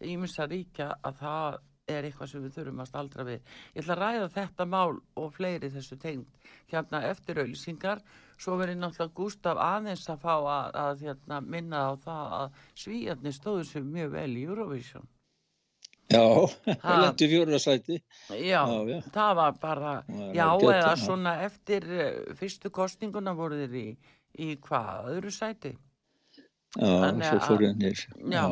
ímins 0.00 0.38
að 0.40 0.54
ríkja 0.54 0.94
að 1.04 1.20
það 1.20 1.58
er 1.92 2.08
eitthvað 2.08 2.30
sem 2.32 2.42
við 2.46 2.54
þurfum 2.58 2.82
að 2.84 2.88
staldra 2.90 3.24
við. 3.28 3.40
Ég 3.74 3.82
ætla 3.84 3.94
að 3.96 4.02
ræða 4.04 4.28
þetta 4.38 4.66
mál 4.72 4.96
og 5.22 5.30
fleiri 5.36 5.70
þessu 5.74 5.98
tengd 6.02 6.50
hérna 6.72 7.02
eftir 7.10 7.40
auðlýsingar 7.42 8.02
svo 8.40 8.56
verið 8.60 8.78
náttúrulega 8.80 9.16
Gústaf 9.20 9.58
aðeins 9.60 10.06
að 10.08 10.22
fá 10.22 10.34
að, 10.38 10.76
að 10.84 11.02
hérna, 11.06 11.40
minna 11.44 11.82
á 11.88 11.92
það 12.00 12.36
að 12.40 12.60
svíjarnir 12.84 13.34
stóðu 13.36 13.64
sér 13.68 13.84
mjög 13.84 14.14
vel 14.14 14.30
í 14.36 14.44
Eurovision. 14.48 15.08
Já, 16.10 16.22
það 16.66 16.96
lendi 17.04 17.26
fjórðarsæti. 17.30 17.96
Já, 18.34 18.62
Já, 18.66 18.88
já. 18.90 18.96
það 19.14 19.34
var 19.38 19.52
bara, 19.62 19.92
Það 20.08 20.32
já, 20.34 20.46
ágætt, 20.48 20.72
eða 20.80 20.94
já. 20.96 21.02
svona 21.04 21.34
eftir 21.44 21.86
uh, 21.86 22.08
fyrstu 22.40 22.72
kostninguna 22.74 23.34
voru 23.38 23.60
þeir 23.60 23.76
í, 23.78 23.84
í 24.42 24.48
hvað, 24.64 25.12
öðru 25.12 25.30
sæti? 25.36 25.70
Já, 26.74 26.86
Þannig 27.04 27.28
svo 27.28 27.36
að- 27.38 27.46
fór 27.46 27.62
ég 27.68 27.78
nýr. 27.78 28.02
Já, 28.34 28.42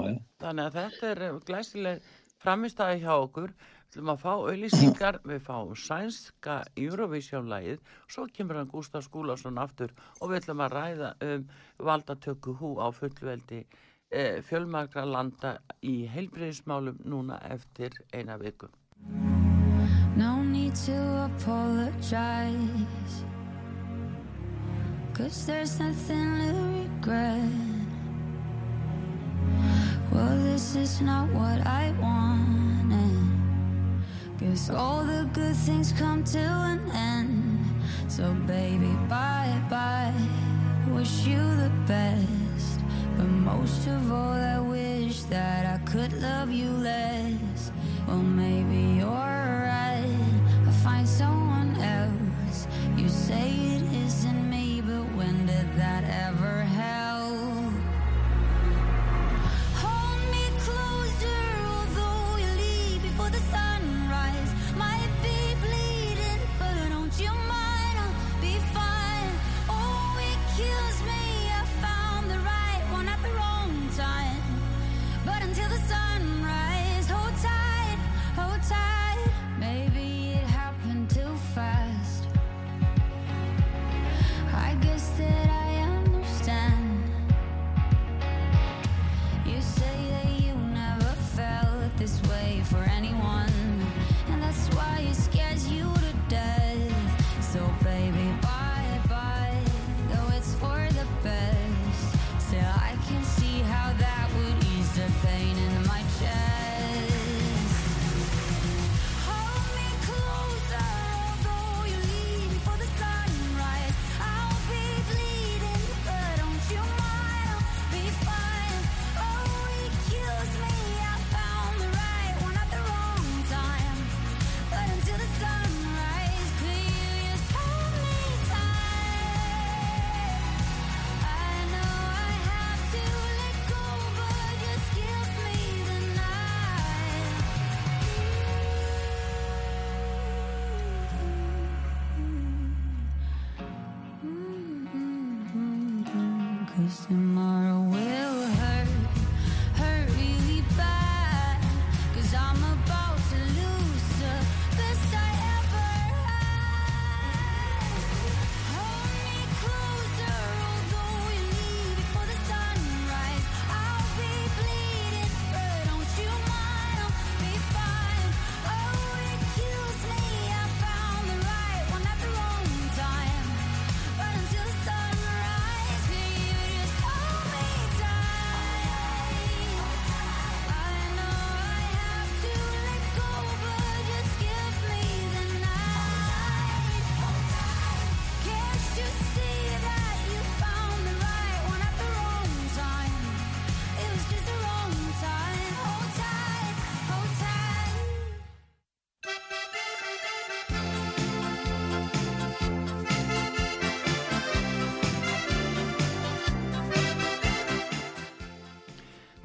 þannig 0.42 0.68
að 0.68 0.78
þetta 0.78 1.10
er 1.16 1.40
glæsileg 1.50 2.06
framistæði 2.42 3.04
hjá 3.04 3.14
okkur. 3.16 3.52
Við 3.88 3.96
ætlum 3.96 4.10
að 4.12 4.20
fá 4.20 4.32
auðlýsingar, 4.36 5.16
við 5.24 5.38
fáum 5.46 5.70
sænska 5.80 6.58
Eurovision-lægið, 6.76 7.78
svo 8.04 8.26
kemur 8.36 8.58
hann 8.60 8.68
Gústaf 8.68 9.06
Skúlason 9.06 9.56
aftur 9.62 9.94
og 10.20 10.28
við 10.28 10.42
ætlum 10.42 10.60
að 10.66 10.74
ræða 10.76 11.12
um 11.24 11.46
valdatöku 11.88 12.52
hú 12.60 12.74
á 12.84 12.92
fullveldi 12.92 13.62
eh, 13.64 14.44
fjölmargra 14.44 15.06
landa 15.08 15.56
í 15.80 16.04
heilbriðismálum 16.12 17.00
núna 17.08 17.40
eftir 17.48 17.96
eina 18.12 18.36
viku. 18.36 18.68
No 20.18 20.42
need 20.42 20.74
to 20.74 21.24
apologize. 21.24 23.24
Cause 25.14 25.46
there's 25.46 25.80
nothing 25.80 26.38
to 26.38 26.52
regret. 26.76 27.78
Well, 30.12 30.36
this 30.42 30.74
is 30.74 31.00
not 31.00 31.28
what 31.30 31.66
I 31.66 31.92
wanted. 32.00 33.18
Guess 34.38 34.70
all 34.70 35.04
the 35.04 35.28
good 35.32 35.56
things 35.56 35.92
come 35.92 36.24
to 36.24 36.38
an 36.38 36.90
end. 36.92 37.58
So, 38.08 38.32
baby, 38.46 38.92
bye 39.08 39.60
bye. 39.68 40.14
Wish 40.88 41.26
you 41.26 41.38
the 41.64 41.72
best. 41.86 42.80
But 43.16 43.28
most 43.28 43.86
of 43.86 44.12
all, 44.12 44.32
I 44.32 44.60
wish 44.60 45.22
that 45.24 45.66
I 45.66 45.78
could 45.84 46.12
love 46.22 46.50
you 46.50 46.70
less. 46.70 47.72
Well, 48.06 48.22
maybe 48.42 48.98
you're 48.98 49.08
right. 49.10 50.18
I'll 50.66 50.72
find 50.84 51.06
someone 51.06 51.76
else. 51.80 52.66
You 52.96 53.08
say 53.08 53.50
it 53.76 53.92
isn't 54.06 54.50
me, 54.50 54.57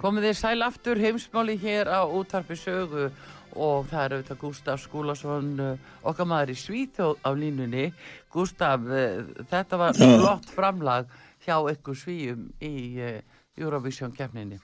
Komið 0.04 0.26
þið 0.28 0.36
sæl 0.36 0.66
aftur 0.66 1.00
heimsmáli 1.00 1.54
hér 1.62 1.88
á 1.88 2.04
útvarpi 2.04 2.58
sögu 2.60 3.06
og 3.54 3.86
það 3.88 4.02
er 4.04 4.16
auðvitað 4.18 4.39
Gustaf 4.42 4.82
Skúlason 4.84 5.52
uh, 5.63 5.92
okkar 6.10 6.28
maður 6.28 6.52
í 6.52 6.58
Svíþjóð 6.60 7.22
á 7.24 7.30
línunni. 7.38 7.86
Gustaf, 8.34 8.84
uh, 8.84 9.22
þetta 9.52 9.80
var 9.80 9.96
flott 9.96 10.50
framlag 10.52 11.13
hjá 11.46 11.56
ykkur 11.72 11.96
svíum 11.96 12.50
í 12.60 12.74
uh, 13.00 13.22
Eurovision 13.56 14.12
kefninni. 14.18 14.60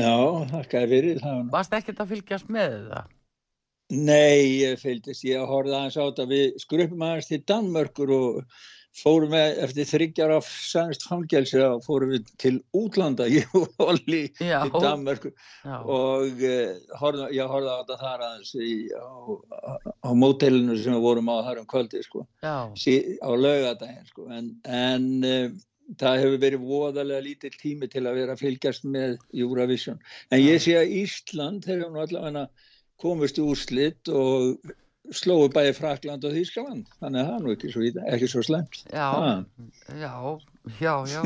Já, 0.00 0.14
þakka 0.54 0.86
var 0.90 1.10
nú- 1.20 1.50
Varst 1.52 1.76
ekkert 1.76 2.00
að 2.00 2.14
fylgjast 2.14 2.48
með 2.48 2.78
það? 2.94 3.12
Nei, 3.94 4.64
ég 4.64 4.80
fylgdist, 4.80 5.26
ég 5.28 5.44
horfði 5.44 5.76
aðeins 5.76 5.98
á 6.00 6.04
þetta, 6.08 6.24
við 6.30 6.56
skrupum 6.62 7.04
aðeins 7.04 7.28
til 7.28 7.42
Danmörkur 7.44 8.14
og 8.16 8.38
fórum 8.94 9.32
við 9.34 9.58
eftir 9.64 9.88
þryggjar 9.90 10.32
af 10.36 10.48
sannst 10.48 11.06
fangelsi 11.08 11.60
og 11.64 11.82
fórum 11.86 12.12
við 12.14 12.30
til 12.40 12.54
útlanda, 12.76 13.26
ég 13.38 13.50
og 13.58 13.68
Olli 13.82 14.22
Já. 14.38 14.62
til 14.62 14.84
Danmörkur 14.84 15.34
Já, 15.34 15.76
og 15.80 16.42
uh, 16.46 16.96
horfði, 17.00 17.28
ég 17.38 17.52
horfði 17.54 17.74
á 17.74 17.78
þetta 17.80 18.00
þar 18.04 18.24
aðeins 18.28 18.54
í, 18.54 18.72
á, 18.94 19.08
á, 20.06 20.10
mótelinu 20.14 20.78
sem 20.78 20.96
við 20.96 21.06
vorum 21.08 21.30
á 21.32 21.36
þar 21.48 21.62
um 21.64 21.70
kvöldi, 21.70 22.02
sko, 22.06 22.26
já, 22.44 22.56
sí, 22.78 22.98
á 23.18 23.30
laugadaginn, 23.34 24.10
sko, 24.10 24.28
en, 24.34 24.52
en 24.70 25.08
uh, 25.26 25.64
það 26.00 26.20
hefur 26.22 26.38
verið 26.46 26.68
voðalega 26.68 27.24
lítill 27.24 27.54
tími 27.58 27.90
til 27.92 28.04
að 28.06 28.20
vera 28.20 28.36
að 28.36 28.44
fylgjast 28.44 28.86
með 28.88 29.18
Eurovision. 29.34 29.98
En 30.32 30.40
ég 30.40 30.62
sé 30.62 30.78
að 30.80 30.94
Ísland 31.02 31.66
hefur 31.68 31.92
nú 31.92 32.00
allavega 32.04 32.46
komist 33.00 33.40
í 33.40 33.44
úrslit 33.44 34.08
og 34.08 34.56
slóðu 35.18 35.50
bæði 35.54 35.72
Frakland 35.78 36.24
og 36.28 36.34
Þýskaland. 36.36 36.90
Þannig 37.00 37.20
að 37.22 37.28
það 37.30 37.36
er 37.38 37.44
nú 37.46 37.54
ekki 37.54 37.70
svo, 37.74 37.84
ekki 38.16 38.28
svo 38.32 38.42
slemt. 38.46 38.80
já, 38.92 39.06
Ha, 39.14 39.30
já, 40.00 40.12
já, 40.80 40.94
já. 41.12 41.22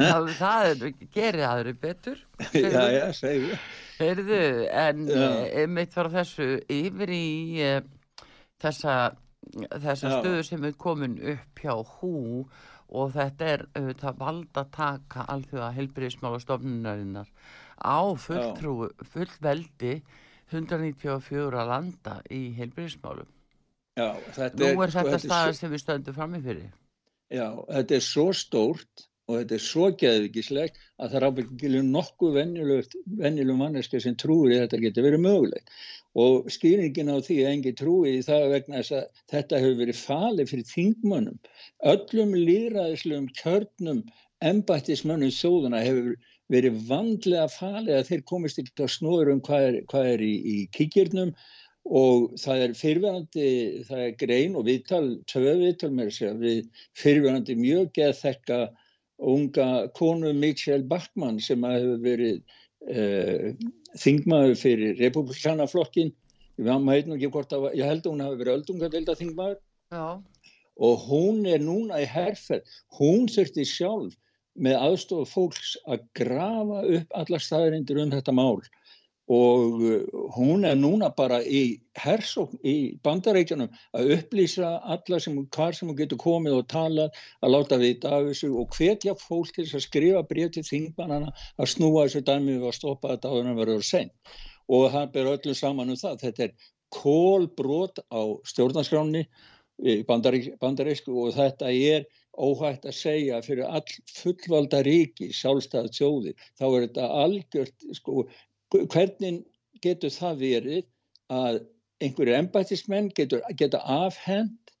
það, 0.00 0.28
það 0.40 0.68
er, 0.70 0.82
gerir 1.16 1.46
aðri 1.50 1.74
betur. 1.82 2.20
já, 2.54 2.82
já, 2.96 3.06
segju. 3.18 3.58
Heyrðu, 4.00 4.42
en 4.72 5.06
Já. 5.10 5.24
uh, 5.60 5.64
mitt 5.68 5.96
var 5.98 6.08
þessu 6.14 6.46
yfir 6.72 7.10
í 7.12 7.24
uh, 7.66 7.80
þessa, 8.62 8.94
þessa 9.76 10.12
stöðu 10.20 10.44
sem 10.48 10.64
er 10.70 10.76
komin 10.80 11.18
upp 11.34 11.60
hjá 11.60 11.74
hú 11.98 12.14
og 12.90 13.12
þetta 13.14 13.50
er 13.52 13.66
auðvitað 13.76 14.16
valdataka 14.22 15.26
alþjóða 15.30 15.68
helbriðismálastofnunarinnar 15.76 17.28
á 17.80 18.00
fulltrú, 18.18 18.88
fullveldi 19.12 19.92
194 20.52 21.66
landa 21.68 22.16
í 22.30 22.40
helbriðismálum. 22.58 23.28
Já, 23.98 24.08
þetta 24.36 24.58
Nú 24.60 24.66
er, 24.70 24.82
er 24.86 24.92
sko, 24.94 25.04
þetta 25.04 25.18
er 25.18 25.24
staðar 25.26 25.56
sem 25.58 25.72
við 25.72 25.82
stöndum 25.84 26.16
frammi 26.16 26.40
fyrir. 26.44 26.68
já, 27.30 27.46
þetta 27.68 27.96
er 27.98 28.04
svo 28.06 28.26
stórt 28.34 29.06
og 29.30 29.36
þetta 29.38 29.54
er 29.54 29.62
svo 29.62 29.88
geðvikislegt 30.02 30.78
að 30.98 31.10
það 31.10 31.16
er 31.20 31.26
ábyggilega 31.28 31.86
nokkuð 31.86 32.38
venjulegum 32.38 33.60
manneski 33.62 34.00
sem 34.02 34.16
trúir 34.18 34.56
að 34.56 34.64
þetta 34.64 34.80
getur 34.84 35.06
verið 35.06 35.24
mögulegt. 35.26 35.70
Og 36.18 36.48
skýringin 36.50 37.12
á 37.14 37.22
því 37.22 37.36
að 37.44 37.52
engi 37.52 37.72
trúi 37.78 38.16
í 38.16 38.24
það 38.26 38.46
vegna 38.54 38.80
þess 38.80 38.96
að 38.98 39.20
þetta 39.30 39.60
hefur 39.62 39.76
verið 39.78 40.00
falið 40.00 40.50
fyrir 40.50 40.70
þingmönnum. 40.72 41.38
Öllum 41.92 42.34
líðræðislegum 42.34 43.28
kjörnum 43.38 44.02
embættismönnum 44.50 45.30
sjóðuna 45.36 45.84
hefur 45.84 46.16
verið 46.50 46.82
vandlega 46.88 47.46
falið 47.52 47.96
að 47.96 48.06
þeir 48.10 48.22
komist 48.28 48.60
ekki 48.60 48.84
að 48.84 48.92
snóður 48.96 49.32
um 49.34 49.42
hvað 49.46 49.66
er, 49.68 49.80
hvað 49.90 50.12
er 50.14 50.24
í, 50.26 50.34
í 50.36 50.56
kíkjörnum 50.76 51.32
og 51.90 52.36
það 52.38 52.64
er 52.64 52.76
fyrirverandi, 52.76 53.50
það 53.88 54.04
er 54.04 54.16
grein 54.20 54.56
og 54.58 54.66
viðtal, 54.68 55.04
tvö 55.30 55.56
viðtal 55.62 55.92
með 55.96 56.10
þess 56.10 56.26
að 56.28 56.46
við 56.46 56.82
fyrirverandi 57.00 57.56
mjög 57.58 57.92
geðþekka 57.98 58.60
unga 59.30 59.68
konu 59.96 60.32
Mitchell 60.36 60.82
Bachmann 60.88 61.40
sem 61.44 61.64
að 61.66 61.78
hefur 61.78 62.02
verið 62.04 62.42
uh, 62.90 63.70
þingmaður 64.00 64.58
fyrir 64.60 65.00
republikanaflokkin 65.00 66.12
ég 66.60 66.84
veit 66.86 67.06
nú 67.08 67.16
ekki 67.16 67.30
hvort 67.32 67.52
að, 67.56 67.70
ég 67.78 67.88
held 67.88 68.04
að 68.04 68.12
hún 68.12 68.22
hafi 68.24 68.40
verið 68.40 68.56
öldungadelda 68.58 69.16
þingmaður. 69.16 69.60
Já, 69.90 70.06
og 70.80 71.04
hún 71.08 71.44
er 71.48 71.60
núna 71.60 72.00
í 72.00 72.08
herferð, 72.08 72.68
hún 72.96 73.28
þurfti 73.30 73.66
sjálf 73.68 74.16
með 74.62 74.76
aðstofa 74.80 75.30
fólks 75.30 75.72
að 75.88 76.04
grafa 76.20 76.84
upp 76.98 77.16
alla 77.22 77.40
staðarindir 77.40 78.02
um 78.02 78.12
þetta 78.12 78.34
mál. 78.36 78.60
Og 79.30 79.82
uh, 79.86 80.22
hún 80.34 80.66
er 80.66 80.74
núna 80.74 81.12
bara 81.14 81.38
í 81.46 81.78
hersókn 82.02 82.58
í 82.66 82.96
bandareikjanum 83.06 83.70
að 83.94 84.10
upplýsa 84.16 84.72
alla 84.82 85.20
sem, 85.22 85.36
hvar 85.54 85.76
sem 85.76 85.86
hún 85.86 85.98
getur 86.00 86.18
komið 86.18 86.56
og 86.58 86.68
talað, 86.72 87.20
að 87.38 87.54
láta 87.54 87.78
vita 87.78 88.10
af 88.16 88.26
þessu 88.26 88.50
og 88.58 88.74
hvetja 88.74 89.14
fólk 89.22 89.54
til 89.54 89.68
að 89.68 89.86
skrifa 89.86 90.24
breyf 90.26 90.50
til 90.56 90.66
þingmannana 90.66 91.30
að 91.30 91.72
snúa 91.76 92.08
þessu 92.08 92.24
dæmi 92.26 92.58
að 92.58 92.74
stoppa 92.80 93.14
þetta 93.14 93.30
áður 93.30 93.44
en 93.44 93.52
að 93.54 93.62
vera 93.62 93.82
sen 93.86 94.10
og 94.70 94.90
það 94.94 95.08
ber 95.14 95.30
öllum 95.34 95.56
saman 95.58 95.92
um 95.92 95.98
það, 95.98 96.20
þetta 96.24 96.46
er 96.46 96.68
kólbrot 96.94 98.02
á 98.10 98.22
stjórnarskráni 98.50 99.24
í 99.80 100.00
bandarík, 100.06 100.54
bandarísku 100.62 101.14
og 101.24 101.34
þetta 101.36 101.70
er 101.70 102.06
óhægt 102.38 102.86
að 102.86 102.96
segja 102.96 103.40
fyrir 103.44 103.66
all 103.66 103.96
fullvalda 104.14 104.82
ríki, 104.86 105.30
sjálfstæða 105.34 105.92
tjóðir, 105.96 106.46
þá 106.58 106.64
er 106.68 106.86
þetta 106.86 107.08
algjört, 107.24 107.86
sko, 107.98 108.24
hvernig 108.70 109.42
getur 109.82 110.14
það 110.14 110.42
verið 110.44 110.88
að 111.34 111.60
einhverju 112.00 112.36
embættismenn 112.38 113.10
getur, 113.16 113.42
geta 113.58 113.80
afhend 113.84 114.74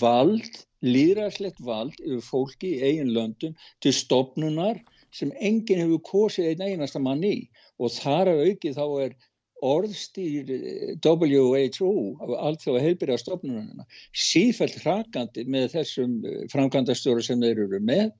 vald, 0.00 0.60
líðræðslegt 0.84 1.60
vald 1.64 1.96
yfir 2.00 2.24
fólki 2.24 2.74
í 2.76 2.82
eigin 2.88 3.14
löndum 3.16 3.54
til 3.84 3.92
stopnunar 3.96 4.80
sem 5.14 5.32
enginn 5.40 5.82
hefur 5.84 6.02
kosið 6.10 6.50
einn 6.52 6.66
einasta 6.68 7.00
mann 7.02 7.24
í? 7.24 7.48
Og 7.80 7.92
þar 7.94 8.34
af 8.34 8.44
auki 8.48 8.74
þá 8.76 8.84
er 9.04 9.16
orðstýr 9.64 10.50
WHO 11.04 11.90
af 12.20 12.32
allþjóða 12.48 12.84
heilbyrja 12.84 13.18
stofnununa 13.22 13.86
sífælt 14.12 14.78
hrakandi 14.82 15.46
með 15.48 15.70
þessum 15.78 16.16
framkvæmdastjóru 16.52 17.24
sem 17.24 17.42
þeir 17.44 17.64
eru 17.66 17.80
með 17.80 18.10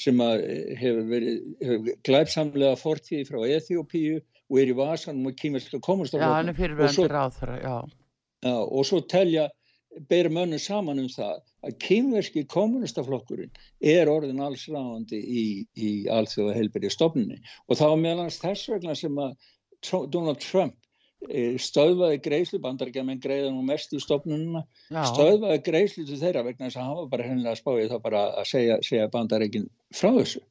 sem 0.00 0.20
að 0.24 0.44
hefur 0.80 1.06
verið 1.10 1.38
hefur 1.60 1.96
glæpsamlega 2.08 2.80
fortíði 2.80 3.28
frá 3.28 3.40
Eþjópíu 3.58 4.20
og 4.20 4.60
er 4.62 4.72
í 4.72 4.76
vasanum 4.76 5.28
og 5.30 5.36
hann 6.24 6.52
er 6.52 6.56
og, 8.40 8.62
og 8.64 8.86
svo 8.88 9.02
telja 9.04 9.50
bera 10.08 10.30
mönnum 10.32 10.60
saman 10.62 11.02
um 11.02 11.08
það 11.10 11.40
að 11.66 11.76
kýmverski 11.84 12.44
kommunistaflokkurinn 12.48 13.50
er 13.92 14.08
orðin 14.08 14.42
alls 14.44 14.68
ráðandi 14.70 15.18
í, 15.18 15.44
í 15.76 15.90
allþjóða 16.08 16.56
heilbyrja 16.56 16.92
stofnunni 16.94 17.40
og 17.66 17.80
meðal 18.00 18.24
hans 18.24 18.38
þess 18.42 18.70
vegna 18.70 18.94
sem 18.96 19.18
að 19.18 19.34
Donald 19.88 20.40
Trump 20.44 20.76
eh, 21.28 21.56
stöðvaði 21.60 22.20
greiðslu, 22.24 22.60
bandarækjaman 22.64 23.20
greiða 23.22 23.50
nú 23.54 23.64
mest 23.66 23.94
í 23.96 24.00
stofnununa, 24.02 24.64
Já, 24.88 25.02
stöðvaði 25.12 25.62
greiðslu 25.66 26.06
til 26.08 26.20
þeirra 26.20 26.44
vegna 26.46 26.68
þess 26.68 26.80
að 26.80 26.88
hann 26.88 26.98
var 27.00 27.10
bara 27.14 27.28
hennilega 27.28 27.54
að 27.56 27.62
spáði 27.62 27.88
það 27.92 28.02
bara 28.08 28.24
að 28.40 28.50
segja, 28.52 28.80
segja 28.86 29.10
bandarækin 29.12 29.68
frá 29.94 30.10
þessu. 30.18 30.42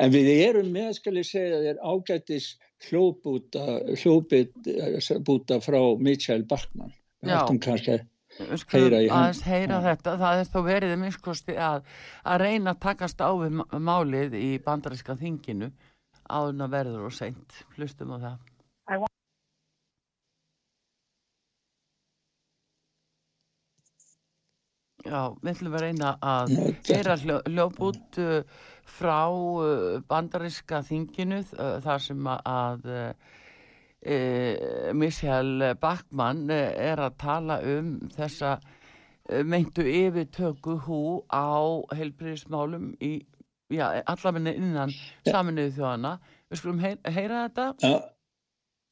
En 0.00 0.14
við 0.14 0.32
erum 0.36 0.72
með, 0.74 0.92
skal 1.00 1.16
ég 1.18 1.28
segja, 1.28 1.60
þér 1.66 1.82
ágættis 1.82 2.52
hljóðbúta, 2.88 3.66
hljóðbúta 4.00 5.60
frá 5.62 5.80
Mitchell 6.02 6.42
Bachmann. 6.48 6.94
Við 7.22 7.36
ættum 7.36 7.60
kannski 7.62 7.94
að 7.94 8.08
heyra 8.72 9.00
hann. 9.12 9.40
Heyra 9.44 9.76
ja. 9.76 9.80
þetta, 9.90 10.16
það 10.20 10.40
er 10.40 10.50
þó 10.50 10.58
verið 10.66 10.94
minnskosti 11.00 11.56
að, 11.60 11.84
að 12.24 12.44
reyna 12.46 12.74
að 12.74 12.80
takast 12.86 13.20
á 13.20 13.30
við 13.38 13.60
málið 13.78 14.36
í 14.38 14.50
bandaríska 14.64 15.16
þinginu 15.20 15.70
áðurna 16.32 16.68
verður 16.72 17.08
og 17.10 17.14
seint. 17.14 17.62
Hlustum 17.76 18.14
á 18.16 18.18
það. 18.18 18.51
Já, 25.02 25.34
við 25.42 25.50
ætlum 25.50 25.74
að 25.74 25.82
reyna 25.82 26.10
að 26.22 26.52
gera 26.86 27.16
hljóp 27.18 27.80
út 27.82 28.18
uh, 28.22 28.60
frá 28.86 29.18
uh, 29.34 29.98
bandaríska 30.08 30.82
þinginu 30.86 31.40
uh, 31.56 31.78
þar 31.82 32.04
sem 32.04 32.28
að 32.32 32.86
uh, 32.92 33.32
Michelle 34.98 35.74
Bachmann 35.78 36.50
er 36.50 36.98
að 36.98 37.18
tala 37.22 37.60
um 37.62 37.92
þessa 38.10 38.56
meintu 39.46 39.84
yfirtöku 39.86 40.74
hú 40.88 41.02
á 41.30 41.54
heilbríðismálum 41.94 42.96
í 42.98 43.12
já, 43.70 44.02
allavegni 44.10 44.56
innan 44.58 44.90
saminuðu 45.28 45.76
þjóðana. 45.76 46.16
Við 46.50 46.60
skulum 46.60 46.82
heyra, 46.82 47.14
heyra 47.14 47.44
þetta. 47.44 47.68
Ja. 47.86 48.00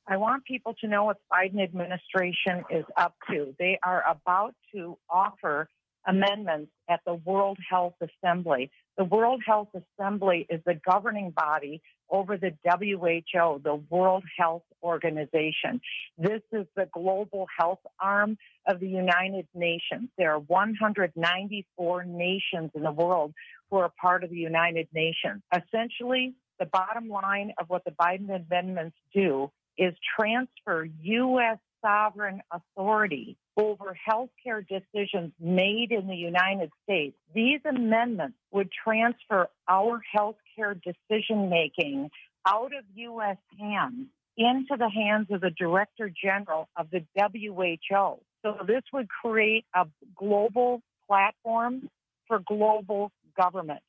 I 0.07 0.17
want 0.17 0.45
people 0.45 0.75
to 0.81 0.87
know 0.87 1.03
what 1.05 1.19
the 1.19 1.29
Biden 1.35 1.61
administration 1.61 2.65
is 2.71 2.87
up 2.97 3.15
to. 3.31 3.55
They 3.59 3.79
are 3.83 4.03
about 4.07 4.55
to 4.73 4.97
offer 5.09 5.69
amendments 6.11 6.73
at 6.89 7.01
the 7.07 7.15
World 7.15 7.59
Health 7.69 7.95
Assembly. 8.01 8.71
The 8.99 9.05
World 9.05 9.43
Health 9.47 9.69
Assembly 9.75 10.47
is 10.51 10.61
the 10.67 10.75
governing 10.75 11.31
body 11.31 11.81
over 12.11 12.37
the 12.37 12.53
WHO, 12.65 13.61
the 13.63 13.81
World 13.89 14.25
Health 14.37 14.65
Organization. 14.83 15.81
This 16.19 16.43
is 16.53 16.67
the 16.75 16.89
global 16.93 17.47
health 17.57 17.79
arm 18.01 18.37
of 18.67 18.81
the 18.81 18.89
United 18.89 19.47
Nations. 19.55 20.09
There 20.19 20.33
are 20.33 20.41
194 20.41 22.05
nations 22.05 22.71
in 22.75 22.83
the 22.83 22.93
world 22.93 23.33
who 23.71 23.77
are 23.77 23.93
part 24.01 24.25
of 24.25 24.31
the 24.31 24.37
United 24.37 24.89
Nations. 24.93 25.43
Essentially, 25.55 26.35
the 26.59 26.67
bottom 26.67 27.09
line 27.09 27.53
of 27.59 27.69
what 27.69 27.85
the 27.85 27.93
Biden 27.93 28.35
amendments 28.35 28.97
do 29.15 29.51
is 29.79 29.95
transfer 30.19 30.89
U.S. 31.03 31.59
sovereign 31.83 32.41
authority 32.51 33.37
over 33.57 33.97
healthcare 34.09 34.65
decisions 34.67 35.33
made 35.41 35.93
in 35.93 36.07
the 36.07 36.17
United 36.17 36.71
States. 36.85 37.17
These 37.35 37.61
amendments 37.69 38.37
would 38.53 38.71
transfer 38.85 39.49
our 39.69 40.01
healthcare 40.17 40.81
decision 40.83 41.49
making 41.51 42.11
out 42.47 42.73
of 42.77 42.85
U.S. 42.95 43.37
hands 43.59 44.07
into 44.37 44.77
the 44.79 44.89
hands 44.89 45.29
of 45.31 45.41
the 45.41 45.51
Director 45.51 46.11
General 46.11 46.69
of 46.77 46.89
the 46.91 47.05
WHO. 47.17 48.19
So 48.43 48.57
this 48.67 48.83
would 48.93 49.09
create 49.09 49.65
a 49.75 49.87
global 50.17 50.81
platform 51.07 51.91
for 52.27 52.39
global 52.39 53.11
government. 53.37 53.83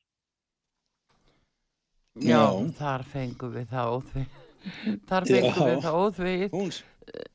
Já, 2.20 2.44
þar 2.76 3.06
fengum 3.08 3.54
við 3.54 3.70
það 3.70 3.92
óþvið. 3.96 4.32
Þar 5.08 5.26
fengum 5.30 5.68
við 5.70 5.78
það 5.80 5.94
óþvið. 6.02 6.42
Hún, 6.52 6.72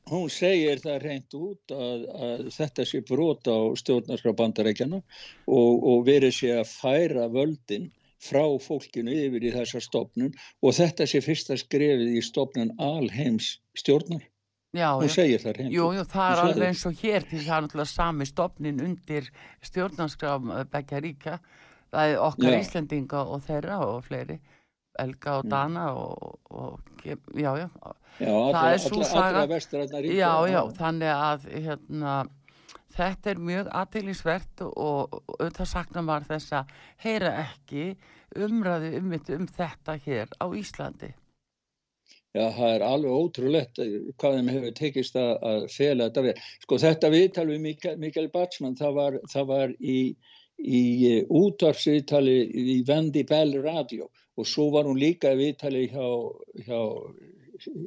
hún 0.08 0.28
segir 0.32 0.80
það 0.82 1.02
reynd 1.04 1.36
út 1.36 1.74
að, 1.74 2.06
að 2.28 2.48
þetta 2.54 2.86
sé 2.88 3.02
brota 3.06 3.52
á 3.52 3.62
stjórnarskrá 3.78 4.32
bandarækjana 4.38 5.00
og, 5.02 5.72
og 5.90 6.04
verið 6.08 6.34
sé 6.38 6.54
að 6.56 6.70
færa 6.72 7.28
völdin 7.32 7.90
frá 8.22 8.42
fólkinu 8.62 9.14
yfir 9.14 9.46
í 9.46 9.52
þessa 9.54 9.82
stopnun 9.84 10.34
og 10.62 10.74
þetta 10.74 11.06
sé 11.06 11.20
fyrsta 11.22 11.58
skrefið 11.60 12.16
í 12.18 12.24
stopnun 12.24 12.74
alheims 12.82 13.58
stjórnar. 13.78 14.24
Já, 14.76 14.90
hún 14.98 15.08
segir 15.08 15.40
það 15.40 15.54
reynd. 15.56 15.72
Jú, 15.72 15.86
jú, 15.96 16.02
það 16.12 16.30
er 16.32 16.42
alveg 16.42 16.66
eins 16.68 16.84
og 16.88 16.98
hér 17.00 17.24
til 17.24 17.40
það 17.40 17.54
er 17.54 17.64
náttúrulega 17.64 17.92
sami 17.92 18.26
stopnin 18.28 18.82
undir 18.84 19.30
stjórnarskrá 19.64 20.34
begja 20.72 21.00
ríka. 21.04 21.38
Það 21.88 22.12
er 22.12 22.20
okkar 22.20 22.52
Já. 22.52 22.58
Íslendinga 22.60 23.22
og 23.32 23.44
þeirra 23.46 23.78
og 23.86 24.02
fleiri. 24.04 24.36
Elga 24.98 25.38
og 25.38 25.46
mm. 25.46 25.52
Dana 25.52 25.86
og, 25.94 26.38
og 26.50 27.04
já, 27.04 27.16
já, 27.34 27.52
já 27.54 27.68
það 28.18 28.48
alla, 28.48 28.64
er 28.72 28.82
svo 28.82 29.04
saga. 29.06 29.44
já, 30.10 30.32
já, 30.50 30.60
þannig 30.78 31.12
að 31.14 31.46
hérna, 31.54 32.16
þetta 32.96 33.30
er 33.30 33.42
mjög 33.50 33.70
aðtýrlisvert 33.80 34.64
og 34.66 35.18
auðvitað 35.38 35.70
sakna 35.70 36.04
var 36.08 36.26
þess 36.28 36.56
að 36.60 36.74
heyra 37.04 37.32
ekki 37.44 37.88
umræði 38.36 38.92
um, 38.98 39.14
um 39.38 39.48
þetta 39.48 39.96
hér 40.04 40.34
á 40.36 40.46
Íslandi. 40.50 41.12
Já, 42.36 42.44
það 42.52 42.72
er 42.74 42.82
alveg 42.84 43.14
ótrúlegt 43.22 43.78
hvað 44.20 44.34
þeim 44.36 44.50
hefur 44.52 44.74
tekist 44.76 45.16
að, 45.16 45.30
að 45.48 45.62
fela 45.72 46.08
þetta 46.08 46.24
við. 46.26 46.42
Sko 46.64 46.78
þetta 46.82 47.10
viðtal 47.14 47.46
við 47.48 47.62
Mikael, 47.64 47.94
Mikael 48.02 48.28
Batsman, 48.34 48.76
það 48.78 48.98
var, 48.98 49.16
það 49.32 49.48
var 49.48 49.72
í, 49.80 49.98
í 50.58 50.82
útvarpsviðtali 51.24 52.36
í 52.74 52.76
Vendi 52.86 53.24
Bell 53.26 53.56
Radio 53.64 54.10
og 54.38 54.46
svo 54.46 54.68
var 54.74 54.86
hún 54.88 55.00
líka 55.00 55.34
í 55.34 55.40
viðtali 55.42 55.88
hjá, 55.90 56.06
hjá 56.66 56.80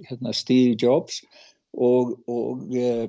hérna, 0.09 0.35
Steve 0.35 0.75
Jobs. 0.75 1.21
Og, 1.71 2.17
og 2.27 2.75
e, 2.75 3.07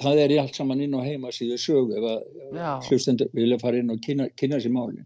það 0.00 0.22
er 0.22 0.32
í 0.32 0.38
allt 0.40 0.56
saman 0.56 0.80
inn 0.80 0.96
á 0.96 1.04
heimasíðu 1.04 1.58
sögu 1.60 1.98
ef 1.98 2.06
að 2.14 2.86
hlustendur 2.88 3.28
vilja 3.36 3.60
fara 3.60 3.82
inn 3.82 3.92
og 3.92 4.00
kynna, 4.04 4.30
kynna 4.40 4.60
sér 4.62 4.72
málinn 4.72 5.04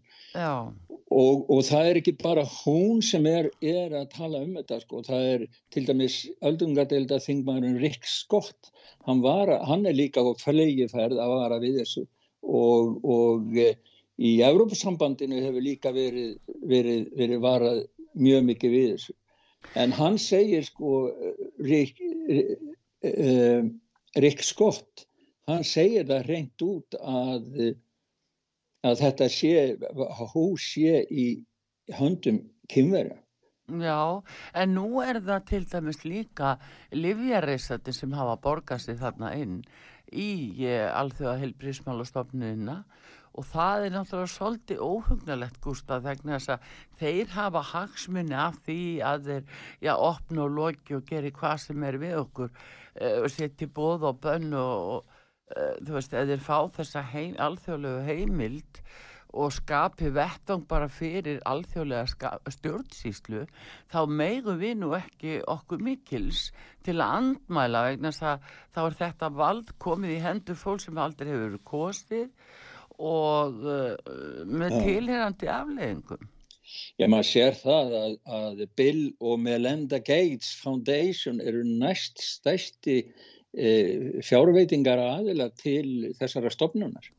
og, 1.13 1.45
og 1.51 1.61
það 1.67 1.89
er 1.89 1.99
ekki 1.99 2.13
bara 2.21 2.43
hún 2.49 3.01
sem 3.05 3.25
er, 3.29 3.49
er 3.61 3.93
að 3.99 4.07
tala 4.15 4.41
um 4.43 4.55
þetta 4.57 4.79
sko, 4.81 5.01
það 5.05 5.27
er 5.33 5.45
til 5.73 5.85
dæmis 5.87 6.17
öldungadelda 6.45 7.19
þingmaðurinn 7.23 7.79
Rick 7.81 8.07
Scott. 8.09 8.71
Hann, 9.05 9.21
var, 9.23 9.51
hann 9.69 9.85
er 9.85 9.97
líka 9.97 10.23
á 10.25 10.33
flegiferð 10.41 11.21
að 11.21 11.35
vara 11.35 11.59
við 11.61 11.81
þessu. 11.83 12.05
Og, 12.45 12.97
og 13.05 13.55
e, 13.57 13.73
í 14.17 14.37
Európa-sambandinu 14.47 15.41
hefur 15.43 15.63
líka 15.63 15.91
verið, 15.95 16.37
verið, 16.63 17.07
verið 17.19 17.41
varað 17.43 17.81
mjög 18.15 18.45
mikið 18.49 18.75
við 18.75 18.87
þessu. 18.93 19.15
En 19.81 19.95
hann 19.97 20.19
segir 20.21 20.63
sko, 20.63 20.93
Rick, 21.65 21.99
uh, 23.09 23.65
Rick 24.21 24.45
Scott, 24.45 25.07
hann 25.49 25.65
segir 25.67 26.07
það 26.07 26.29
reynd 26.29 26.65
út 26.65 26.97
að, 27.01 27.49
að 28.85 29.03
þetta 29.03 29.29
sé, 29.33 29.53
hús 30.33 30.71
sé 30.75 31.03
í 31.09 31.27
höndum 31.97 32.43
kynverja. 32.71 33.17
Já, 33.65 34.21
en 34.53 34.75
nú 34.77 35.01
er 35.01 35.17
það 35.25 35.45
til 35.49 35.63
dæmis 35.65 36.03
líka 36.05 36.51
livjareysati 36.93 37.95
sem 37.97 38.11
hafa 38.13 38.35
borgast 38.37 38.91
í 38.93 38.97
þarna 38.99 39.31
inn 39.41 39.55
í 40.13 40.61
eh, 40.61 40.85
alþjóða 40.85 41.39
heilbrísmálastofnuna 41.41 42.75
og 42.83 43.14
það 43.43 43.85
er 43.85 43.95
náttúrulega 43.95 44.31
svolítið 44.31 44.83
óhugnalegt 44.85 45.59
Gustaf 45.63 46.05
þegar 46.05 46.39
þess 46.39 46.53
að 46.53 46.69
þeir 47.01 47.33
hafa 47.35 47.63
hagsmunni 47.71 48.37
af 48.39 48.61
því 48.63 48.79
að 49.03 49.27
þeir 49.29 49.43
já, 49.83 49.93
opna 49.95 50.45
og 50.45 50.55
loki 50.55 50.95
og 50.95 51.05
geri 51.09 51.33
hvað 51.35 51.57
sem 51.65 51.83
er 51.83 51.99
við 51.99 52.15
okkur 52.21 52.51
uh, 52.51 53.27
setja 53.31 53.67
bóð 53.67 54.07
og 54.11 54.21
bönn 54.23 54.55
og, 54.55 54.93
og 54.95 55.57
uh, 55.57 55.75
þú 55.81 55.97
veist, 55.97 56.15
eða 56.15 56.31
þeir 56.31 56.47
fá 56.47 56.57
þessa 56.79 57.03
heim, 57.11 57.35
alþjóðlegu 57.47 58.07
heimild 58.07 58.81
og 59.35 59.51
skapi 59.51 60.09
vettung 60.15 60.63
bara 60.67 60.87
fyrir 60.87 61.41
alþjóðlega 61.49 62.31
stjórnsýslu 62.55 63.41
þá 63.91 63.97
meigu 64.07 64.55
við 64.61 64.77
nú 64.79 64.93
ekki 64.95 65.41
okkur 65.51 65.83
mikils 65.83 66.47
til 66.85 67.01
að 67.03 67.17
andmæla 67.19 67.83
vegna 67.89 68.13
þess 68.13 68.29
að 68.31 68.45
þá 68.77 68.79
er 68.85 68.97
þetta 69.01 69.31
vald 69.41 69.73
komið 69.81 70.15
í 70.15 70.21
hendur 70.23 70.59
fólk 70.59 70.85
sem 70.85 71.01
aldrei 71.03 71.33
hefur 71.33 71.59
kostið 71.67 72.29
og 72.99 73.61
uh, 73.65 74.45
með 74.45 74.79
tilherandi 74.85 75.51
afleggingum. 75.51 76.31
Já, 76.99 77.05
maður 77.11 77.27
sér 77.29 77.57
það 77.59 77.93
að, 77.99 78.13
að 78.37 78.61
Bill 78.79 79.03
og 79.21 79.39
Melinda 79.43 79.99
Gates 80.01 80.55
Foundation 80.63 81.41
eru 81.43 81.61
næst 81.67 82.21
stæsti 82.23 82.97
e, 83.53 83.69
fjárveitingar 84.25 85.01
aðila 85.01 85.49
til 85.59 86.15
þessara 86.19 86.51
stofnunar 86.53 87.11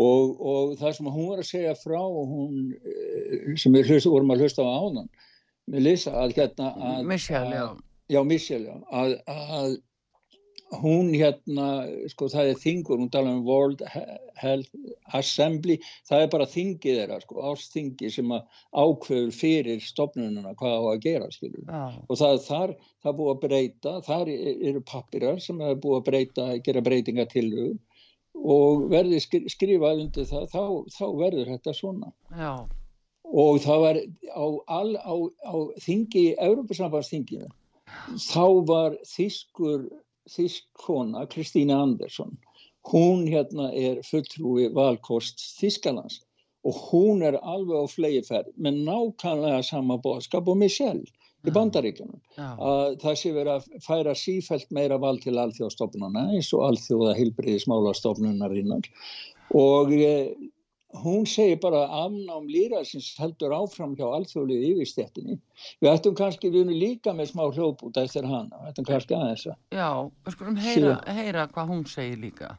og, 0.00 0.36
og 0.38 0.76
það 0.80 0.94
sem 0.96 1.10
hún 1.10 1.28
var 1.32 1.42
að 1.42 1.50
segja 1.50 1.74
frá 1.80 2.00
hún, 2.00 2.70
e, 2.78 3.56
sem 3.60 3.74
við 3.74 3.90
hlust, 3.90 4.10
vorum 4.12 4.32
að 4.36 4.46
hlusta 4.46 4.64
á 4.64 4.70
áðan 4.70 5.10
með 5.70 5.86
Lisa 5.86 6.14
að 6.22 6.36
hérna 6.38 6.72
að, 6.78 7.04
Michelle, 7.10 7.56
já. 7.56 7.66
Já, 8.10 8.20
Michelle, 8.26 8.70
já, 8.70 8.78
að, 9.02 9.16
að 9.30 9.76
hún 10.78 11.10
hérna, 11.10 11.66
sko 12.12 12.28
það 12.30 12.52
er 12.52 12.58
þingur, 12.62 13.00
hún 13.02 13.10
tala 13.10 13.32
um 13.34 13.42
World 13.46 13.82
Health 14.38 14.70
Assembly, 15.18 15.80
það 16.08 16.24
er 16.24 16.30
bara 16.30 16.46
þingið 16.50 16.98
þeirra, 17.00 17.18
sko, 17.24 17.38
ásþingi 17.50 18.10
sem 18.14 18.34
að 18.34 18.60
ákveður 18.70 19.32
fyrir 19.34 19.82
stopnununa 19.82 20.54
hvað 20.60 20.76
á 20.78 20.82
að 20.92 21.04
gera, 21.06 21.30
skilur. 21.34 21.64
Ah. 21.66 21.96
Og 22.06 22.20
það 22.20 22.34
er 22.36 22.42
þar, 22.46 22.74
það 23.02 23.12
er 23.12 23.18
búið 23.20 23.32
að 23.34 23.40
breyta, 23.44 23.94
þar 24.06 24.32
eru 24.32 24.82
pappirar 24.86 25.40
sem 25.42 25.62
er 25.66 25.80
búið 25.82 26.00
að 26.00 26.10
breyta, 26.10 26.50
gera 26.66 26.84
breytinga 26.86 27.26
til 27.30 27.48
þau 27.54 27.70
og 28.40 28.84
verði 28.92 29.18
skrifað 29.50 30.04
undir 30.04 30.28
það, 30.28 30.44
þá, 30.52 30.62
þá 30.94 31.06
verður 31.18 31.50
þetta 31.50 31.74
svona. 31.74 32.12
Já. 32.38 32.52
Og 33.30 33.58
það 33.62 33.82
var 33.82 33.98
á, 33.98 34.46
all, 34.78 34.94
á, 34.96 35.14
á 35.50 35.54
þingi, 35.82 36.24
Európa-sambandsþinginu, 36.38 37.50
þá 38.22 38.46
var 38.70 38.96
þýskur 39.06 39.90
þísk 40.30 40.66
kona, 40.86 41.26
Kristína 41.30 41.82
Andersson 41.84 42.38
hún 42.88 43.26
hérna 43.28 43.70
er 43.76 44.00
fulltrúi 44.06 44.68
valkost 44.74 45.40
Þískalands 45.60 46.20
og 46.64 46.76
hún 46.90 47.24
er 47.24 47.38
alveg 47.40 47.84
á 47.84 47.86
flegiferð 47.88 48.52
með 48.56 48.82
nákvæmlega 48.88 49.62
sama 49.64 49.96
bóðskap 50.00 50.48
og 50.48 50.58
Michelle 50.60 51.08
í 51.48 51.52
bandaríkjunum. 51.56 52.20
Að 52.36 52.98
það 53.00 53.14
sé 53.16 53.32
verið 53.32 53.52
að 53.54 53.84
færa 53.86 54.14
sífælt 54.16 54.72
meira 54.76 54.98
val 55.00 55.16
til 55.22 55.38
alþjóðstofnuna 55.40 56.26
eins 56.34 56.50
og 56.56 56.66
alþjóða 56.68 57.14
hilbriðismálastofnunarinnar 57.16 58.90
og 59.56 59.94
eh, 59.96 60.34
hún 60.98 61.26
segir 61.28 61.60
bara 61.62 61.84
að 61.84 61.92
afnám 62.04 62.48
lýraðsins 62.50 63.12
heldur 63.20 63.54
áfram 63.54 63.94
hjá 63.98 64.06
alþjóðlið 64.08 64.64
yfirstjættinni. 64.70 65.36
Við 65.80 65.90
ættum 65.92 66.16
kannski, 66.18 66.50
við 66.50 66.64
erum 66.64 66.80
líka 66.82 67.14
með 67.16 67.30
smá 67.32 67.44
hljópút 67.48 68.00
eftir 68.00 68.26
hana, 68.26 68.62
við 68.62 68.72
ættum 68.72 68.88
kannski 68.88 69.16
aðeins 69.18 69.46
að. 69.46 69.60
Já, 69.76 69.90
við 70.26 70.36
skulum 70.36 70.58
heyra, 70.64 70.96
heyra 71.20 71.46
hvað 71.54 71.72
hún 71.74 71.86
segir 71.90 72.20
líka. 72.24 72.54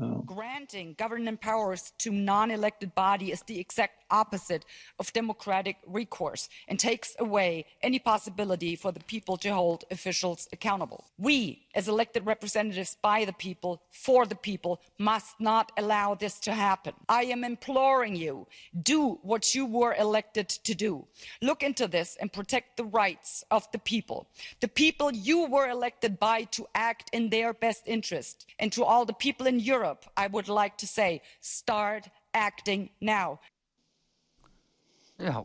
Oh. 0.00 0.22
Granting 0.26 0.94
governing 0.98 1.36
powers 1.38 1.92
to 1.98 2.10
non-elected 2.10 2.94
body 2.94 3.32
is 3.32 3.42
the 3.42 3.58
exact 3.58 4.04
opposite 4.10 4.64
of 4.98 5.12
democratic 5.12 5.76
recourse 5.86 6.48
and 6.68 6.78
takes 6.78 7.16
away 7.18 7.64
any 7.82 7.98
possibility 7.98 8.76
for 8.76 8.92
the 8.92 9.00
people 9.00 9.36
to 9.38 9.48
hold 9.52 9.84
officials 9.90 10.48
accountable. 10.52 11.04
We, 11.18 11.66
as 11.74 11.88
elected 11.88 12.26
representatives 12.26 12.96
by 13.00 13.24
the 13.24 13.32
people, 13.32 13.80
for 13.90 14.26
the 14.26 14.34
people, 14.34 14.80
must 14.98 15.40
not 15.40 15.72
allow 15.78 16.14
this 16.14 16.38
to 16.40 16.52
happen. 16.52 16.92
I 17.08 17.24
am 17.24 17.42
imploring 17.42 18.16
you, 18.16 18.46
do 18.82 19.18
what 19.22 19.54
you 19.54 19.64
were 19.64 19.94
elected 19.94 20.48
to 20.48 20.74
do. 20.74 21.06
Look 21.40 21.62
into 21.62 21.88
this 21.88 22.16
and 22.20 22.32
protect 22.32 22.76
the 22.76 22.84
rights 22.84 23.44
of 23.50 23.70
the 23.72 23.78
people. 23.78 24.28
The 24.60 24.68
people 24.68 25.10
you 25.12 25.46
were 25.46 25.68
elected 25.68 26.18
by 26.18 26.42
to 26.56 26.66
act 26.74 27.10
in 27.12 27.30
their 27.30 27.54
best 27.54 27.82
interest. 27.86 28.46
And 28.58 28.70
to 28.72 28.84
all 28.84 29.04
the 29.04 29.12
people 29.12 29.46
in 29.46 29.58
Europe, 29.60 29.85
I 30.16 30.26
would 30.26 30.48
like 30.48 30.76
to 30.78 30.86
say, 30.86 31.22
start 31.40 32.08
acting 32.34 32.90
now. 33.00 33.38
Já, 35.18 35.42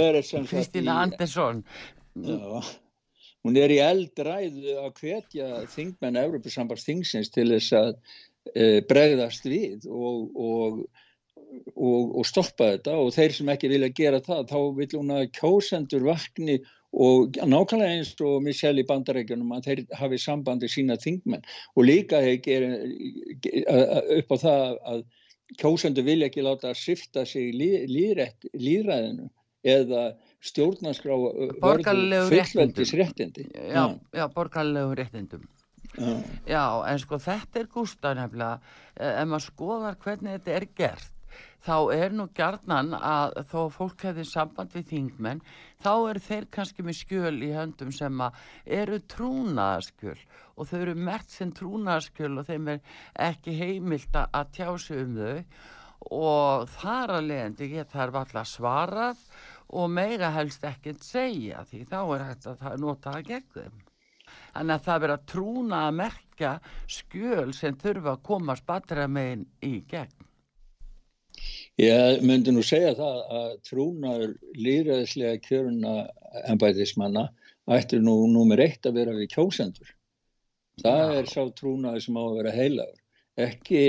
er 0.00 0.22
Kristina 0.48 1.02
Andersson. 1.02 1.64
Já, 2.16 2.62
hún 3.44 3.58
er 3.60 3.74
í 3.74 3.76
eldræðu 3.84 4.78
að 4.80 5.02
hvetja 5.02 5.48
þingmenn 5.74 6.16
Európa-sambars 6.22 6.86
þingsins 6.88 7.28
til 7.34 7.50
þess 7.52 7.74
að 7.76 7.90
e, 8.54 8.80
bregðast 8.88 9.44
við 9.44 9.84
og, 9.92 10.32
og, 10.32 10.80
og, 11.74 12.16
og 12.16 12.24
stoppa 12.26 12.72
þetta 12.72 12.96
og 13.02 13.12
þeir 13.18 13.36
sem 13.36 13.52
ekki 13.52 13.70
vilja 13.74 13.92
gera 14.00 14.22
það 14.24 14.48
þá 14.54 14.58
vil 14.80 14.88
hún 14.96 15.14
að 15.18 15.28
kjósendur 15.36 16.08
vakni 16.08 16.58
og 16.92 17.36
nákvæmlega 17.36 17.98
eins 17.98 18.12
og 18.24 18.42
Michelle 18.44 18.82
í 18.82 18.88
bandarækjunum 18.88 19.54
að 19.56 19.68
þeir 19.68 19.82
hafi 19.98 20.18
sambandi 20.22 20.68
sína 20.70 20.96
þingmenn. 21.00 21.44
Og 21.76 21.88
líka 21.88 22.22
þeir 22.24 22.68
upp 24.20 24.30
á 24.32 24.36
það 24.44 24.78
að 24.92 25.02
kjósendur 25.60 26.06
vilja 26.06 26.30
ekki 26.30 26.44
láta 26.46 26.70
að 26.72 26.80
sifta 26.80 27.26
sig 27.28 27.52
líðræðinu 27.56 29.28
eða 29.66 30.06
stjórnarskrá 30.46 31.16
fullveldisréttindi. 31.60 33.48
já, 33.52 33.98
já. 34.14 34.26
borgarlegu 34.34 34.94
réttindum. 34.94 35.44
Já. 35.96 36.22
já, 36.46 36.64
en 36.90 36.98
sko 37.00 37.18
þetta 37.22 37.60
er 37.60 37.68
gústa 37.72 38.14
nefnilega 38.14 38.58
ef 38.96 39.28
maður 39.30 39.46
skoðar 39.46 40.00
hvernig 40.02 40.36
þetta 40.36 40.56
er 40.58 40.66
gert 40.76 41.15
þá 41.64 41.76
er 41.94 42.14
nú 42.14 42.26
gjarnan 42.36 42.92
að 42.98 43.38
þó 43.50 43.60
fólk 43.74 44.04
hefði 44.08 44.26
samband 44.28 44.74
við 44.76 44.88
þingmenn 44.92 45.40
þá 45.82 45.92
eru 45.94 46.24
þeir 46.26 46.48
kannski 46.56 46.84
með 46.86 46.98
skjöl 47.00 47.36
í 47.42 47.52
höndum 47.54 47.94
sem 47.94 48.22
eru 48.80 49.00
trúnaðaskjöl 49.14 50.18
og 50.56 50.68
þau 50.70 50.78
eru 50.80 50.94
mert 51.08 51.32
sem 51.32 51.54
trúnaðaskjöl 51.56 52.34
og 52.40 52.50
þeim 52.50 52.70
er 52.74 53.00
ekki 53.30 53.56
heimilt 53.56 54.20
að 54.22 54.54
tjá 54.58 54.70
sig 54.78 55.02
um 55.02 55.18
þau 55.18 55.42
og 56.16 56.68
þar 56.76 57.16
að 57.16 57.28
leiðandi 57.30 57.70
geta 57.72 57.98
þær 57.98 58.14
valla 58.20 58.44
svarað 58.46 59.22
og 59.74 59.90
meira 59.90 60.30
helst 60.36 60.64
ekkert 60.66 61.02
segja 61.02 61.64
því 61.66 61.82
þá 61.90 61.98
er 62.04 62.24
hægt 62.28 62.48
að 62.52 62.78
nota 62.82 63.16
það 63.16 63.30
gegn 63.30 63.50
þeim. 63.56 63.82
Þannig 64.56 64.74
að 64.74 64.84
það 64.86 65.00
verður 65.02 65.16
að 65.16 65.26
trúna 65.32 65.80
að 65.86 65.98
merkja 66.00 66.52
skjöl 66.98 67.50
sem 67.56 67.76
þurfa 67.80 68.14
að 68.14 68.22
komast 68.30 68.66
batera 68.66 69.08
megin 69.10 69.44
í 69.64 69.74
gegn. 69.90 70.25
Ég 71.76 72.22
myndi 72.24 72.54
nú 72.56 72.62
segja 72.64 72.94
það 72.96 73.18
að 73.38 73.48
trúnaður 73.68 74.30
líðræðislega 74.56 75.40
kjöruna 75.44 75.96
ennbæðismanna 76.48 77.26
ættir 77.76 78.00
nú 78.00 78.14
nummer 78.32 78.62
eitt 78.64 78.86
að 78.88 79.00
vera 79.02 79.16
við 79.16 79.28
kjósendur. 79.34 79.90
Það 80.80 81.02
Já. 81.02 81.16
er 81.18 81.28
sá 81.32 81.42
trúnaður 81.58 82.04
sem 82.04 82.16
á 82.16 82.22
að 82.22 82.38
vera 82.38 82.54
heilagur. 82.54 83.02
Ekki, 83.46 83.82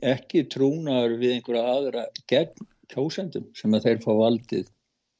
ekki 0.00 0.44
trúnaður 0.52 1.18
við 1.20 1.34
einhverja 1.36 1.74
aðra 1.74 2.06
gegn 2.32 2.70
kjósendum 2.94 3.50
sem 3.56 3.76
að 3.76 3.90
þeir 3.90 4.02
fá 4.04 4.10
valdið 4.22 4.72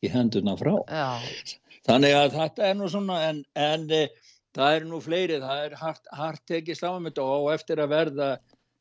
í 0.04 0.12
hendurna 0.12 0.56
frá. 0.60 0.74
Já. 0.88 1.20
Þannig 1.84 2.16
að 2.16 2.36
þetta 2.38 2.68
er 2.70 2.76
nú 2.78 2.88
svona 2.88 3.20
en, 3.28 3.44
en 3.60 3.86
e, 3.92 4.06
það 4.56 4.78
er 4.78 4.88
nú 4.88 5.00
fleiri, 5.04 5.40
það 5.42 5.64
er 5.66 5.78
hart, 5.82 6.04
hart 6.16 6.44
tekist 6.48 6.84
á 6.84 6.96
með 6.96 7.12
þetta 7.12 7.28
og 7.36 7.48
eftir 7.52 7.84
að 7.84 7.92
verða 7.92 8.28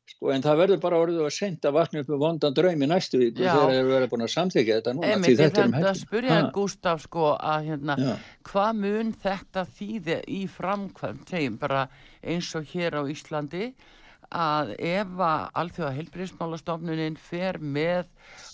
Sko 0.04 0.34
en 0.34 0.42
það 0.44 0.58
verður 0.60 0.80
bara 0.82 1.00
orðið 1.00 1.24
að 1.24 1.32
senda 1.32 1.70
vatni 1.72 2.02
upp 2.02 2.10
með 2.12 2.20
vondan 2.20 2.56
draumi 2.56 2.88
næstu 2.90 3.22
vík 3.22 3.38
og 3.40 3.46
þeir 3.54 3.78
eru 3.78 3.92
verið 3.94 4.10
búin 4.12 4.24
að 4.26 4.32
samþykja 4.34 4.78
þetta 4.78 4.92
núna 4.98 5.12
Einmitt, 5.14 5.38
þetta 5.38 5.62
er 5.62 5.70
um 5.70 5.76
hægt 5.78 5.88
að 5.88 6.00
spyrja 6.02 6.36
en 6.36 6.48
Gustaf 6.52 7.04
sko 7.06 7.30
að 7.38 7.68
hérna 7.70 7.96
hvað 8.50 8.80
mun 8.82 9.12
þetta 9.24 9.64
þýði 9.78 10.18
í 10.28 10.40
framkvæmt 10.58 11.32
segjum 11.32 11.56
bara 11.62 11.86
eins 12.20 12.52
og 12.58 12.68
hér 12.74 12.98
á 13.00 13.02
Íslandi 13.14 13.70
að 14.34 14.74
ef 14.76 15.18
að 15.24 15.44
alþjóða 15.62 15.96
heilbríðismálastofnunin 15.98 17.18
fer 17.20 17.60
með 17.60 18.08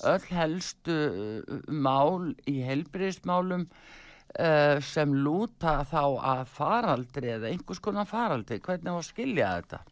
öll 0.07 0.27
helstu 0.31 0.99
uh, 1.11 1.61
mál 1.67 2.31
í 2.47 2.61
heilbríðismálum 2.67 3.67
uh, 3.67 4.77
sem 4.85 5.15
lúta 5.25 5.81
þá 5.89 6.03
að 6.35 6.45
faraldri 6.55 7.35
eða 7.37 7.51
einhvers 7.51 7.83
konar 7.83 8.07
faraldri, 8.11 8.61
hvernig 8.63 8.93
var 8.93 9.03
að 9.03 9.11
skilja 9.11 9.55
þetta? 9.61 9.83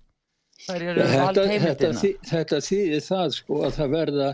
Þetta, 0.66 1.44
þetta, 1.46 1.88
þetta 2.26 2.60
þýðir 2.66 3.02
það 3.06 3.34
sko 3.36 3.58
að 3.68 3.74
það 3.76 3.92
verða 3.94 4.28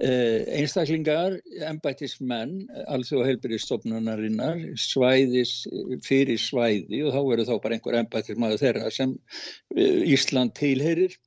eh, 0.00 0.38
einstaklingar, 0.58 1.36
ennbættismenn, 1.68 2.54
alþjóð 2.88 3.20
og 3.20 3.28
heilbyrjastofnunarinnar, 3.28 4.62
svæðis 4.80 5.54
fyrir 6.06 6.40
svæði 6.40 7.02
og 7.04 7.12
þá 7.12 7.20
verður 7.28 7.50
þá 7.50 7.56
bara 7.66 7.76
einhver 7.76 7.98
ennbættismæður 8.00 8.62
þeirra 8.64 8.94
sem 8.96 9.12
eh, 9.76 10.00
Ísland 10.14 10.56
tilherir 10.56 11.18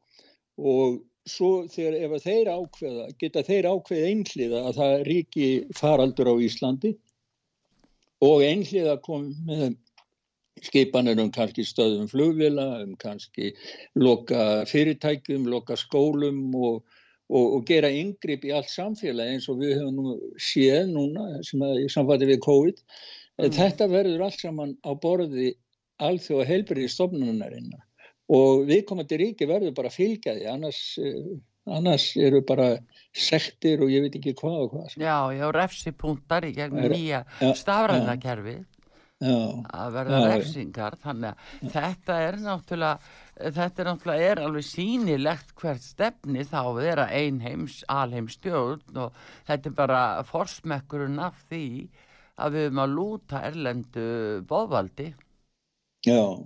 og 0.58 1.04
svo 1.30 1.66
þegar 1.70 1.98
ef 2.06 2.26
þeir 2.26 2.52
ákveða, 2.54 3.08
geta 3.22 3.46
þeir 3.46 3.70
ákveða 3.70 4.12
einhliða 4.12 4.66
að 4.70 4.78
það 4.82 4.96
ríki 5.10 5.48
faraldur 5.78 6.34
á 6.34 6.36
Íslandi 6.50 6.96
og 8.26 8.44
einhliða 8.46 9.00
kom 9.06 9.32
með 9.46 9.76
skipanir 10.64 11.20
um 11.20 11.32
kannski 11.34 11.66
stöðum 11.68 12.08
flugvila, 12.12 12.84
um 12.84 12.96
kannski 13.00 13.54
loka 14.00 14.64
fyrirtækjum, 14.70 15.48
loka 15.52 15.76
skólum 15.80 16.54
og, 16.56 16.84
og, 17.30 17.46
og 17.58 17.66
gera 17.68 17.92
yngripp 17.92 18.46
í 18.48 18.54
allt 18.56 18.72
samfélagi 18.72 19.36
eins 19.36 19.50
og 19.52 19.60
við 19.64 19.80
höfum 19.82 20.00
nú 20.00 20.16
séð 20.40 20.94
núna 20.94 21.44
sem 21.48 21.64
að 21.66 21.84
í 21.84 21.90
samfætti 21.92 22.30
við 22.32 22.42
COVID. 22.46 22.84
Mm. 23.36 23.52
Þetta 23.58 23.90
verður 23.92 24.28
allt 24.28 24.40
saman 24.40 24.78
á 24.88 24.92
borði 24.96 25.52
alþjóða 26.04 26.48
heilbriði 26.50 26.92
stofnunarinnar 26.92 27.84
og 28.36 28.64
viðkomandi 28.70 29.20
ríki 29.22 29.48
verður 29.48 29.76
bara 29.76 29.92
fylgjaði, 29.94 30.48
annars, 30.50 30.80
eh, 30.98 31.36
annars 31.70 32.08
eru 32.18 32.42
bara 32.48 32.72
sektir 33.14 33.84
og 33.84 33.92
ég 33.94 34.08
veit 34.08 34.16
ekki 34.18 34.34
hvað 34.40 34.58
og 34.64 34.72
hvað. 34.74 34.96
Já, 34.98 35.18
já, 35.36 35.46
refsipunktar 35.54 36.48
í 36.48 36.56
gegnum 36.56 36.90
nýja 36.92 37.22
stafræðnakerfið 37.60 38.64
að 39.24 39.94
verða 39.96 40.18
refsingar 40.28 40.96
þannig 41.00 41.30
að 41.32 41.70
þetta 41.72 42.16
er 42.20 42.38
náttúrulega 42.44 43.54
þetta 43.56 43.82
er 43.82 43.88
náttúrulega 43.90 44.32
er 44.32 44.42
alveg 44.44 44.66
sínilegt 44.68 45.54
hvert 45.56 45.84
stefni 45.84 46.44
þá 46.44 46.60
vera 46.76 47.06
einheims, 47.08 47.84
alheims 47.88 48.36
stjórn 48.36 49.00
og 49.06 49.14
þetta 49.48 49.70
er 49.72 49.78
bara 49.78 50.02
forsmekkurinn 50.28 51.20
af 51.20 51.40
því 51.48 51.88
að 52.36 52.58
við 52.58 52.68
höfum 52.68 52.84
að 52.84 52.98
lúta 52.98 53.44
erlendu 53.48 54.10
bóðvaldi 54.50 55.14
Já. 56.06 56.44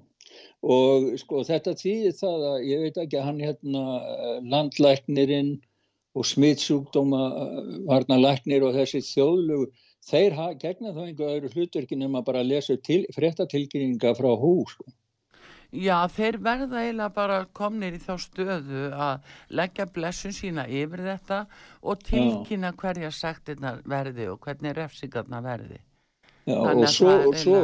Og 0.62 1.10
sko 1.20 1.42
þetta 1.48 1.74
þýðir 1.74 2.16
það 2.20 2.46
að 2.52 2.64
ég 2.70 2.86
veit 2.86 2.98
ekki 3.02 3.18
að 3.18 3.28
hann 3.28 3.42
hérna 3.44 3.84
landlæknirinn 4.46 5.54
og 6.14 6.26
smittsjúkdóma 6.26 7.22
varna 7.90 8.18
læknir 8.20 8.66
og 8.68 8.76
þessi 8.78 9.02
þjóðlugu 9.08 9.72
þeir 10.08 10.38
gegna 10.62 10.94
þá 10.96 11.02
einhverju 11.08 11.36
öðru 11.36 11.52
hlutverkin 11.56 12.06
um 12.08 12.16
að 12.20 12.26
bara 12.32 12.46
lesa 12.46 12.78
til, 12.78 13.06
fréttatilkynninga 13.16 14.16
frá 14.18 14.32
hú 14.40 14.54
sko. 14.70 14.88
Já, 15.70 16.08
þeir 16.10 16.40
verða 16.42 16.80
eiginlega 16.82 17.14
bara 17.14 17.44
komnir 17.54 17.94
í 17.94 18.00
þá 18.02 18.16
stöðu 18.18 18.88
að 18.90 19.28
leggja 19.54 19.86
blessun 19.94 20.34
sína 20.34 20.66
yfir 20.66 21.04
þetta 21.06 21.44
og 21.86 22.02
tilkynna 22.08 22.72
hverja 22.74 23.12
sektirna 23.14 23.76
verði 23.86 24.32
og 24.32 24.40
hvernig 24.42 24.74
refsingarna 24.80 25.44
verði. 25.46 25.78
Já, 26.50 26.58
og 26.58 26.88
svo, 26.90 27.14
og 27.30 27.38
svo 27.38 27.62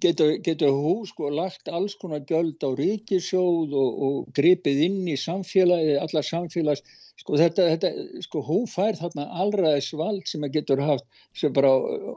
getur, 0.00 0.36
getur 0.44 0.72
hú 0.72 0.94
sko 1.08 1.30
lagt 1.32 1.68
alls 1.68 1.96
konar 2.00 2.24
göld 2.28 2.62
á 2.64 2.70
ríkisjóð 2.78 3.74
og, 3.76 4.02
og 4.06 4.28
gripið 4.36 4.84
inn 4.88 5.00
í 5.08 5.16
samfélagi, 5.20 5.96
allar 6.00 6.26
samfélags 6.26 6.84
sko 7.20 7.38
þetta, 7.38 7.68
þetta 7.74 8.22
sko 8.24 8.42
hú 8.46 8.58
fær 8.70 8.96
þarna 8.98 9.28
allraðis 9.44 9.92
vald 9.98 10.24
sem 10.28 10.44
að 10.46 10.56
getur 10.58 10.82
haft 10.82 11.06
sem 11.36 11.52
bara 11.54 11.72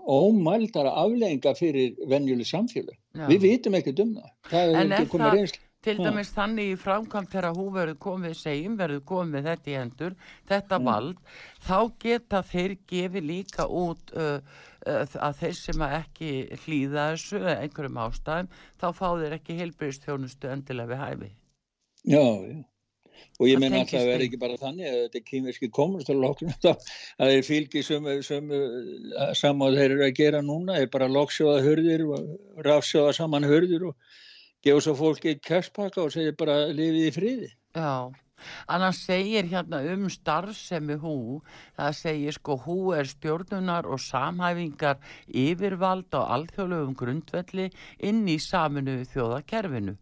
ómældara 0.08 0.96
aflegginga 1.04 1.54
fyrir 1.60 1.94
venjuleg 2.10 2.50
samfélag. 2.50 2.98
Já. 3.18 3.28
við 3.30 3.46
vitum 3.46 3.78
ekkert 3.78 4.04
um 4.04 4.18
það. 4.18 4.34
Það 4.52 4.74
er 4.74 4.92
ekki 4.98 5.12
komið 5.14 5.38
reynslu 5.38 5.67
Til 5.88 5.98
dæmis 6.04 6.32
þannig 6.36 6.72
í 6.74 6.78
framkvæmt 6.82 7.34
þegar 7.34 7.58
hú 7.58 7.68
verður 7.76 8.00
komið, 8.04 8.38
segjum, 8.42 8.78
verður 8.80 9.04
komið 9.08 9.50
þetta 9.52 9.72
í 9.72 9.76
hendur, 9.78 10.16
þetta 10.52 10.80
vald, 10.84 11.20
þá 11.64 11.78
geta 12.04 12.42
þeir 12.52 12.78
gefið 12.92 13.28
líka 13.32 13.68
út 13.82 14.16
uh, 14.16 14.40
uh, 14.84 15.18
að 15.30 15.44
þeir 15.44 15.60
sem 15.64 15.86
að 15.88 15.98
ekki 16.02 16.32
hlýða 16.66 17.10
þessu 17.14 17.44
einhverjum 17.56 18.02
ástæðum, 18.06 18.50
þá 18.82 18.88
fá 19.00 19.06
þeir 19.22 19.38
ekki 19.40 19.60
heilbyrðstjónustu 19.62 20.52
endilega 20.52 20.92
við 20.94 21.06
hæfi. 21.06 21.32
Já, 22.08 22.24
já. 22.24 22.58
Og 23.38 23.48
ég 23.50 23.58
Það 23.58 23.62
menna 23.64 23.80
alltaf 23.82 23.98
að 23.98 24.04
því. 24.04 24.12
vera 24.12 24.26
ekki 24.28 24.38
bara 24.42 24.58
þannig 24.62 24.88
að 24.90 25.00
þetta 25.00 25.18
er 25.20 25.26
kýmverski 25.30 25.68
kommunistarlokkur 25.74 26.54
að 26.68 27.32
þeir 27.32 27.44
fylgi 27.48 27.84
sömu, 27.86 28.16
sömu 28.26 28.60
saman 29.38 29.78
þeir 29.78 29.96
eru 29.96 30.06
að 30.08 30.16
gera 30.20 30.42
núna 30.46 30.78
er 30.82 30.90
bara 30.94 31.10
loksjóða 31.10 31.64
hörðir 31.66 32.06
og 32.08 32.64
rafsjóða 32.66 33.16
saman 33.18 33.46
hörðir 33.50 33.88
og 33.92 34.18
gefa 34.68 34.84
svo 34.84 34.96
fólki 35.00 35.38
kærspaka 35.40 36.04
og 36.04 36.12
segja 36.12 36.34
bara 36.36 36.66
lifið 36.76 37.06
í 37.08 37.12
friði. 37.16 37.50
Já, 37.78 38.12
annars 38.68 39.00
segir 39.06 39.48
hérna 39.48 39.80
um 39.94 40.08
starfsemi 40.12 40.98
hú, 41.00 41.16
það 41.78 41.98
segir 42.02 42.36
sko 42.36 42.58
hú 42.66 42.78
er 42.98 43.08
stjórnunar 43.08 43.88
og 43.88 44.02
samhæfingar 44.04 45.00
yfirvald 45.32 46.12
á 46.20 46.22
alþjóðlegum 46.36 46.98
grundvelli 47.00 47.70
inn 48.10 48.26
í 48.28 48.40
saminu 48.44 49.00
þjóðakerfinu. 49.14 49.96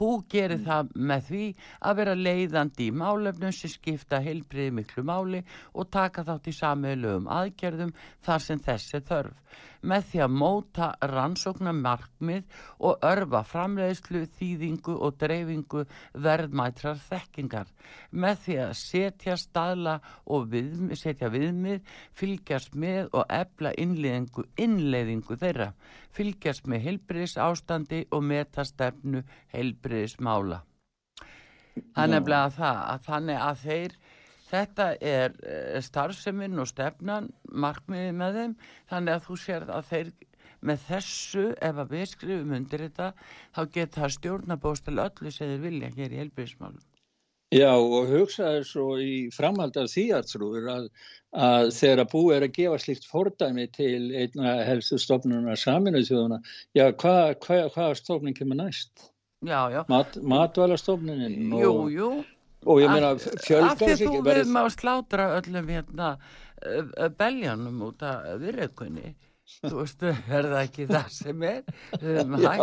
Hú 0.00 0.10
gerir 0.32 0.62
það 0.64 0.92
með 0.96 1.24
því 1.26 1.46
að 1.88 1.96
vera 1.98 2.12
leiðandi 2.16 2.86
í 2.88 2.92
málefnum 3.02 3.52
sem 3.52 3.72
skipta 3.72 4.20
heilbriði 4.24 4.76
miklu 4.78 5.04
máli 5.04 5.42
og 5.74 5.90
taka 5.92 6.24
þátt 6.28 6.48
í 6.48 6.56
samiðlögum 6.56 7.28
aðgerðum 7.28 7.92
þar 8.24 8.46
sem 8.46 8.62
þess 8.64 8.96
er 8.96 9.04
þörf. 9.10 9.34
Með 9.80 10.06
því 10.10 10.20
að 10.24 10.34
móta 10.42 10.88
rannsóknar 11.08 11.76
markmið 11.76 12.58
og 12.84 13.04
örfa 13.06 13.40
framleiðslu, 13.48 14.26
þýðingu 14.36 14.96
og 15.00 15.16
dreifingu 15.22 15.86
verðmætrar 16.26 17.00
þekkingar. 17.06 17.70
Með 18.12 18.42
því 18.44 18.58
að 18.66 18.74
setja 18.82 19.36
staðla 19.40 19.96
og 20.26 20.50
við, 20.52 20.94
setja 21.00 21.30
viðmið, 21.32 21.80
fylgjast 22.12 22.76
með 22.76 23.08
og 23.16 23.24
efla 23.32 23.72
innleiðingu, 23.80 25.36
þeirra. 25.40 25.72
Fylgjast 26.12 26.68
með 26.68 26.86
heilbriðis 26.88 27.38
ástandi 27.40 28.04
og 28.10 28.26
meta 28.26 28.66
stefnu 28.68 29.24
heilbriðismála. 29.54 30.60
Það 31.80 32.02
er 32.02 32.08
Já. 32.08 32.12
nefnilega 32.12 32.54
það 32.56 32.80
að 32.92 33.04
þannig 33.06 33.44
að 33.46 33.60
þeir 33.64 33.92
Þetta 34.50 34.88
er 34.98 35.36
eh, 35.46 35.78
starfseminn 35.84 36.58
og 36.58 36.68
stefnan, 36.70 37.30
markmiðið 37.50 38.18
með 38.18 38.38
þeim, 38.40 38.58
þannig 38.90 39.16
að 39.16 39.26
þú 39.28 39.38
sér 39.44 39.66
að 39.70 39.88
þeir 39.92 40.12
með 40.60 40.86
þessu, 40.88 41.44
ef 41.56 41.78
að 41.80 41.92
við 41.94 42.06
skrifum 42.10 42.54
undir 42.58 42.86
þetta, 42.86 43.10
þá 43.56 43.60
geta 43.76 44.08
stjórnabóstil 44.16 44.98
öllu 45.00 45.32
sem 45.32 45.54
þeir 45.54 45.62
vilja 45.64 45.92
hér 45.96 46.16
í 46.16 46.20
helbriðismálum. 46.24 46.82
Já 47.50 47.72
og 47.74 48.06
hugsaði 48.06 48.60
svo 48.62 48.84
í 49.02 49.14
framhald 49.34 49.74
af 49.80 49.88
því 49.90 50.04
aðtrúður 50.14 50.68
að, 50.70 50.84
að 51.34 51.70
þegar 51.74 52.02
að 52.04 52.10
búið 52.12 52.34
er 52.36 52.44
að 52.46 52.52
gefa 52.58 52.76
slíkt 52.84 53.08
fordæmi 53.10 53.64
til 53.74 54.04
einna 54.20 54.52
helstu 54.68 54.98
stofnunar 55.02 55.58
saminuð 55.58 56.06
þjóðuna, 56.06 56.38
já 56.78 56.84
hvað 56.92 57.32
hva, 57.46 57.58
hva 57.74 57.88
stofnun 57.98 58.36
kemur 58.38 58.60
næst? 58.60 59.08
Já, 59.42 59.66
já, 59.72 59.80
Mat, 59.88 60.20
matvælastofnunin 60.22 61.50
jú, 61.58 61.74
jú. 61.90 62.10
Og 62.66 62.82
ég 62.82 62.92
meina 62.92 63.14
fjölgar 63.20 63.78
sig 63.80 63.94
að 63.94 64.04
þú 64.04 64.22
bara 64.26 64.42
við 64.42 64.52
má 64.52 64.62
slátra 64.74 65.30
öllum 65.38 65.72
hérna 65.72 66.12
beljanum 67.18 67.82
út 67.88 68.04
af 68.04 68.30
virðaukunni. 68.42 69.14
Þú 69.64 69.72
veist, 69.80 70.04
er 70.06 70.46
það 70.46 70.60
ekki 70.60 70.84
það 70.86 71.08
sem 71.10 71.42
er? 71.48 71.64
Við 71.96 72.20
höfum 72.20 72.36
hægt 72.38 72.62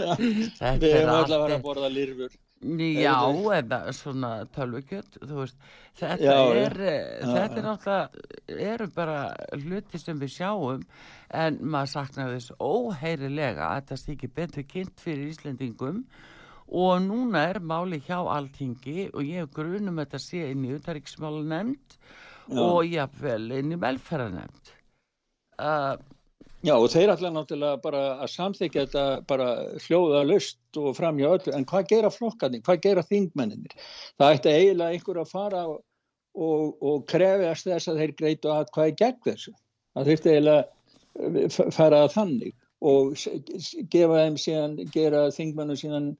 að 0.00 0.82
við 0.82 0.96
allt 0.96 1.12
alltaf 1.12 1.38
verið 1.44 1.54
að 1.54 1.64
borða 1.68 1.90
lirfur. 1.92 2.34
Já, 2.66 3.20
eða 3.52 3.78
svona 3.92 4.30
tölvukjött, 4.54 5.18
þú 5.20 5.42
veist, 5.42 5.58
þetta 6.00 6.24
Já, 6.24 6.38
er, 6.56 6.74
eh, 6.80 7.18
Já, 7.20 7.26
þetta 7.34 7.58
er 7.60 7.66
náttúrulega, 7.66 8.62
eru 8.70 8.86
bara 8.96 9.18
hluti 9.52 10.00
sem 10.00 10.18
við 10.18 10.32
sjáum, 10.38 10.86
en 11.30 11.58
maður 11.60 11.92
saknar 11.92 12.32
þess 12.32 12.56
óheyrilega 12.56 13.68
að 13.68 13.76
þetta 13.82 14.00
sé 14.00 14.16
ekki 14.16 14.32
betur 14.40 14.66
kynnt 14.72 15.04
fyrir 15.04 15.28
Íslendingum 15.34 16.00
og 16.68 17.02
núna 17.04 17.44
er 17.52 17.60
máli 17.60 18.00
hjá 18.02 18.18
alltingi 18.18 19.10
og 19.12 19.22
ég 19.22 19.44
hef 19.44 19.54
grunum 19.54 20.00
að 20.00 20.06
þetta 20.06 20.22
sé 20.24 20.50
inn 20.50 20.66
í 20.66 20.74
utaríksmála 20.76 21.44
nefnd 21.52 21.98
og 22.62 22.84
jafnvel 22.86 23.46
inn 23.58 23.74
í 23.74 23.80
velferðarnefnd. 23.82 24.74
Uh, 25.56 25.96
Já 26.66 26.72
og 26.74 26.88
þeir 26.90 27.12
ætla 27.12 27.30
náttúrulega 27.30 27.78
bara 27.82 28.02
að 28.24 28.30
samþykja 28.32 28.86
þetta 28.86 29.02
bara 29.28 29.48
hljóða 29.84 30.22
lust 30.26 30.78
og 30.80 30.96
framjá 30.96 31.28
öllu. 31.28 31.52
En 31.54 31.66
hvað 31.68 31.90
gera 31.92 32.10
flokkarnir, 32.10 32.62
hvað 32.66 32.80
gera 32.88 33.04
þingmenninir 33.06 33.76
það 34.18 34.38
ætti 34.38 34.54
eiginlega 34.54 34.96
einhver 34.96 35.20
að 35.22 35.30
fara 35.30 35.62
og, 35.70 35.84
og, 36.80 37.04
krefjast 37.10 37.68
þess 37.68 37.92
að 37.92 38.00
þeir 38.02 38.14
greitu 38.18 38.52
að 38.52 38.72
hvað 38.74 38.90
er 38.90 38.96
gegn 39.02 39.20
þessu. 39.28 39.54
Það 39.94 40.10
þurfti 40.10 40.32
eiginlega 40.32 40.64
eh, 41.44 41.58
fara 41.78 42.02
að 42.02 42.14
þannig. 42.16 42.56
Og 42.86 43.14
gefa 43.92 44.24
þeim 44.24 44.40
síðan, 44.40 44.74
gera 44.92 45.22
þingmennum 45.32 45.78
síðan 45.80 46.10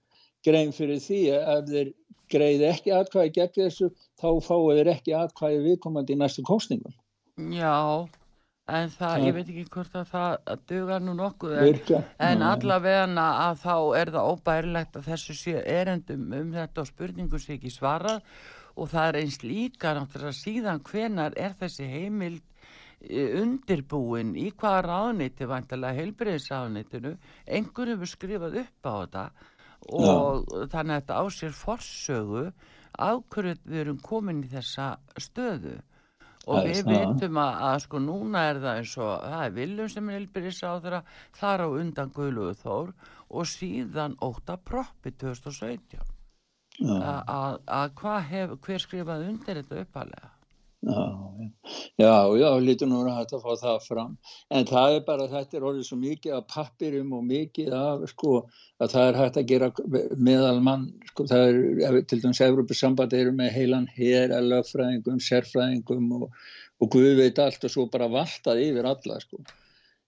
grein 0.46 0.72
fyrir 0.76 1.00
því 1.02 1.20
að 1.38 1.72
þeir 1.74 1.90
greiði 2.32 2.68
ekki 2.72 2.94
atkvæði 2.96 3.34
gegn 3.38 3.56
þessu 3.64 3.90
þá 4.18 4.28
fáu 4.46 4.62
þeir 4.74 4.92
ekki 4.96 5.14
atkvæði 5.18 5.60
viðkomandi 5.66 6.16
í 6.16 6.20
næstu 6.22 6.42
kostningum 6.46 6.94
já, 7.54 7.74
en 8.66 8.90
það, 8.90 9.12
Það- 9.12 9.26
ég 9.28 9.34
veit 9.36 9.50
ekki 9.52 9.64
hvort 9.76 9.94
að 10.00 10.08
það 10.10 10.60
dugar 10.72 11.04
nú 11.06 11.14
nokkuð 11.20 11.56
en 11.60 12.00
En 12.18 12.42
allavega 12.42 13.04
að 13.22 13.60
þá 13.62 13.76
er 14.00 14.10
það 14.16 14.30
óbærilegt 14.32 14.96
að 14.98 15.10
þessu 15.12 15.54
erendum 15.62 16.32
um 16.40 16.52
þetta 16.56 16.82
og 16.82 16.88
spurningu 16.90 17.38
sé 17.38 17.54
ekki 17.58 17.70
svarað. 17.70 18.22
Og 18.76 18.90
það 18.92 19.06
er 19.08 19.16
eins 19.22 19.38
líka 19.40 19.94
náttúrulega 19.96 20.36
síðan 20.36 20.82
hvenar 20.84 21.32
er 21.40 21.54
þessi 21.56 21.86
heimild 21.88 22.42
eh, 23.08 23.38
undirbúin? 23.40 24.34
Í 24.36 24.50
hvaða 24.52 24.82
ráðniti 24.84 25.46
vantilega 25.48 25.96
heilbreyðisráðnitinu 25.96 27.14
einhver 27.46 27.92
hefur 27.94 28.10
skrifað 28.10 28.58
upp 28.64 28.90
á 28.90 28.92
þetta 28.98 29.24
og 29.86 30.46
þannig 30.72 30.94
að 30.94 31.00
þetta 31.00 31.18
á 31.20 31.24
sér 31.36 31.54
forsögu 31.56 32.46
af 33.06 33.20
hverju 33.34 33.58
við 33.64 33.82
erum 33.82 34.00
komin 34.04 34.42
í 34.44 34.50
þessa 34.50 34.96
stöðu 35.20 35.76
og 36.46 36.60
er 36.60 36.68
við 36.68 36.82
það. 36.86 37.00
vitum 37.12 37.40
að, 37.42 37.54
að 37.68 37.78
sko 37.84 38.00
núna 38.02 38.44
er 38.50 38.60
það 38.62 38.80
eins 38.80 38.94
og 39.02 39.12
það 39.24 39.44
er 39.44 39.56
Viljum 39.56 39.90
sem 39.92 40.08
er 40.10 40.18
heilbyrðisáðura 40.20 41.00
þar 41.40 41.64
á 41.66 41.68
undan 41.68 42.12
Guðlugu 42.14 42.54
Þór 42.62 42.92
og 43.26 43.50
síðan 43.50 44.16
óta 44.22 44.56
proppi 44.56 45.12
2017 45.18 45.98
Já. 46.76 46.94
að, 46.94 47.20
að, 47.32 47.58
að 47.78 47.92
hvað 48.00 48.56
hver 48.62 48.82
skrifaði 48.84 49.30
undir 49.32 49.62
þetta 49.62 49.82
uppalega 49.82 50.35
Já, 50.86 51.02
já, 51.98 52.12
já, 52.38 52.48
lítur 52.62 52.86
nú 52.86 53.00
að 53.02 53.16
þetta 53.18 53.40
fá 53.42 53.54
það 53.58 53.78
fram, 53.88 54.12
en 54.54 54.68
það 54.68 54.98
er 54.98 55.00
bara, 55.08 55.26
þetta 55.32 55.58
er 55.58 55.66
orðið 55.66 55.88
svo 55.88 55.98
mikið 55.98 56.36
af 56.36 56.44
pappirum 56.52 57.10
og 57.16 57.24
mikið 57.26 57.74
af, 57.74 58.04
sko, 58.12 58.34
að 58.78 58.94
það 58.94 59.08
er 59.08 59.18
hægt 59.20 59.40
að 59.40 59.48
gera 59.50 59.70
meðal 60.28 60.60
mann, 60.68 60.86
sko, 61.10 61.26
það 61.32 61.58
er, 61.88 61.98
til 62.06 62.20
dæmis 62.22 62.42
Evropasambandi 62.46 63.18
eru 63.18 63.34
með 63.34 63.50
heilan 63.56 63.90
hér 63.96 64.36
að 64.36 64.50
lögfræðingum, 64.52 65.18
sérfræðingum 65.26 66.12
og, 66.20 66.28
og 66.78 66.92
Guð 66.94 67.12
veit 67.18 67.42
allt 67.42 67.66
og 67.66 67.74
svo 67.74 67.88
bara 67.90 68.06
valtað 68.12 68.62
yfir 68.68 68.86
alla, 68.92 69.18
sko. 69.24 69.42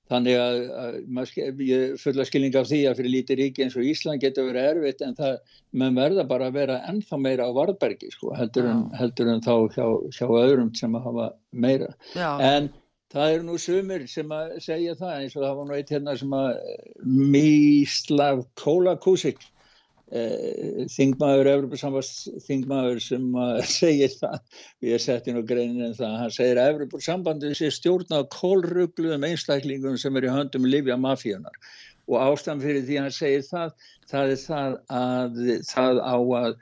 Þannig 0.09 0.39
að, 0.41 0.59
að 0.81 1.63
ég 1.69 1.99
fulla 2.01 2.25
skilning 2.25 2.57
af 2.57 2.69
því 2.71 2.81
að 2.89 3.01
fyrir 3.01 3.13
lítið 3.13 3.41
ríki 3.43 3.65
eins 3.65 3.77
og 3.77 3.85
Ísland 3.85 4.23
getur 4.25 4.49
verið 4.49 4.69
erfitt 4.71 5.05
en 5.05 5.17
það, 5.19 5.35
menn 5.83 5.99
verða 5.99 6.25
bara 6.31 6.49
að 6.49 6.57
vera 6.57 6.79
ennþá 6.89 7.21
meira 7.21 7.49
á 7.49 7.53
varðbergi 7.57 8.09
sko, 8.15 8.33
heldur, 8.39 8.71
en, 8.73 8.87
heldur 8.97 9.33
en 9.35 9.45
þá 9.45 9.55
hjá, 9.77 9.87
hjá 10.17 10.27
öðrum 10.29 10.73
sem 10.79 10.97
að 10.97 11.09
hafa 11.11 11.29
meira. 11.53 11.91
Já, 12.17 12.31
En 12.41 12.71
það 13.13 13.35
eru 13.35 13.47
nú 13.51 13.59
sumir 13.61 14.09
sem 14.09 14.33
að 14.33 14.57
segja 14.65 14.97
það 14.97 15.15
eins 15.19 15.37
og 15.37 15.45
það 15.45 15.61
var 15.61 15.69
nú 15.69 15.77
eitt 15.77 15.93
hérna 15.93 16.17
sem 16.21 16.35
að 16.39 16.51
Míslav 17.37 18.43
Kólakusik 18.61 19.45
eh, 19.45 19.55
Evropasambas 20.09 22.29
þingmaður 22.47 23.01
sem 23.05 23.27
að 23.37 23.59
segir 23.81 24.15
það, 24.17 24.39
ég 24.89 25.03
setti 25.05 25.35
nú 25.35 25.43
greinin 25.47 25.91
en 25.91 25.99
það, 25.99 26.15
hann 26.23 26.33
segir 26.33 26.61
að 26.63 26.71
Evropasambandið 26.75 27.59
sé 27.59 27.71
stjórna 27.75 28.23
á 28.25 28.31
kólrugluðum 28.33 29.27
einstaklingum 29.29 29.99
sem 30.01 30.17
er 30.17 30.29
í 30.29 30.33
höndum 30.33 30.69
Livja 30.69 30.97
mafíunar 30.97 31.59
og 32.09 32.23
ástæðan 32.25 32.65
fyrir 32.65 32.87
því 32.87 33.03
hann 33.03 33.13
segir 33.13 33.45
það, 33.45 33.75
það 34.09 34.33
er 34.33 34.41
það 34.47 34.79
að 34.99 35.43
það 35.69 36.01
á 36.01 36.17
að 36.41 36.53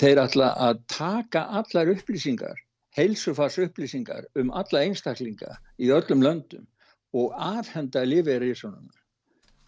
þeir 0.00 0.22
ætla 0.24 0.48
að 0.58 0.82
taka 0.90 1.44
allar 1.60 1.92
upplýsingar, 1.94 2.56
heilsufars 2.98 3.60
upplýsingar 3.62 4.26
um 4.40 4.50
alla 4.50 4.82
einstaklinga 4.86 5.54
í 5.78 5.92
öllum 5.94 6.24
löndum 6.26 6.66
og 7.14 7.30
afhenda 7.34 8.02
lífeyri 8.06 8.50
í 8.50 8.58
svona. 8.58 8.82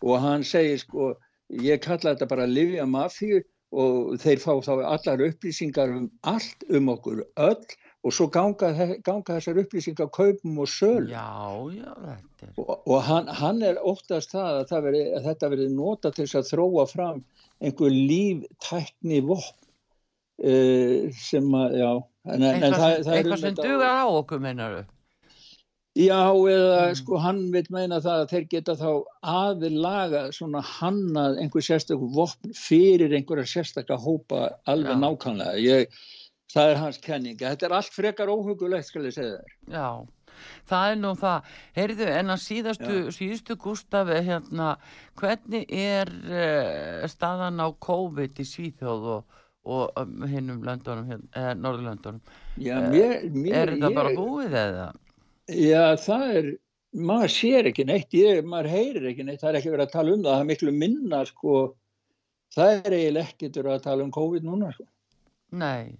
og 0.02 0.18
hann 0.18 0.42
segir 0.42 0.80
sko, 0.82 1.12
ég 1.60 1.82
kalla 1.84 2.12
þetta 2.12 2.28
bara 2.30 2.48
Livja 2.48 2.86
Mafíu 2.88 3.42
og 3.72 4.18
þeir 4.20 4.42
fá 4.42 4.52
þá 4.64 4.72
allar 4.84 5.24
upplýsingar 5.28 5.94
um 5.94 6.10
allt 6.28 6.66
um 6.68 6.90
okkur 6.92 7.22
öll 7.40 7.64
og 8.02 8.14
svo 8.14 8.26
ganga, 8.34 8.72
ganga 9.06 9.36
þessar 9.38 9.60
upplýsingar 9.62 10.10
kaupum 10.12 10.58
og 10.64 10.68
söl 10.68 11.08
Já, 11.08 11.28
já, 11.72 11.90
þetta 12.02 12.48
er... 12.48 12.54
og, 12.58 12.72
og 12.84 13.02
hann, 13.06 13.30
hann 13.40 13.62
er 13.64 13.80
óttast 13.80 14.34
það 14.34 14.58
að, 14.58 14.62
það 14.72 14.86
veri, 14.88 15.02
að 15.16 15.28
þetta 15.30 15.52
verið 15.54 15.74
nota 15.76 16.12
til 16.12 16.26
þess 16.26 16.40
að 16.40 16.50
þróa 16.52 16.86
fram 16.90 17.20
einhver 17.62 17.94
líftækni 17.94 19.20
vopn 19.28 19.68
uh, 20.42 21.12
sem 21.22 21.54
að, 21.62 21.78
já 21.78 21.90
en, 21.92 22.34
en 22.34 22.48
Eitthvað, 22.50 22.74
það, 22.74 22.96
það 23.06 23.12
er 23.12 23.20
eitthvað 23.20 23.38
um 23.38 23.44
sem 23.46 23.60
dugar 23.62 24.02
á 24.02 24.06
okkur, 24.10 24.42
meinar 24.42 24.76
þau? 24.76 24.91
Já, 25.92 26.32
eða 26.32 26.88
Mm. 26.88 26.94
sko 26.96 27.18
hann 27.20 27.40
vil 27.52 27.66
meina 27.70 27.98
það 28.00 28.22
að 28.22 28.30
þeir 28.30 28.44
geta 28.48 28.74
þá 28.80 29.04
aðilaga 29.28 30.22
svona 30.32 30.62
hannað 30.64 31.36
einhver 31.42 31.60
sérstakku 31.66 32.08
vopn 32.14 32.54
fyrir 32.56 33.12
einhverja 33.12 33.44
sérstakka 33.44 33.98
hópa 34.00 34.54
alveg 34.66 34.94
Já. 34.96 35.00
nákvæmlega. 35.02 35.60
Ég, 35.60 35.86
það 36.54 36.70
er 36.70 36.80
hans 36.80 36.98
kenninga. 36.98 37.50
Þetta 37.52 37.66
er 37.68 37.76
allt 37.76 37.92
frekar 37.92 38.32
óhugulegt, 38.32 38.86
skal 38.88 39.04
ég 39.04 39.12
segja 39.12 39.36
þér. 39.36 39.52
Já, 39.68 40.06
það 40.72 40.92
er 40.94 40.96
nú 41.02 41.12
það. 41.20 41.52
Heyrðu, 41.76 42.08
en 42.08 42.26
að 42.32 42.42
síðastu, 42.46 42.96
síðustu 43.12 43.56
Gústafi, 43.60 44.18
hérna, 44.24 44.70
hvernig 45.20 45.68
er 45.68 46.08
uh, 46.08 47.06
staðan 47.06 47.60
á 47.60 47.68
COVID 47.84 48.40
í 48.40 48.48
Svíþjóð 48.48 49.08
og, 49.18 49.38
og 49.68 49.92
um, 50.00 50.24
hinnum 50.24 50.64
löndunum, 50.64 51.04
hérna, 51.12 51.28
eh, 51.36 51.52
Norðurlöndunum? 51.54 52.20
Já, 52.56 52.80
mér, 52.88 53.28
mér, 53.30 53.54
Er 53.60 53.76
þetta 53.76 53.92
ég, 53.92 53.94
bara 54.00 54.16
búið 54.16 54.56
eða? 54.56 54.88
Já, 55.50 55.96
það 55.98 56.26
er, 56.38 56.50
maður 56.94 57.32
sér 57.34 57.68
ekki 57.72 57.84
neitt, 57.88 58.12
ég, 58.14 58.42
maður 58.46 58.68
heyrir 58.76 59.08
ekki 59.10 59.24
neitt, 59.26 59.40
það 59.42 59.50
er 59.54 59.58
ekki 59.60 59.72
verið 59.72 59.86
að 59.88 59.94
tala 59.96 60.12
um 60.14 60.22
það, 60.22 60.32
það 60.36 60.44
er 60.44 60.50
miklu 60.52 60.74
minna, 60.76 61.22
sko, 61.26 61.56
það 62.54 62.70
er 62.76 62.96
eiginlega 62.98 63.26
ekkert 63.32 63.58
verið 63.58 63.72
að 63.74 63.82
tala 63.88 64.04
um 64.06 64.12
COVID 64.14 64.46
núna, 64.48 64.72
sko. 64.76 64.86
Nei, 65.52 65.98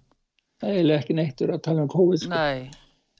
Það 0.62 0.70
er 0.70 0.76
eiginlega 0.78 1.03
ekki 1.03 1.14
neitt 1.18 1.40
verið 1.43 1.57
að 1.59 1.62
tala 1.66 1.82
um 1.82 1.88
COVID, 1.90 2.20
sko. 2.22 2.30
nei. 2.36 2.70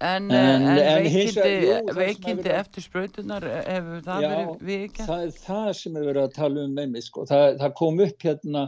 En, 0.03 0.25
En- 0.35 0.63
en, 0.67 0.79
en 0.83 1.05
veikindi, 1.05 1.95
veikindi 1.95 2.51
eftir 2.51 2.83
sprautunar, 2.83 3.45
hefur 3.47 4.01
það 4.07 4.23
Já, 4.25 4.31
verið 4.33 4.63
vikið? 4.67 5.05
það 5.07 5.21
er 5.27 5.35
það 5.45 5.69
sem 5.79 5.97
er 6.01 6.07
verið 6.09 6.23
að 6.27 6.33
tala 6.39 6.65
um 6.67 6.73
með 6.79 6.89
mig 6.97 7.05
sko. 7.07 7.27
það, 7.31 7.59
það 7.61 7.75
kom 7.79 8.01
upp 8.07 8.27
hérna 8.27 8.63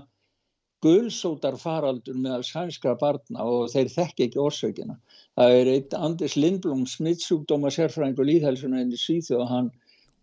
gulsótar 0.85 1.57
faraldur 1.61 2.16
meðal 2.20 2.45
sænskra 2.47 2.95
barna 3.01 3.45
og 3.49 3.70
þeir 3.72 3.91
þekki 3.93 4.26
ekki 4.28 4.43
orsökina. 4.43 4.97
Það 5.39 5.57
er 5.61 5.70
eitt 5.74 5.97
Anders 5.97 6.37
Lindblom 6.37 6.85
smittsjúkdóma 6.91 7.72
sérfræðingur 7.74 8.28
líðhelsuna 8.28 8.82
inn 8.85 8.93
í 8.93 9.01
Svíþjóð 9.01 9.47
hann 9.51 9.70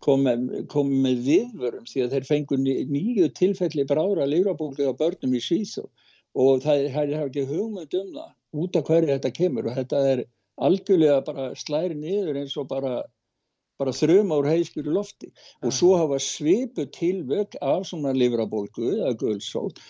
kom 0.02 0.22
með, 0.26 0.44
kom 0.72 0.92
með 1.04 1.24
viðvörum 1.28 1.88
því 1.90 2.04
að 2.04 2.14
þeir 2.16 2.28
fengu 2.28 2.58
nýju 2.62 3.30
tilfelli 3.38 3.86
brára 3.88 4.28
lifrabólgu 4.28 4.86
á 4.86 4.92
börnum 4.98 5.34
í 5.38 5.42
Svíþjóð. 5.42 5.90
Og 6.32 6.62
það 6.64 6.86
er, 7.02 7.16
ekki 7.26 7.48
hugmynd 7.48 7.98
um 7.98 8.14
það 8.14 8.62
út 8.62 8.78
af 8.78 8.86
hverju 8.88 9.10
þetta 9.10 9.34
kemur. 9.36 9.68
Og 9.68 9.76
þetta 9.80 10.04
er 10.12 10.24
algjörlega 10.62 11.18
bara 11.26 11.50
slæri 11.58 11.98
niður 11.98 12.38
eins 12.42 12.56
og 12.60 12.70
bara 12.70 13.02
bara 13.80 13.94
þrjum 13.96 14.30
ár 14.36 14.46
heiskjur 14.46 14.86
í 14.86 14.94
lofti. 14.94 15.32
Og 15.66 15.74
svo 15.74 15.96
hafa 15.98 16.20
svipu 16.22 16.84
tilvök 16.94 17.56
af 17.64 17.88
svona 17.88 18.12
livrabólgu 18.14 18.92
eða 19.00 19.16
gulsót 19.18 19.80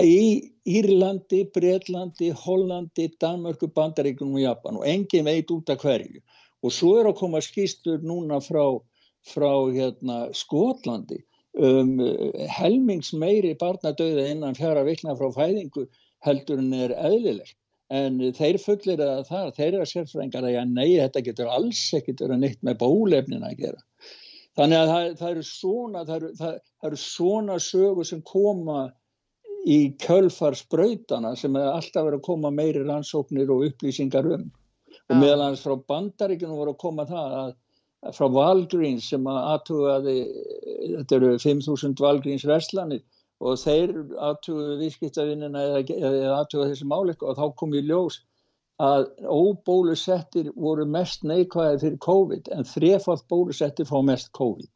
í 0.00 0.50
Írlandi, 0.68 1.44
Bretlandi, 1.54 2.30
Hollandi, 2.36 3.08
Danmörku, 3.22 3.70
Bandaríkunum 3.74 4.38
og 4.38 4.44
Japan 4.44 4.78
og 4.80 4.86
engin 4.86 5.26
veit 5.26 5.50
út 5.50 5.72
af 5.72 5.82
hverju 5.82 6.22
og 6.62 6.74
svo 6.76 6.98
er 7.00 7.08
að 7.10 7.18
koma 7.22 7.40
skýstur 7.42 8.02
núna 8.04 8.40
frá, 8.44 8.78
frá 9.26 9.52
hérna, 9.72 10.28
Skotlandi 10.36 11.22
um 11.58 11.96
eh, 11.98 12.46
helmings 12.46 13.10
meiri 13.12 13.56
barnadauða 13.58 14.28
innan 14.30 14.54
fjara 14.54 14.84
vikna 14.86 15.16
frá 15.18 15.32
fæðingu 15.34 15.88
heldur 16.22 16.60
en 16.62 16.72
er 16.76 16.94
eðlilegt 16.94 17.56
en 17.90 18.20
þeir 18.36 18.58
fullir 18.62 19.02
að 19.02 19.24
það, 19.28 19.48
þeir 19.56 19.68
eru 19.72 19.82
að 19.82 19.92
sérfrængar 19.92 20.46
að 20.46 20.54
já, 20.54 20.62
nei, 20.68 20.90
þetta 21.00 21.22
getur 21.26 21.50
alls 21.50 21.80
ekkert 21.98 22.22
verið 22.22 22.42
neitt 22.44 22.60
með 22.66 22.78
bólefnin 22.84 23.46
að 23.46 23.56
gera. 23.64 23.80
Þannig 24.58 24.78
að 24.78 24.90
það, 24.90 25.06
það 25.18 25.30
eru 25.30 25.44
svona, 25.48 26.04
það 26.06 26.16
eru, 26.16 26.30
það, 26.38 26.54
eru 26.86 27.00
svona 27.02 27.56
sögur 27.64 28.06
sem 28.06 28.22
koma 28.26 28.78
í 29.66 29.78
kjölfar 30.00 30.56
sprautana 30.56 31.34
sem 31.36 31.56
er 31.56 31.72
alltaf 31.72 32.06
verið 32.06 32.20
að 32.20 32.28
koma 32.28 32.52
meiri 32.54 32.84
rannsóknir 32.86 33.50
og 33.52 33.66
upplýsingar 33.68 34.28
um. 34.36 34.46
Og 35.10 35.16
Já. 35.16 35.20
meðal 35.20 35.42
hans 35.48 35.64
frá 35.64 35.74
bandaríkjunum 35.90 36.58
voru 36.58 36.72
að 36.74 36.82
koma 36.84 37.06
það 37.08 37.34
að 37.40 37.50
að 38.06 38.16
frá 38.16 38.28
Valgríns 38.32 39.10
sem 39.12 39.26
að 39.28 39.38
aðtugaði, 39.54 40.16
þetta 40.96 41.16
eru 41.18 41.32
5.000 41.42 42.04
Valgríns 42.04 42.46
verslanir 42.48 43.02
og 43.40 43.60
þeir 43.60 43.92
aðtugaði 44.20 44.78
viðskiptavinnina 44.84 45.64
eða, 45.68 46.00
aðtugaði 46.38 46.74
þessi 46.74 46.88
máleika 46.88 47.28
og 47.28 47.38
þá 47.40 47.46
kom 47.60 47.76
í 47.76 47.84
ljós 47.84 48.20
að 48.80 49.10
óbólusettir 49.28 50.48
voru 50.56 50.86
mest 50.88 51.24
neikvæði 51.28 51.80
fyrir 51.82 52.00
COVID 52.06 52.48
en 52.56 52.68
þrefald 52.68 53.26
bólusettir 53.28 53.88
fá 53.88 53.98
mest 54.04 54.32
COVID. 54.36 54.70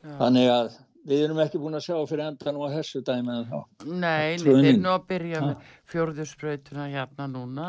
Já. 0.00 0.14
Þannig 0.22 0.52
að 0.54 0.76
við 1.06 1.22
erum 1.26 1.40
ekki 1.44 1.60
búin 1.62 1.78
að 1.78 1.84
sjá 1.86 1.96
fyrir 2.10 2.24
endan 2.26 2.58
og 2.60 2.72
þessu 2.74 3.02
dæmi 3.06 3.34
en 3.36 3.46
þá. 3.50 3.58
Nei, 3.86 4.00
nei, 4.00 4.42
þeir 4.42 4.60
mín. 4.64 4.82
nú 4.82 4.92
að 4.94 5.06
byrja 5.12 5.40
Ha. 5.42 5.46
með 5.46 5.70
fjórðu 5.92 6.26
sprautuna 6.26 6.88
hérna 6.92 7.28
núna 7.30 7.68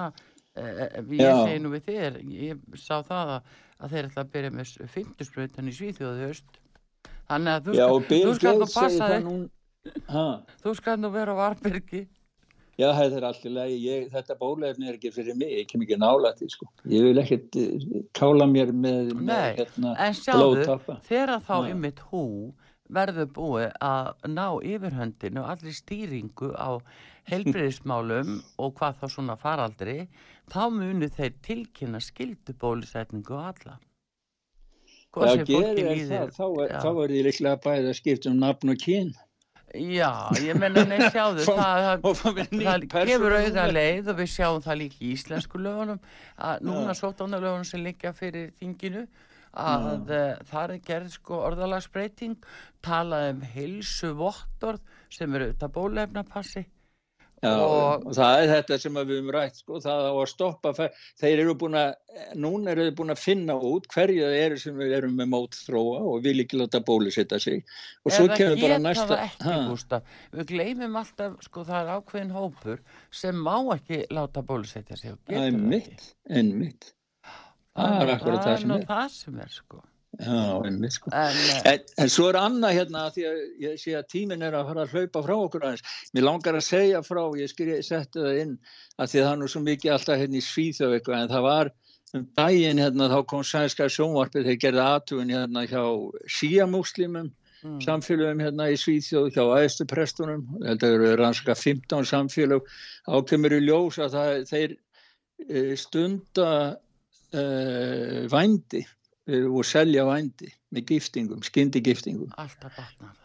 eh, 0.57 1.01
ég 1.13 1.21
Já. 1.21 1.33
segi 1.45 1.61
nú 1.63 1.73
við 1.75 1.85
þér 1.91 2.19
ég 2.33 2.65
sá 2.81 2.95
það 3.05 3.35
að, 3.37 3.53
að 3.79 3.95
þeir 3.95 4.09
ætla 4.09 4.23
að 4.25 4.33
byrja 4.35 4.51
með 4.57 4.73
fymtu 4.95 5.27
sprautan 5.27 5.69
í 5.69 5.75
Svíþjóðu 5.77 6.31
þannig 7.27 7.53
að 7.53 7.65
þú 7.67 7.77
Já, 7.77 7.87
skal, 7.87 8.21
þú 8.25 8.35
skal 8.39 8.55
nú 8.57 8.69
passa 8.73 9.09
þig 9.13 9.25
nú. 9.27 9.37
Þú 10.63 10.77
skal 10.81 10.97
nú 10.99 11.11
vera 11.13 11.35
á 11.35 11.39
Varbergi 11.45 12.07
já, 12.77 12.91
þetta 12.93 13.17
er 13.17 13.25
allt 13.25 13.45
í 13.47 13.51
lagi. 13.53 13.77
Ég, 13.87 14.07
þetta 14.13 14.35
bólefni 14.37 14.89
er 14.89 14.97
ekki 14.97 15.11
fyrir 15.15 15.37
mig, 15.37 15.49
ég 15.61 15.69
kem 15.69 15.81
ekki 15.81 15.97
nála 15.97 16.33
því, 16.37 16.49
sko. 16.53 16.67
Ég 16.91 17.07
vil 17.07 17.21
ekkert 17.23 17.57
eh, 17.57 17.85
kála 18.17 18.45
mér 18.49 18.69
með, 18.73 19.13
Nei, 19.17 19.23
með 19.31 19.61
hérna, 19.63 19.93
en 20.05 20.17
sjáðu, 20.17 20.77
þegar 21.07 21.41
þá 21.47 21.55
ymmit 21.71 22.03
hú 22.11 22.23
verður 22.93 23.29
búið 23.35 23.71
að 23.83 24.09
ná 24.31 24.45
yfirhöndinu 24.63 25.43
og 25.43 25.51
allir 25.53 25.75
stýringu 25.75 26.53
á 26.55 26.79
heilbriðismálum 27.27 28.37
og 28.63 28.73
hvað 28.79 29.01
þá 29.01 29.05
svona 29.15 29.37
faraldri 29.39 29.99
þá 30.51 30.63
munu 30.71 31.09
þeir 31.11 31.35
tilkynna 31.43 32.01
skildu 32.03 32.55
bólusetningu 32.59 33.35
á 33.35 33.51
alla. 33.51 33.77
Hvort 35.15 35.41
Já, 35.41 35.45
gerir 35.47 35.87
er 35.91 36.03
það, 36.07 36.33
þá 36.35 36.45
er, 36.63 36.75
þá 36.83 36.89
er 37.03 37.15
ég 37.15 37.25
líklega 37.27 37.61
bæði 37.63 37.89
að 37.91 37.97
skipta 38.01 38.31
um 38.31 38.43
nafn 38.43 38.73
og 38.73 38.83
kyn. 38.83 39.15
Já, 39.75 40.31
ég 40.39 40.55
menna 40.55 40.85
nei 40.87 41.09
sjáðu 41.11 41.43
það, 41.47 41.57
það, 41.83 42.05
og 42.07 42.19
það 42.63 43.07
gefur 43.09 43.35
auða 43.35 43.65
leið 43.71 44.11
og 44.13 44.19
við 44.21 44.29
sjáum 44.31 44.61
það 44.63 44.79
líka 44.81 44.99
í 45.01 45.09
íslensku 45.11 45.59
lögunum 45.59 45.99
að 46.39 46.67
núna 46.69 46.95
sóttanalögunum 46.95 47.67
sem 47.67 47.83
liggja 47.83 48.13
fyrir 48.15 48.53
þinginu 48.61 49.03
að 49.53 50.13
uh, 50.13 50.39
það 50.51 50.73
er 50.77 50.81
gerð 50.89 51.11
sko 51.15 51.41
orðalagsbreyting 51.49 52.37
talað 52.85 53.29
um 53.33 53.45
heilsu 53.55 54.13
vottorð 54.17 54.81
sem 55.09 55.35
eru 55.35 55.51
þetta 55.53 55.71
bólefnapassi 55.73 56.67
Já, 57.37 57.53
Og- 57.53 58.05
og, 58.07 58.13
það 58.17 58.35
er 58.41 58.47
þetta 58.49 58.77
sem 58.81 58.95
við 58.97 59.11
höfum 59.13 59.27
rætt, 59.35 59.57
sko, 59.61 59.77
það 59.77 60.05
á 60.09 60.13
að 60.17 60.29
stoppa, 60.31 60.71
þeir 61.21 61.41
eru 61.43 61.53
búin 61.53 61.77
að, 61.77 61.91
núna 62.33 62.71
eru 62.71 62.87
þeir 62.87 62.95
búin 62.97 63.13
að 63.13 63.21
finna 63.21 63.53
út 63.53 63.85
hverju 63.93 64.23
það 64.23 64.37
eru 64.41 64.57
sem 64.57 64.79
við 64.81 64.95
erum 64.97 65.13
með 65.19 65.29
mótþróa 65.35 65.99
og 66.01 66.23
vil 66.25 66.41
ekki 66.41 66.57
láta 66.57 66.81
bólusetja 66.81 67.37
sig. 67.39 67.61
Og 68.01 68.15
svo 68.15 68.25
kemur 68.33 68.57
bara 68.63 68.79
næsta, 68.81 69.19
ekki 69.27 70.01
við 70.33 70.49
gleymum 70.49 70.97
alltaf 70.97 71.37
sko 71.45 71.61
það 71.67 71.83
er 71.83 71.93
ákveðin 71.93 72.33
hópur 72.33 72.81
sem 73.11 73.35
má 73.37 73.55
ekki 73.77 74.07
láta 74.09 74.41
bólusetja 74.41 74.97
sig 74.97 75.13
og 75.13 75.21
það 75.29 75.45
er 75.45 75.61
mitt, 75.61 75.93
ekki. 75.93 76.13
einmitt. 76.41 76.93
Það 77.77 78.01
er 78.01 78.15
akkurat 78.15 78.43
það 78.43 78.57
sem 78.63 78.73
nú 78.73 78.79
er. 78.81 78.89
það 78.89 79.13
sem 79.13 79.39
er 79.45 79.53
sko 79.53 79.83
Já, 80.17 80.65
einmitt, 80.65 80.95
sko. 80.95 81.11
en, 81.13 81.35
eh, 81.53 81.73
En, 81.73 81.79
en 82.01 82.09
svo 82.09 82.29
er 82.31 82.39
annað 82.41 82.77
hérna 82.79 83.01
að 83.05 83.17
því 83.17 83.25
að 83.29 83.41
ég 83.61 83.81
sé 83.81 83.91
að 83.93 84.07
tíminn 84.13 84.45
er 84.47 84.55
að 84.57 84.69
fara 84.71 84.85
að 84.85 84.93
hlaupa 84.95 85.21
frá 85.25 85.33
okkur 85.35 85.65
aðeins. 85.67 85.97
Mér 86.15 86.25
langar 86.25 86.57
að 86.57 86.65
segja 86.65 87.01
frá, 87.05 87.21
ég 87.37 87.51
setti 87.85 88.23
það 88.23 88.39
inn 88.41 88.55
að 88.97 89.11
því 89.11 89.19
að 89.19 89.25
það 89.27 89.33
er 89.33 89.41
nú 89.41 89.49
svo 89.51 89.61
mikið 89.61 89.93
alltaf 89.93 90.17
hérna 90.17 90.39
í 90.39 90.45
Svíþjóð 90.47 90.95
eitthvað 90.97 91.21
en 91.21 91.33
það 91.35 91.45
var 91.45 91.71
um 92.15 92.25
daginn 92.39 92.81
hérna 92.81 93.09
þá 93.11 93.19
kom 93.29 93.43
sænska 93.43 93.89
sjónvarpið 93.93 94.49
þeir 94.49 94.59
gerði 94.63 94.83
aðtugun 94.85 95.35
hérna 95.35 95.65
hjá 95.67 95.83
síamúslimum 96.37 97.29
mm, 97.29 97.77
samfélögum 97.85 98.43
hérna 98.45 98.69
í 98.71 98.79
Svíþjóð 98.79 99.29
hjá 99.35 99.43
æðstu 99.59 99.87
prestunum, 99.91 100.47
þetta 100.63 100.91
eru 100.95 101.13
rannsaka 101.19 101.57
15 101.59 102.09
samfélög, 102.09 102.65
ákemur 103.05 103.57
í 103.59 103.61
ljós 103.67 103.99
að 104.01 104.17
það, 104.17 104.43
þeir 104.49 104.75
e, 105.45 105.63
stunda 105.77 106.49
e, 107.33 107.43
vændi 108.31 108.83
e, 108.83 109.43
og 109.43 109.63
selja 109.67 110.07
vændi 110.07 110.51
með 110.73 110.89
giftingum, 110.93 111.45
skyndi 111.45 111.83
giftingum. 111.83 112.33
alltaf 112.37 112.75
batnar 112.77 113.15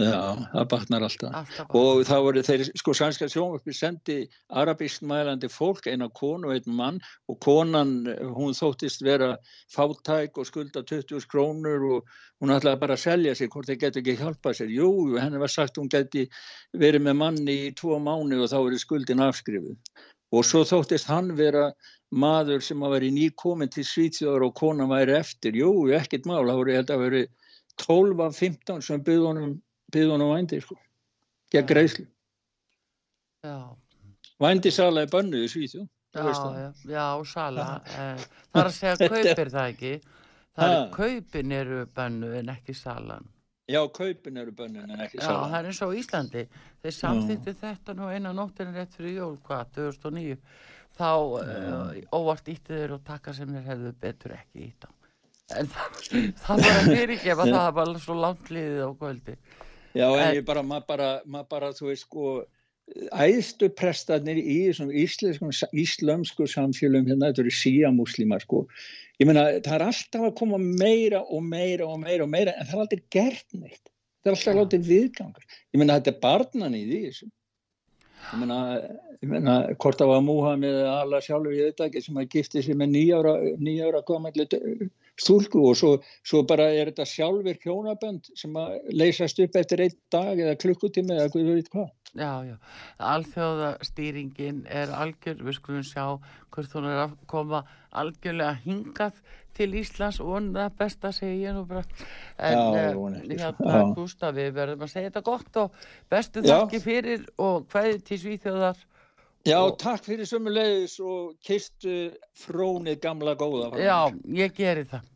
Já, 0.00 0.32
það 0.52 0.66
batnar 0.72 1.04
alltaf. 1.04 1.34
alltaf 1.36 1.74
Og 1.76 2.02
það 2.08 2.22
voru 2.24 2.42
þeir, 2.46 2.62
sko, 2.80 2.92
sænska 2.96 3.26
sjónvarpi 3.28 3.74
sendi 3.76 4.16
arabísk 4.48 5.04
mælandi 5.04 5.50
fólk, 5.52 5.90
eina 5.90 6.08
konu 6.16 6.48
og 6.48 6.54
einn 6.56 6.76
mann 6.76 7.00
og 7.28 7.36
konan, 7.44 7.92
hún 8.36 8.56
þóttist 8.56 9.04
vera 9.04 9.34
fátæk 9.74 10.40
og 10.40 10.48
skulda 10.48 10.82
20 10.88 11.28
krónur 11.28 11.84
og 11.90 12.14
hún 12.40 12.54
ætlaði 12.54 12.80
bara 12.80 12.96
að 12.96 13.04
selja 13.04 13.34
sig 13.36 13.52
hvort 13.52 13.68
þeir 13.68 13.80
getur 13.84 14.02
ekki 14.02 14.16
hjálpað 14.22 14.56
sér. 14.60 14.72
Jú, 14.72 14.88
jú, 15.10 15.20
henni 15.20 15.42
var 15.42 15.52
sagt 15.52 15.76
hún 15.76 15.92
geti 15.92 16.26
verið 16.72 17.04
með 17.04 17.20
manni 17.20 17.58
í 17.66 17.74
tvo 17.76 18.00
mánu 18.00 18.40
og 18.40 18.48
þá 18.48 18.56
verið 18.62 18.84
skuldin 18.86 19.24
afskrifuð. 19.26 19.76
Og 20.30 20.46
svo 20.46 20.62
þóttist 20.66 21.08
hann 21.10 21.32
vera 21.38 21.70
maður 22.10 22.62
sem 22.62 22.82
að 22.86 22.94
veri 22.96 23.10
nýkomin 23.14 23.70
til 23.72 23.84
Svíþjóður 23.86 24.46
og 24.48 24.54
konan 24.58 24.90
væri 24.90 25.16
eftir. 25.18 25.58
Jú, 25.58 25.72
ekkert 25.94 26.28
mál, 26.30 26.44
það 26.46 26.60
voru, 26.62 26.76
held 26.78 26.94
að 26.94 27.04
veri 27.04 27.22
12 27.82 28.24
af 28.26 28.38
15 28.38 28.82
sem 28.86 29.02
byggði 29.06 29.26
honum, 29.26 30.32
vændi, 30.34 30.60
sko, 30.62 30.76
gegn 31.54 31.70
greiðslu. 31.70 32.06
Já, 33.46 33.56
Vændisala 34.40 35.04
er 35.04 35.10
bönnuð 35.12 35.44
í 35.44 35.50
Svíþjóð. 35.52 35.88
já, 36.14 36.72
já, 36.88 37.24
sala. 37.28 37.66
Eh, 37.86 38.22
það 38.52 38.62
er 38.62 38.70
að 38.70 38.76
segja 38.76 39.08
kaupir 39.12 39.52
það 39.52 39.68
ekki. 39.74 39.92
Það 40.56 40.74
er 40.76 40.88
kaupin 40.94 41.52
eru 41.52 41.82
bönnu 41.96 42.30
en 42.38 42.52
ekki 42.54 42.74
salan. 42.74 43.28
Já, 43.70 43.80
kaupin 43.94 44.40
eru 44.42 44.52
bönnuð 44.56 44.88
en 44.96 45.04
ekki 45.06 45.20
Já, 45.20 45.24
sala. 45.28 45.48
það 45.52 45.56
er 45.60 45.68
eins 45.70 45.80
og 45.86 45.94
Íslandi. 46.00 46.44
Þeir 46.82 46.96
samþýttu 46.96 47.54
þetta 47.60 47.94
nú 47.98 48.08
eina 48.10 48.32
nóttinu 48.36 48.74
rétt 48.74 48.96
fyrir 48.98 49.18
jól, 49.20 49.36
hvað, 49.46 49.72
2009. 49.78 50.38
Þá 51.00 51.10
uh, 51.40 52.00
óvart 52.18 52.48
íttu 52.50 52.74
þeir 52.76 52.96
og 52.98 53.04
taka 53.06 53.34
sem 53.36 53.52
þeir 53.54 53.68
hefðu 53.70 53.92
betur 54.02 54.34
ekki 54.36 54.66
ítt 54.68 54.88
á. 54.88 54.90
En 55.60 55.66
það, 55.70 56.00
það 56.44 56.64
var 56.64 56.78
að 56.80 56.88
fyrirgefa 56.94 57.46
það 57.56 57.68
var 57.78 57.92
svo 58.04 58.16
langt 58.18 58.50
liðið 58.54 58.82
á 58.86 58.90
kvöldi. 59.02 59.36
Já, 59.94 60.06
en 60.06 60.24
En- 60.24 60.34
ég 60.38 60.44
bara, 60.46 60.62
maður 60.66 60.88
bara, 60.90 61.10
maður 61.26 61.48
bara, 61.54 61.70
þú 61.74 61.88
veist, 61.90 62.06
sko, 62.06 62.26
æðstu 63.14 63.70
prestarnir 63.78 64.38
í 64.38 64.56
þessum 64.68 64.90
íslenskum, 64.94 65.50
íslömsku 65.78 66.46
samfélum 66.50 67.06
hérna, 67.06 67.30
þetta 67.30 67.44
eru 67.46 67.54
síamúslimar, 67.54 68.42
sko. 68.46 68.64
Ég 69.20 69.28
meina, 69.28 69.42
það 69.60 69.74
er 69.76 69.82
alltaf 69.84 70.22
að 70.30 70.36
koma 70.38 70.58
meira 70.60 71.20
og 71.28 71.42
meira 71.44 71.84
og 71.86 71.98
meira 72.00 72.24
og 72.24 72.30
meira, 72.32 72.54
en 72.56 72.68
það 72.68 72.78
er 72.78 72.84
aldrei 72.86 73.02
gert 73.12 73.46
neitt. 73.52 73.90
Það 74.20 74.30
er 74.30 74.36
alltaf 74.36 74.56
látið 74.56 74.88
viðgangar. 74.88 75.44
Ég 75.74 75.82
meina, 75.82 75.98
þetta 75.98 76.12
er 76.14 76.22
barnan 76.22 76.76
í 76.78 76.80
því, 76.86 77.00
þessum. 77.08 77.32
Ég 78.30 78.40
meina, 78.40 78.58
meina, 79.28 79.56
hvort 79.80 80.00
það 80.00 80.12
var 80.14 80.24
Múhamið 80.24 80.78
eða 80.80 80.96
Allah 81.02 81.24
sjálfur, 81.24 81.56
ég 81.56 81.68
veit 81.68 81.84
ekki, 81.86 82.02
sem 82.04 82.20
að 82.20 82.28
gifti 82.32 82.64
sig 82.64 82.78
með 82.80 82.92
nýjára, 82.94 83.36
nýjára 83.60 84.02
komalli 84.08 84.46
stúlku 85.20 85.62
og 85.68 85.78
svo, 85.78 85.92
svo 86.26 86.42
bara 86.48 86.70
er 86.72 86.90
þetta 86.90 87.06
sjálfur 87.08 87.58
hjónabönd 87.64 88.30
sem 88.38 88.56
að 88.56 88.76
leysast 88.96 89.40
upp 89.44 89.58
eftir 89.60 89.84
einn 89.86 89.98
dag 90.12 90.38
eða 90.38 90.58
klukkutími 90.60 91.16
eða 91.16 91.32
hvað 91.34 91.50
veit 91.54 91.72
hvað. 91.72 91.90
Já, 92.18 92.42
já. 92.42 92.56
Alþjóða 92.98 93.74
stýringin 93.86 94.64
er 94.66 94.90
algjör, 94.90 95.44
við 95.46 95.58
skulum 95.60 95.84
sjá 95.86 96.06
hvort 96.50 96.72
hún 96.74 96.88
er 96.90 97.04
að 97.04 97.12
koma 97.30 97.62
algjörlega 97.94 98.56
hingað 98.64 99.20
til 99.54 99.68
Íslands 99.78 100.18
og 100.22 100.50
það 100.54 100.76
besta 100.78 101.12
segi 101.14 101.44
ég 101.44 101.54
nú 101.54 101.64
bara. 101.68 101.84
En 102.38 102.58
eh, 102.74 102.96
hérna, 103.30 103.52
Já. 103.60 103.84
Gústaf, 103.94 104.34
við 104.34 104.54
verðum 104.56 104.86
að 104.86 104.92
segja 104.94 105.10
þetta 105.10 105.26
gott 105.26 105.60
og 105.62 105.82
bestu 106.10 106.42
þakki 106.46 106.82
fyrir 106.82 107.26
og 107.38 107.68
hvaðið 107.70 108.02
til 108.08 108.20
Svíþjóðar. 108.24 108.86
Já, 109.46 109.56
Og- 109.64 109.78
takk 109.80 110.04
fyrir 110.04 110.26
sömulegis 110.28 110.98
og 111.00 111.36
kistu 111.40 112.12
frónið 112.36 113.00
gamla 113.00 113.34
góða. 113.34 113.70
Já, 113.80 114.12
ég 114.28 114.52
geri 114.54 114.84
það. 114.84 115.06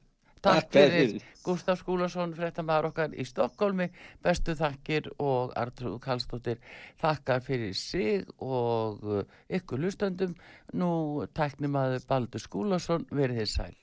Takk 0.40 0.70
Takk 0.70 0.72
fyrir. 0.72 1.22
Gústaf 1.44 1.78
Skúlason, 1.80 2.32
fréttamaður 2.36 2.86
okkar 2.88 3.12
í 3.12 3.24
Stokkólmi, 3.28 3.90
bestu 4.24 4.54
þakkir 4.56 5.10
og 5.20 5.52
Artrúð 5.56 5.98
Kallstóttir 6.00 6.56
þakkar 7.00 7.42
fyrir 7.44 7.74
sig 7.76 8.24
og 8.40 9.04
uh, 9.04 9.22
ykkur 9.52 9.78
lustöndum. 9.84 10.34
Nú 10.72 11.26
tæknimaður 11.36 12.06
Baldur 12.08 12.40
Skúlason 12.40 13.04
verið 13.12 13.42
þér 13.42 13.50
sæl. 13.52 13.74